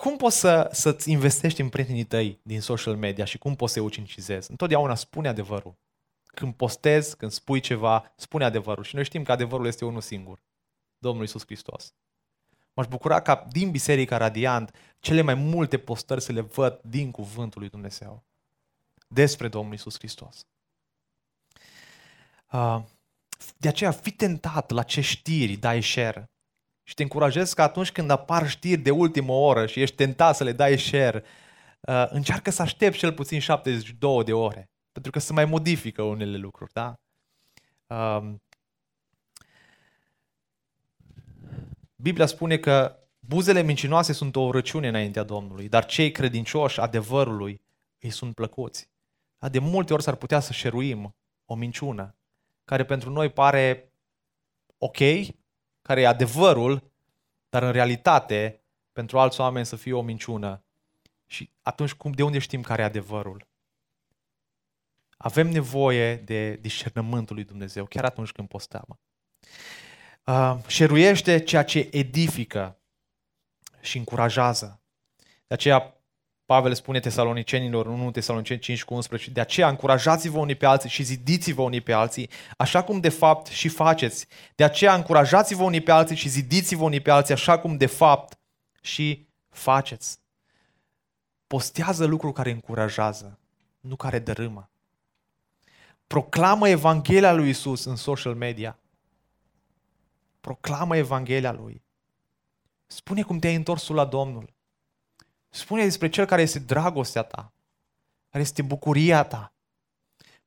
cum 0.00 0.16
poți 0.16 0.38
să, 0.38 0.68
să-ți 0.72 1.10
investești 1.10 1.60
în 1.60 1.68
prietenii 1.68 2.04
tăi 2.04 2.40
din 2.42 2.60
social 2.60 2.96
media 2.96 3.24
și 3.24 3.38
cum 3.38 3.54
poți 3.54 3.72
să-i 3.72 3.82
ucincizezi? 3.82 4.50
Întotdeauna 4.50 4.94
spune 4.94 5.28
adevărul. 5.28 5.76
Când 6.24 6.54
postezi, 6.54 7.16
când 7.16 7.30
spui 7.30 7.60
ceva, 7.60 8.12
spune 8.16 8.44
adevărul. 8.44 8.84
Și 8.84 8.94
noi 8.94 9.04
știm 9.04 9.22
că 9.22 9.32
adevărul 9.32 9.66
este 9.66 9.84
unul 9.84 10.00
singur. 10.00 10.42
Domnul 10.98 11.24
Isus 11.24 11.44
Hristos. 11.44 11.94
M-aș 12.74 12.86
bucura 12.86 13.20
ca 13.20 13.46
din 13.50 13.70
Biserica 13.70 14.16
Radiant 14.16 14.74
cele 15.00 15.20
mai 15.20 15.34
multe 15.34 15.78
postări 15.78 16.22
să 16.22 16.32
le 16.32 16.40
văd 16.40 16.80
din 16.82 17.10
cuvântul 17.10 17.60
lui 17.60 17.70
Dumnezeu. 17.70 18.24
Despre 19.08 19.48
Domnul 19.48 19.74
Isus 19.74 19.98
Hristos. 19.98 20.46
Uh, 22.52 22.82
de 23.56 23.68
aceea, 23.68 23.90
fi 23.90 24.10
tentat 24.10 24.70
la 24.70 24.82
ce 24.82 25.00
știri 25.00 25.56
dai 25.56 25.82
share. 25.82 26.30
Și 26.82 26.94
te 26.94 27.02
încurajez 27.02 27.52
că 27.52 27.62
atunci 27.62 27.92
când 27.92 28.10
apar 28.10 28.48
știri 28.48 28.80
de 28.80 28.90
ultimă 28.90 29.32
oră 29.32 29.66
și 29.66 29.80
ești 29.80 29.96
tentat 29.96 30.36
să 30.36 30.44
le 30.44 30.52
dai 30.52 30.78
share, 30.78 31.22
uh, 31.80 32.06
încearcă 32.08 32.50
să 32.50 32.62
aștepți 32.62 32.98
cel 32.98 33.12
puțin 33.12 33.40
72 33.40 34.24
de 34.24 34.32
ore. 34.32 34.70
Pentru 34.92 35.10
că 35.10 35.18
se 35.18 35.32
mai 35.32 35.44
modifică 35.44 36.02
unele 36.02 36.36
lucruri, 36.36 36.72
da? 36.72 36.94
Um, 37.86 38.42
Biblia 42.04 42.26
spune 42.26 42.58
că 42.58 42.98
buzele 43.18 43.62
mincinoase 43.62 44.12
sunt 44.12 44.36
o 44.36 44.50
răciune 44.50 44.88
înaintea 44.88 45.22
Domnului, 45.22 45.68
dar 45.68 45.84
cei 45.84 46.12
credincioși 46.12 46.80
adevărului 46.80 47.60
îi 47.98 48.10
sunt 48.10 48.34
plăcuți. 48.34 48.90
Da, 49.38 49.48
de 49.48 49.58
multe 49.58 49.92
ori 49.92 50.02
s-ar 50.02 50.14
putea 50.14 50.40
să 50.40 50.52
șeruim 50.52 51.14
o 51.44 51.54
minciună 51.54 52.16
care 52.64 52.84
pentru 52.84 53.10
noi 53.10 53.30
pare 53.30 53.92
ok, 54.78 54.98
care 55.82 56.00
e 56.00 56.06
adevărul, 56.06 56.90
dar 57.48 57.62
în 57.62 57.72
realitate, 57.72 58.62
pentru 58.92 59.18
alți 59.18 59.40
oameni 59.40 59.66
să 59.66 59.76
fie 59.76 59.92
o 59.92 60.02
minciună. 60.02 60.62
Și 61.26 61.50
atunci 61.62 61.92
cum, 61.92 62.12
de 62.12 62.22
unde 62.22 62.38
știm 62.38 62.62
care 62.62 62.82
e 62.82 62.84
adevărul? 62.84 63.46
Avem 65.16 65.48
nevoie 65.48 66.16
de 66.16 66.56
discernământul 66.56 67.34
lui 67.34 67.44
Dumnezeu, 67.44 67.84
chiar 67.84 68.04
atunci 68.04 68.32
când 68.32 68.48
postăm. 68.48 68.98
Uh, 70.24 70.56
șeruiește 70.66 71.38
ceea 71.38 71.64
ce 71.64 71.88
edifică 71.90 72.78
și 73.80 73.98
încurajează. 73.98 74.80
De 75.46 75.54
aceea 75.54 75.94
Pavel 76.46 76.74
spune 76.74 77.00
tesalonicenilor, 77.00 77.86
1 77.86 78.10
Tesaloniceni 78.10 78.60
5 78.60 78.84
cu 78.84 78.94
11, 78.94 79.30
de 79.30 79.40
aceea 79.40 79.68
încurajați-vă 79.68 80.38
unii 80.38 80.54
pe 80.54 80.66
alții 80.66 80.88
și 80.88 81.02
zidiți-vă 81.02 81.62
unii 81.62 81.80
pe 81.80 81.92
alții, 81.92 82.30
așa 82.56 82.82
cum 82.82 83.00
de 83.00 83.08
fapt 83.08 83.46
și 83.46 83.68
faceți. 83.68 84.26
De 84.54 84.64
aceea 84.64 84.94
încurajați-vă 84.94 85.62
unii 85.62 85.80
pe 85.80 85.90
alții 85.90 86.16
și 86.16 86.28
zidiți-vă 86.28 86.84
unii 86.84 87.00
pe 87.00 87.10
alții, 87.10 87.34
așa 87.34 87.58
cum 87.58 87.76
de 87.76 87.86
fapt 87.86 88.38
și 88.80 89.28
faceți. 89.48 90.18
Postează 91.46 92.04
lucruri 92.04 92.34
care 92.34 92.50
încurajează, 92.50 93.38
nu 93.80 93.96
care 93.96 94.18
dărâmă. 94.18 94.70
Proclamă 96.06 96.68
Evanghelia 96.68 97.32
lui 97.32 97.48
Isus 97.48 97.84
în 97.84 97.96
social 97.96 98.34
media. 98.34 98.78
Proclamă 100.44 100.96
Evanghelia 100.96 101.52
lui. 101.52 101.84
Spune 102.86 103.22
cum 103.22 103.38
te-ai 103.38 103.54
întors 103.54 103.88
la 103.88 104.04
Domnul. 104.04 104.54
Spune 105.48 105.82
despre 105.82 106.08
cel 106.08 106.26
care 106.26 106.42
este 106.42 106.58
dragostea 106.58 107.22
ta, 107.22 107.52
care 108.28 108.42
este 108.42 108.62
bucuria 108.62 109.22
ta. 109.22 109.54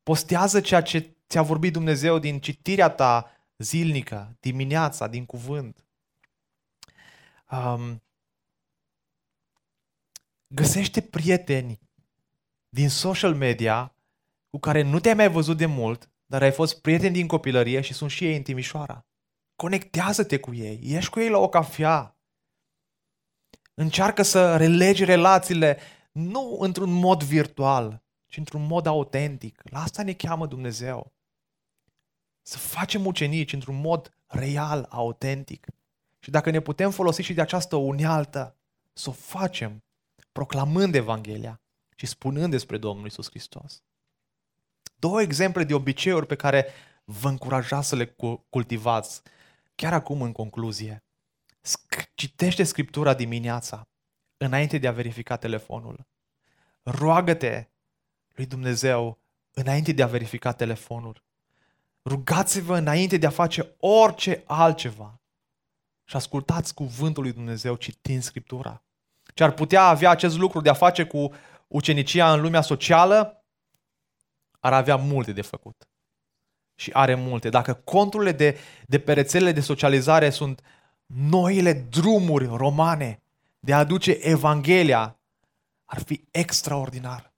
Postează 0.03 0.61
ceea 0.61 0.81
ce 0.81 1.15
ți-a 1.27 1.41
vorbit 1.41 1.73
Dumnezeu 1.73 2.19
din 2.19 2.39
citirea 2.39 2.89
ta 2.89 3.31
zilnică, 3.57 4.37
dimineața, 4.39 5.07
din 5.07 5.25
cuvânt. 5.25 5.85
Um, 7.51 8.03
găsește 10.47 11.01
prieteni 11.01 11.79
din 12.69 12.89
social 12.89 13.35
media 13.35 13.95
cu 14.49 14.59
care 14.59 14.81
nu 14.81 14.99
te-ai 14.99 15.15
mai 15.15 15.29
văzut 15.29 15.57
de 15.57 15.65
mult, 15.65 16.09
dar 16.25 16.41
ai 16.41 16.51
fost 16.51 16.81
prieteni 16.81 17.13
din 17.13 17.27
copilărie 17.27 17.81
și 17.81 17.93
sunt 17.93 18.11
și 18.11 18.25
ei 18.25 18.35
în 18.35 18.43
Timișoara. 18.43 19.07
Conectează-te 19.57 20.39
cu 20.39 20.53
ei, 20.53 20.79
ieși 20.83 21.09
cu 21.09 21.19
ei 21.19 21.29
la 21.29 21.37
o 21.37 21.49
cafea, 21.49 22.17
Încearcă 23.79 24.21
să 24.21 24.55
relegi 24.55 25.03
relațiile 25.03 25.79
nu 26.11 26.57
într-un 26.59 26.91
mod 26.91 27.23
virtual, 27.23 28.03
ci 28.25 28.37
într-un 28.37 28.65
mod 28.65 28.85
autentic. 28.85 29.61
La 29.63 29.81
asta 29.81 30.03
ne 30.03 30.13
cheamă 30.13 30.47
Dumnezeu. 30.47 31.13
Să 32.41 32.57
facem 32.57 33.05
ucenici 33.05 33.53
într-un 33.53 33.79
mod 33.81 34.13
real, 34.27 34.87
autentic. 34.89 35.65
Și 36.19 36.29
dacă 36.29 36.49
ne 36.49 36.59
putem 36.59 36.91
folosi 36.91 37.21
și 37.21 37.33
de 37.33 37.41
această 37.41 37.75
unealtă, 37.75 38.55
să 38.93 39.09
o 39.09 39.13
facem 39.13 39.83
proclamând 40.31 40.95
Evanghelia 40.95 41.61
și 41.95 42.05
spunând 42.05 42.51
despre 42.51 42.77
Domnul 42.77 43.05
Isus 43.05 43.29
Hristos. 43.29 43.83
Două 44.99 45.21
exemple 45.21 45.63
de 45.63 45.73
obiceiuri 45.73 46.25
pe 46.25 46.35
care 46.35 46.65
vă 47.03 47.27
încuraja 47.27 47.81
să 47.81 47.95
le 47.95 48.15
cultivați 48.49 49.21
chiar 49.77 49.93
acum 49.93 50.21
în 50.21 50.31
concluzie 50.31 51.03
citește 52.13 52.63
Scriptura 52.63 53.13
dimineața, 53.13 53.87
înainte 54.37 54.77
de 54.77 54.87
a 54.87 54.91
verifica 54.91 55.37
telefonul. 55.37 56.07
Roagă-te 56.83 57.67
lui 58.35 58.45
Dumnezeu 58.45 59.19
înainte 59.51 59.91
de 59.91 60.03
a 60.03 60.07
verifica 60.07 60.51
telefonul. 60.51 61.23
Rugați-vă 62.05 62.77
înainte 62.77 63.17
de 63.17 63.25
a 63.25 63.29
face 63.29 63.75
orice 63.79 64.43
altceva. 64.45 65.21
Și 66.03 66.15
ascultați 66.15 66.73
cuvântul 66.73 67.23
lui 67.23 67.33
Dumnezeu 67.33 67.75
citind 67.75 68.21
Scriptura. 68.21 68.83
Ce 69.33 69.43
ar 69.43 69.51
putea 69.51 69.83
avea 69.83 70.09
acest 70.09 70.37
lucru 70.37 70.61
de 70.61 70.69
a 70.69 70.73
face 70.73 71.05
cu 71.05 71.33
ucenicia 71.67 72.33
în 72.33 72.41
lumea 72.41 72.61
socială, 72.61 73.45
ar 74.59 74.73
avea 74.73 74.95
multe 74.95 75.33
de 75.33 75.41
făcut. 75.41 75.87
Și 76.79 76.91
are 76.93 77.15
multe. 77.15 77.49
Dacă 77.49 77.73
conturile 77.73 78.31
de, 78.31 78.57
de 78.85 78.99
pe 78.99 79.13
rețelele 79.13 79.51
de 79.51 79.61
socializare 79.61 80.29
sunt 80.29 80.61
noile 81.05 81.73
drumuri 81.73 82.45
romane 82.45 83.21
de 83.59 83.73
a 83.73 83.77
aduce 83.77 84.11
Evanghelia 84.11 85.19
ar 85.85 86.03
fi 86.03 86.27
extraordinar. 86.31 87.33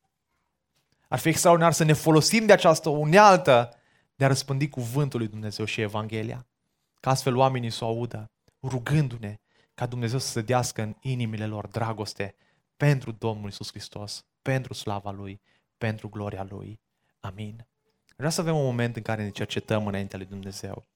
Ar 1.08 1.20
fi 1.20 1.30
extraordinar 1.30 1.72
să 1.72 1.84
ne 1.84 1.94
folosim 1.94 2.46
de 2.46 2.54
această 2.54 2.90
unealtă 2.90 3.74
de 4.16 4.26
a 4.26 4.28
răspândi 4.28 4.70
cuvântul 4.70 5.20
lui 5.20 5.28
Dumnezeu 5.28 5.66
și 5.66 5.82
Evanghelia. 5.82 6.48
Ca 7.00 7.10
astfel 7.10 7.36
oamenii 7.36 7.70
să 7.70 7.86
o 7.86 7.88
audă, 7.88 8.32
rugându-ne 8.62 9.40
ca 9.74 9.86
Dumnezeu 9.86 10.20
să 10.20 10.28
se 10.28 10.42
dească 10.42 10.82
în 10.82 10.96
inimile 11.00 11.46
lor 11.46 11.68
dragoste 11.68 12.36
pentru 12.78 13.12
Domnul 13.12 13.50
Isus 13.50 13.70
Hristos, 13.70 14.26
pentru 14.42 14.74
slava 14.74 15.12
Lui, 15.12 15.42
pentru 15.78 16.10
gloria 16.10 16.46
Lui. 16.50 16.80
Amin. 17.20 17.69
Vreau 18.20 18.34
să 18.34 18.42
avem 18.42 18.56
un 18.58 18.64
moment 18.64 18.96
în 18.96 19.02
care 19.02 19.24
ne 19.24 19.30
cercetăm 19.30 19.88
înaintea 19.88 20.18
lui 20.18 20.28
Dumnezeu. 20.28 20.88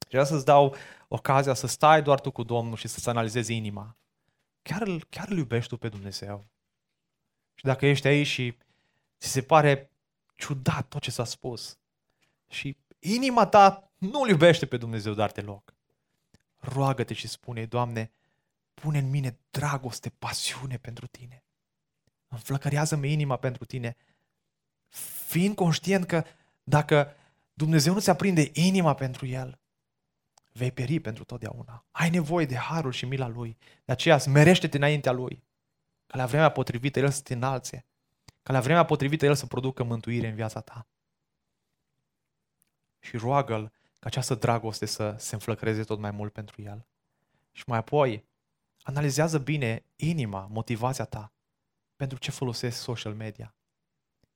Și 0.00 0.08
vreau 0.08 0.24
să-ți 0.24 0.44
dau 0.44 0.74
ocazia 1.08 1.54
să 1.54 1.66
stai 1.66 2.02
doar 2.02 2.20
tu 2.20 2.30
cu 2.30 2.42
Domnul 2.42 2.76
și 2.76 2.88
să-ți 2.88 3.08
analizezi 3.08 3.54
inima. 3.54 3.96
Chiar, 4.62 4.82
îl, 4.82 5.04
chiar 5.10 5.28
îl 5.28 5.36
iubești 5.36 5.68
tu 5.68 5.76
pe 5.76 5.88
Dumnezeu? 5.88 6.46
Și 7.54 7.64
dacă 7.64 7.86
ești 7.86 8.06
aici 8.06 8.26
și 8.26 8.56
ți 9.18 9.28
se 9.28 9.42
pare 9.42 9.90
ciudat 10.34 10.88
tot 10.88 11.00
ce 11.00 11.10
s-a 11.10 11.24
spus 11.24 11.78
și 12.48 12.76
inima 12.98 13.46
ta 13.46 13.90
nu 13.98 14.20
îl 14.20 14.28
iubește 14.28 14.66
pe 14.66 14.76
Dumnezeu 14.76 15.12
dar 15.12 15.30
deloc, 15.30 15.74
roagă-te 16.56 17.14
și 17.14 17.28
spune, 17.28 17.64
Doamne, 17.64 18.12
pune 18.74 18.98
în 18.98 19.10
mine 19.10 19.38
dragoste, 19.50 20.08
pasiune 20.08 20.76
pentru 20.76 21.06
Tine. 21.06 21.44
Înflăcărează-mi 22.28 23.12
inima 23.12 23.36
pentru 23.36 23.64
Tine, 23.64 23.96
fiind 25.26 25.54
conștient 25.54 26.06
că 26.06 26.24
dacă 26.68 27.14
Dumnezeu 27.52 27.92
nu 27.92 28.00
ți 28.00 28.10
aprinde 28.10 28.50
inima 28.52 28.94
pentru 28.94 29.26
El, 29.26 29.60
vei 30.52 30.72
peri 30.72 31.00
pentru 31.00 31.24
totdeauna. 31.24 31.84
Ai 31.90 32.10
nevoie 32.10 32.46
de 32.46 32.56
harul 32.56 32.92
și 32.92 33.06
mila 33.06 33.28
Lui. 33.28 33.56
De 33.84 33.92
aceea 33.92 34.18
smerește-te 34.18 34.76
înaintea 34.76 35.12
Lui. 35.12 35.44
Ca 36.06 36.16
la 36.16 36.26
vremea 36.26 36.50
potrivită 36.50 36.98
El 36.98 37.10
să 37.10 37.22
te 37.22 37.34
înalțe. 37.34 37.86
Ca 38.42 38.52
la 38.52 38.60
vremea 38.60 38.84
potrivită 38.84 39.24
El 39.24 39.34
să 39.34 39.46
producă 39.46 39.82
mântuire 39.82 40.28
în 40.28 40.34
viața 40.34 40.60
ta. 40.60 40.88
Și 42.98 43.16
roagă-L 43.16 43.72
ca 43.98 44.06
această 44.06 44.34
dragoste 44.34 44.86
să 44.86 45.14
se 45.18 45.34
înflăcreze 45.34 45.84
tot 45.84 45.98
mai 45.98 46.10
mult 46.10 46.32
pentru 46.32 46.62
El. 46.62 46.86
Și 47.52 47.64
mai 47.66 47.78
apoi, 47.78 48.24
analizează 48.82 49.38
bine 49.38 49.84
inima, 49.96 50.46
motivația 50.50 51.04
ta. 51.04 51.32
Pentru 51.96 52.18
ce 52.18 52.30
folosesc 52.30 52.78
social 52.80 53.14
media. 53.14 53.54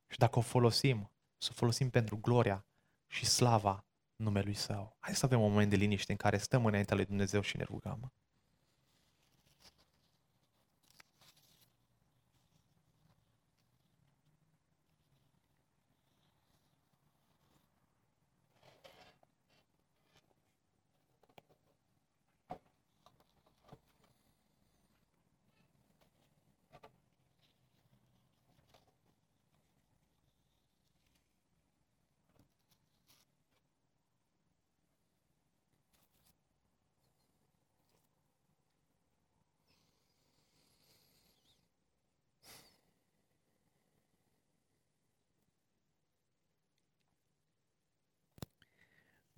Și 0.07 0.18
dacă 0.18 0.39
o 0.39 0.43
folosim, 0.43 1.11
să 1.43 1.49
o 1.53 1.55
folosim 1.55 1.91
pentru 1.91 2.16
gloria 2.16 2.66
și 3.07 3.26
slava 3.26 3.86
numelui 4.16 4.55
Său. 4.55 4.97
Hai 4.99 5.14
să 5.14 5.26
avem 5.26 5.41
un 5.41 5.51
moment 5.51 5.70
de 5.70 5.76
liniște 5.76 6.12
în 6.12 6.18
care 6.18 6.36
stăm 6.36 6.66
înaintea 6.66 6.97
lui 6.97 7.05
Dumnezeu 7.05 7.41
și 7.41 7.57
ne 7.57 7.64
rugăm. 7.64 8.12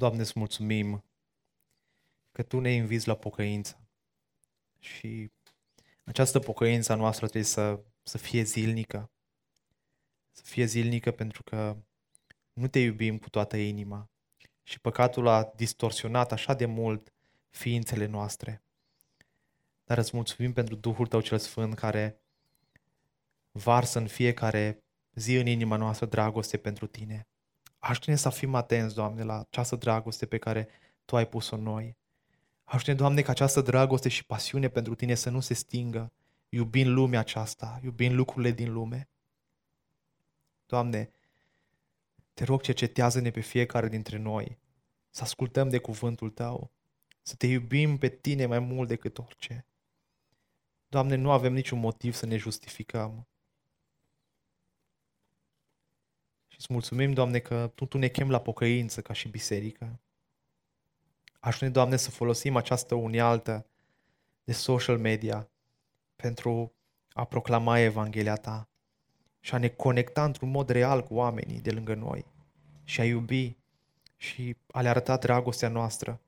Doamne, 0.02 0.20
îți 0.20 0.38
mulțumim 0.38 1.04
că 2.32 2.42
Tu 2.42 2.60
ne 2.60 2.70
inviți 2.70 3.08
la 3.08 3.14
pocăință. 3.14 3.80
Și 4.78 5.30
această 6.04 6.38
pocăință 6.38 6.92
a 6.92 6.94
noastră 6.94 7.26
trebuie 7.26 7.50
să, 7.50 7.80
să 8.02 8.18
fie 8.18 8.42
zilnică. 8.42 9.10
Să 10.30 10.42
fie 10.44 10.64
zilnică 10.64 11.10
pentru 11.10 11.42
că 11.42 11.76
nu 12.52 12.68
te 12.68 12.78
iubim 12.78 13.18
cu 13.18 13.30
toată 13.30 13.56
inima. 13.56 14.10
Și 14.62 14.80
păcatul 14.80 15.26
a 15.26 15.52
distorsionat 15.56 16.32
așa 16.32 16.54
de 16.54 16.66
mult 16.66 17.12
ființele 17.50 18.06
noastre. 18.06 18.62
Dar 19.84 19.98
îți 19.98 20.16
mulțumim 20.16 20.52
pentru 20.52 20.74
Duhul 20.74 21.06
Tău 21.06 21.20
cel 21.20 21.38
Sfânt 21.38 21.74
care 21.74 22.20
varsă 23.50 23.98
în 23.98 24.06
fiecare 24.06 24.84
zi 25.14 25.34
în 25.34 25.46
inima 25.46 25.76
noastră 25.76 26.06
dragoste 26.06 26.56
pentru 26.56 26.86
Tine. 26.86 27.26
Ajută-ne 27.84 28.16
să 28.16 28.30
fim 28.30 28.54
atenți, 28.54 28.94
Doamne, 28.94 29.22
la 29.22 29.40
această 29.40 29.76
dragoste 29.76 30.26
pe 30.26 30.38
care 30.38 30.68
Tu 31.04 31.16
ai 31.16 31.28
pus-o 31.28 31.56
în 31.56 31.62
noi. 31.62 31.96
Ajută-ne, 32.64 32.96
Doamne, 32.96 33.22
ca 33.22 33.30
această 33.30 33.60
dragoste 33.60 34.08
și 34.08 34.24
pasiune 34.24 34.68
pentru 34.68 34.94
Tine 34.94 35.14
să 35.14 35.30
nu 35.30 35.40
se 35.40 35.54
stingă, 35.54 36.12
iubind 36.48 36.88
lumea 36.88 37.20
aceasta, 37.20 37.80
iubind 37.82 38.14
lucrurile 38.14 38.50
din 38.50 38.72
lume. 38.72 39.08
Doamne, 40.66 41.10
te 42.34 42.44
rog, 42.44 42.60
cercetează-ne 42.60 43.30
pe 43.30 43.40
fiecare 43.40 43.88
dintre 43.88 44.18
noi, 44.18 44.58
să 45.10 45.22
ascultăm 45.22 45.68
de 45.68 45.78
cuvântul 45.78 46.30
Tău, 46.30 46.70
să 47.22 47.34
te 47.34 47.46
iubim 47.46 47.98
pe 47.98 48.08
Tine 48.08 48.46
mai 48.46 48.58
mult 48.58 48.88
decât 48.88 49.18
orice. 49.18 49.66
Doamne, 50.88 51.14
nu 51.14 51.30
avem 51.30 51.52
niciun 51.52 51.78
motiv 51.78 52.14
să 52.14 52.26
ne 52.26 52.36
justificăm. 52.36 53.26
Îți 56.62 56.72
mulțumim, 56.72 57.12
Doamne, 57.12 57.38
că 57.38 57.70
Tu, 57.74 57.86
tu 57.86 57.98
ne 57.98 58.08
chem 58.08 58.30
la 58.30 58.40
pocăință 58.40 59.00
ca 59.00 59.12
și 59.12 59.28
biserică. 59.28 60.00
Ajută-ne, 61.40 61.70
Doamne, 61.70 61.96
să 61.96 62.10
folosim 62.10 62.56
această 62.56 62.94
unealtă 62.94 63.66
de 64.44 64.52
social 64.52 64.98
media 64.98 65.48
pentru 66.16 66.72
a 67.12 67.24
proclama 67.24 67.78
Evanghelia 67.78 68.34
Ta 68.34 68.68
și 69.40 69.54
a 69.54 69.58
ne 69.58 69.68
conecta 69.68 70.24
într-un 70.24 70.50
mod 70.50 70.68
real 70.68 71.02
cu 71.02 71.14
oamenii 71.14 71.60
de 71.60 71.70
lângă 71.70 71.94
noi 71.94 72.24
și 72.84 73.00
a 73.00 73.04
iubi 73.04 73.56
și 74.16 74.56
a 74.70 74.80
le 74.80 74.88
arăta 74.88 75.16
dragostea 75.16 75.68
noastră. 75.68 76.20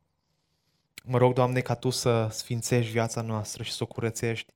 Mă 1.05 1.18
rog, 1.18 1.35
Doamne, 1.35 1.61
ca 1.61 1.74
Tu 1.74 1.91
să 1.91 2.28
sfințești 2.30 2.93
viața 2.93 3.20
noastră 3.20 3.62
și 3.62 3.72
să 3.72 3.82
o 3.82 3.87
curățești 3.87 4.53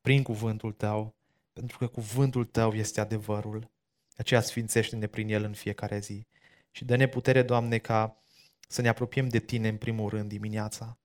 prin 0.00 0.22
cuvântul 0.22 0.72
Tău, 0.72 1.14
pentru 1.52 1.78
că 1.78 1.86
cuvântul 1.86 2.44
Tău 2.44 2.72
este 2.72 3.00
adevărul. 3.00 3.74
De 4.16 4.22
aceea 4.22 4.40
sfințește-ne 4.40 5.06
prin 5.06 5.28
El 5.28 5.44
în 5.44 5.54
fiecare 5.54 5.98
zi. 5.98 6.26
Și 6.70 6.84
dă-ne 6.84 7.08
putere, 7.08 7.42
Doamne, 7.42 7.78
ca 7.78 8.22
să 8.68 8.80
ne 8.80 8.88
apropiem 8.88 9.28
de 9.28 9.38
Tine 9.38 9.68
în 9.68 9.78
primul 9.78 10.08
rând 10.08 10.28
dimineața 10.28 10.98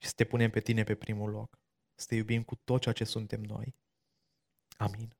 și 0.00 0.06
să 0.08 0.12
te 0.16 0.24
punem 0.24 0.50
pe 0.50 0.60
Tine 0.60 0.84
pe 0.84 0.94
primul 0.94 1.30
loc. 1.30 1.58
Să 1.94 2.06
te 2.08 2.14
iubim 2.14 2.42
cu 2.42 2.54
tot 2.64 2.80
ceea 2.80 2.94
ce 2.94 3.04
suntem 3.04 3.40
noi. 3.40 3.74
Amin. 4.76 5.16